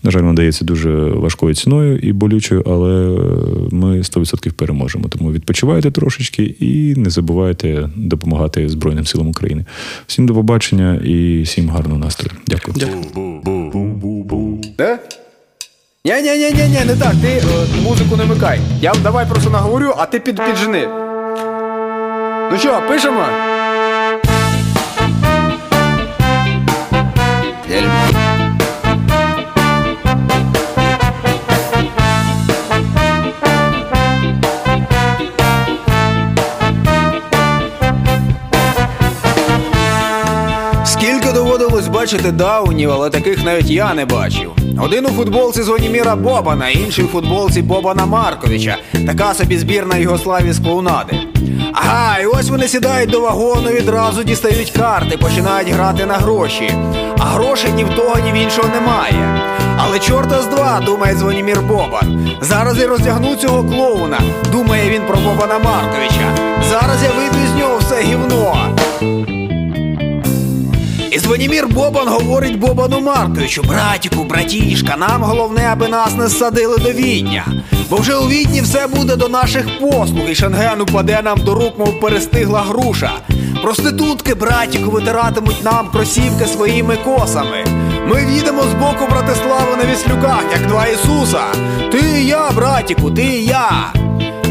На 0.03 0.11
жаль, 0.11 0.21
вона 0.21 0.33
дається 0.33 0.65
дуже 0.65 0.91
важкою 0.93 1.55
ціною 1.55 1.99
і 1.99 2.13
болючою, 2.13 2.63
але 2.67 2.91
е, 2.91 3.19
ми 3.71 3.99
100% 3.99 4.53
переможемо. 4.53 5.09
Тому 5.09 5.33
відпочивайте 5.33 5.91
трошечки 5.91 6.45
і 6.61 6.95
не 6.97 7.11
забувайте 7.11 7.91
допомагати 7.97 8.69
Збройним 8.69 9.07
силам 9.07 9.29
України. 9.29 9.65
Всім 10.07 10.27
до 10.27 10.35
побачення 10.35 10.95
і 10.95 11.43
всім 11.43 11.69
гарного 11.69 11.99
настрою. 11.99 12.37
Дякую. 12.47 12.77
Да? 16.05 16.21
Ні-ні-ні-ні, 16.21 16.85
не 16.87 16.97
так, 16.97 17.13
ти 17.23 17.29
е, 17.29 17.83
музику 17.83 18.17
не 18.17 18.25
микай. 18.25 18.61
Я 18.81 18.93
давай 19.03 19.27
просто 19.27 19.51
наговорю, 19.51 19.95
а 19.97 20.07
ти 20.07 20.21
під, 20.21 20.45
піджени. 20.45 20.89
Ну 22.53 22.59
що, 22.59 22.83
пишемо? 22.89 23.25
Доводилось 41.35 41.89
бачити 41.89 42.33
даунів, 42.33 42.91
але 42.91 43.11
таких 43.11 43.45
навіть 43.45 43.71
я 43.71 43.95
не 43.95 44.05
бачив. 44.05 44.53
Один 44.81 45.07
у 45.07 45.09
футболці 45.09 45.63
Звоніміра 45.63 46.17
Бобана, 46.17 46.69
інший 46.69 47.05
у 47.05 47.09
футболці 47.09 47.63
Бобана 47.63 48.07
Марковича. 48.07 48.77
Така 49.07 49.35
собі 49.35 49.59
збірна 49.59 49.97
Югославії 49.97 50.53
з 50.53 50.59
клоунади. 50.59 51.19
Ага, 51.73 52.19
і 52.19 52.27
ось 52.27 52.49
вони 52.49 52.69
сідають 52.69 53.11
до 53.11 53.21
вагону, 53.21 53.71
відразу 53.71 54.25
дістають 54.25 54.71
карти, 54.71 55.17
починають 55.17 55.69
грати 55.69 56.07
на 56.07 56.15
гроші. 56.15 56.75
А 57.19 57.25
грошей 57.25 57.73
ні 57.73 57.85
в 57.85 57.89
того, 57.89 58.17
ні 58.25 58.33
в 58.33 58.35
іншого 58.35 58.69
немає. 58.69 59.41
Але 59.79 59.99
чорта 59.99 60.43
з 60.43 60.47
два, 60.47 60.81
думає 60.87 61.17
Звонімір 61.17 61.61
Бобан. 61.61 62.31
Зараз 62.41 62.79
я 62.79 62.87
роздягну 62.87 63.37
цього 63.37 63.65
клоуна, 63.65 64.21
думає 64.53 64.91
він 64.91 65.03
про 65.03 65.17
Бобана 65.17 65.59
Марковича. 65.59 66.37
Зараз 66.71 67.03
я 67.03 67.11
вийду 67.11 67.37
з 67.55 67.59
нього 67.59 67.79
все 67.79 68.03
гівно. 68.03 68.57
І 71.13 71.19
Звонімір 71.19 71.69
Бобан 71.69 72.09
говорить 72.09 72.59
Бобану 72.59 73.01
Марковичу, 73.01 73.63
братіку, 73.63 74.25
братішка, 74.25 74.97
нам 74.97 75.23
головне, 75.23 75.69
аби 75.73 75.89
нас 75.89 76.17
не 76.17 76.29
ссадили 76.29 76.79
до 76.79 76.93
Відня. 76.93 77.47
Бо 77.91 77.97
вже 77.97 78.17
у 78.17 78.29
Відні 78.29 78.61
все 78.61 78.87
буде 78.87 79.17
до 79.17 79.29
наших 79.29 79.79
послуг, 79.81 80.29
і 80.31 80.35
Шенген 80.35 80.81
упаде 80.81 81.21
нам 81.25 81.39
до 81.39 81.55
рук, 81.55 81.79
мов 81.79 82.01
перестигла 82.01 82.61
груша. 82.61 83.11
Проститутки, 83.63 84.35
братіку, 84.35 84.91
витиратимуть 84.91 85.65
нам 85.65 85.89
кросівки 85.91 86.47
своїми 86.47 86.97
косами. 86.97 87.65
Ми 88.07 88.25
в'їдемо 88.25 88.63
з 88.63 88.75
боку 88.75 89.07
Братислави 89.11 89.77
на 89.79 89.93
віслюках, 89.93 90.45
як 90.53 90.67
два 90.69 90.87
Ісуса. 90.87 91.43
Ти 91.93 91.99
і 92.21 92.27
я, 92.27 92.51
братіку, 92.51 93.11
ти 93.11 93.23
і 93.23 93.45
я. 93.45 93.93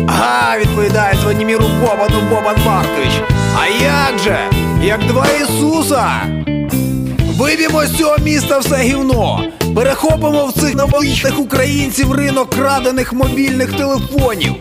Ага, 0.07 0.59
відповідає 0.59 1.13
Звоніміру 1.21 1.65
Бобану 1.81 2.21
Бобан 2.29 2.55
Маркович. 2.65 3.21
А 3.61 3.67
як 3.83 4.19
же? 4.23 4.39
Як 4.83 4.99
два 5.07 5.25
Ісуса? 5.41 6.11
Виб'ємо 7.41 7.85
з 7.85 7.97
цього 7.97 8.17
міста 8.17 8.59
все 8.59 8.77
гівно. 8.77 9.43
Перехопимо 9.75 10.45
в 10.45 10.53
цих 10.53 10.75
новолічних 10.75 11.39
українців 11.39 12.11
ринок 12.11 12.49
крадених 12.49 13.13
мобільних 13.13 13.73
телефонів. 13.73 14.53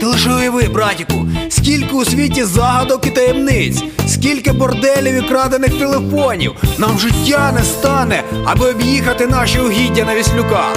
Ти 0.00 0.06
лише 0.06 0.30
уяви, 0.30 0.62
братіку, 0.62 1.28
скільки 1.48 1.94
у 1.94 2.04
світі 2.04 2.44
загадок 2.44 3.06
і 3.06 3.10
таємниць, 3.10 3.82
скільки 4.08 4.52
борделів 4.52 5.14
і 5.14 5.28
крадених 5.28 5.78
телефонів. 5.78 6.52
Нам 6.78 6.98
життя 6.98 7.52
не 7.52 7.62
стане, 7.62 8.22
аби 8.44 8.70
об'їхати 8.70 9.26
наші 9.26 9.58
угіддя 9.58 10.04
на 10.04 10.14
віслюках. 10.14 10.76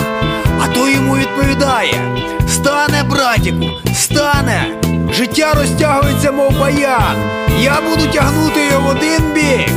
А 0.60 0.68
то 0.68 0.90
йому 0.90 1.16
відповідає: 1.16 2.18
стане, 2.48 3.04
братіку, 3.10 3.66
стане. 3.96 4.66
Життя 5.14 5.54
розтягується, 5.54 6.32
мов 6.32 6.60
баян. 6.60 7.16
Я 7.62 7.78
буду 7.90 8.12
тягнути 8.14 8.60
його 8.72 8.88
в 8.88 8.88
один 8.88 9.34
бік, 9.34 9.72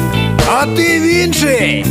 а 0.50 0.66
ти 0.66 1.00
в 1.00 1.24
інший. 1.24 1.84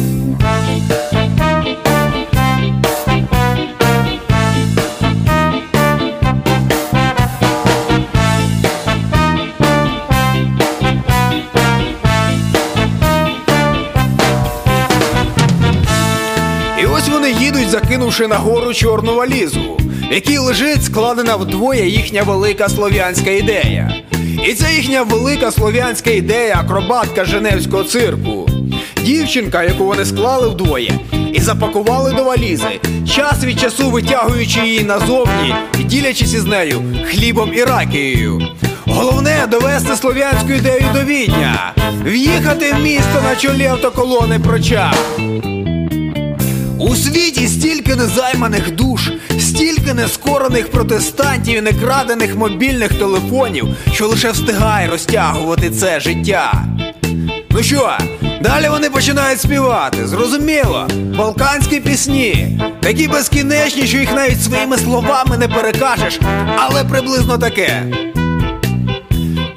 І 16.82 16.86
ось 16.86 17.10
вони 17.10 17.32
їдуть, 17.32 17.70
закинувши 17.70 18.28
нагору 18.28 18.74
чорну 18.74 19.16
валізу, 19.16 19.78
в 20.12 20.38
лежить 20.38 20.84
складена 20.84 21.36
вдвоє 21.36 21.88
їхня 21.88 22.24
велика 22.24 22.70
слов'янська 22.70 23.30
ідея. 23.30 24.07
І 24.46 24.54
ця 24.54 24.70
їхня 24.70 25.04
велика 25.04 25.52
слов'янська 25.52 26.10
ідея 26.10 26.58
акробатка 26.66 27.26
Женевського 27.26 27.84
цирку. 27.84 28.50
Дівчинка, 29.06 29.64
яку 29.64 29.86
вони 29.86 30.06
склали 30.06 30.48
вдвоє, 30.48 31.00
і 31.34 31.42
запакували 31.42 32.14
до 32.14 32.24
валізи, 32.24 32.80
час 33.16 33.44
від 33.44 33.60
часу 33.60 33.90
витягуючи 33.90 34.60
її 34.60 34.84
назовні 34.84 35.56
і 35.80 35.84
ділячись 35.84 36.34
із 36.34 36.46
нею 36.46 36.84
хлібом 37.12 37.54
і 37.54 37.64
ракією. 37.64 38.42
Головне 38.86 39.48
довести 39.52 39.96
слов'янську 39.96 40.52
ідею 40.52 40.86
до 40.94 41.02
відня, 41.04 41.74
в'їхати 42.04 42.74
в 42.74 42.84
місто 42.84 43.22
на 43.24 43.36
чолі 43.36 43.66
автоколони 43.66 44.40
проча. 44.40 44.94
У 46.80 46.96
світі 46.96 47.48
стільки 47.48 47.96
незайманих 47.96 48.76
душ, 48.76 49.12
стільки 49.40 49.77
нескорених 49.94 50.72
протестантів 50.72 51.58
і 51.58 51.62
некрадених 51.62 52.36
мобільних 52.36 52.94
телефонів, 52.94 53.68
що 53.94 54.08
лише 54.08 54.32
встигає 54.32 54.88
розтягувати 54.88 55.70
це 55.70 56.00
життя. 56.00 56.66
Ну 57.50 57.64
що, 57.64 57.98
далі 58.42 58.70
вони 58.70 58.90
починають 58.90 59.42
співати. 59.42 60.08
Зрозуміло, 60.08 60.88
балканські 61.18 61.80
пісні, 61.80 62.60
такі 62.82 63.08
безкінечні, 63.08 63.88
що 63.88 63.98
їх 63.98 64.16
навіть 64.16 64.44
своїми 64.44 64.78
словами 64.78 65.38
не 65.38 65.48
перекажеш, 65.48 66.20
але 66.58 66.84
приблизно 66.84 67.38
таке. 67.38 67.84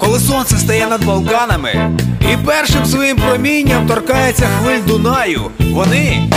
Коли 0.01 0.19
сонце 0.19 0.57
стає 0.57 0.87
над 0.87 1.05
Балканами 1.05 1.97
і 2.33 2.45
першим 2.45 2.85
своїм 2.85 3.17
промінням 3.17 3.87
торкається 3.87 4.47
хвиль 4.59 4.79
Дунаю, 4.87 5.41
вони, 5.59 6.29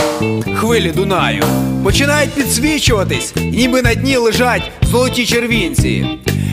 хвилі 0.57 0.91
Дунаю, 0.91 1.45
починають 1.85 2.31
підсвічуватись, 2.31 3.35
ніби 3.37 3.83
на 3.83 3.95
дні 3.95 4.17
лежать 4.17 4.71
золоті 4.83 5.27
червінці. 5.27 6.07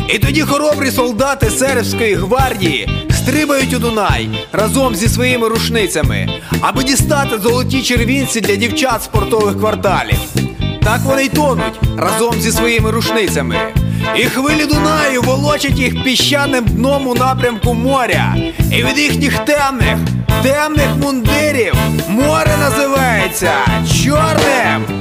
І 0.10 0.18
тоді 0.20 0.42
хоробрі 0.42 0.92
солдати 0.92 1.50
сербської 1.50 2.16
гвардії 2.16 2.90
стрибають 3.10 3.74
у 3.74 3.80
Дунай 3.80 4.30
разом 4.52 4.96
зі 4.96 5.08
своїми 5.08 5.48
рушницями, 5.48 6.30
аби 6.62 6.84
дістати 6.84 7.38
золоті 7.38 7.82
червінці 7.82 8.42
для 8.42 8.56
дівчат 8.56 9.04
спортових 9.04 9.60
кварталів. 9.60 10.18
Так 10.84 11.02
вони 11.06 11.24
й 11.24 11.30
тонуть 11.30 11.80
разом 11.98 12.42
зі 12.42 12.52
своїми 12.52 12.92
рушницями. 12.92 13.56
І 14.16 14.24
хвилі 14.24 14.66
Дунаю 14.66 15.22
волочать 15.22 15.80
їх 15.80 16.04
піщаним 16.04 16.66
дном 16.66 17.08
у 17.08 17.16
напрямку 17.16 17.74
моря. 17.74 18.36
І 18.72 18.84
від 18.84 18.98
їхніх 18.98 19.40
темних, 19.40 19.98
темних 20.44 20.96
мундирів 21.02 21.74
море 22.08 22.58
називається 22.60 23.52
чорним. 24.04 25.01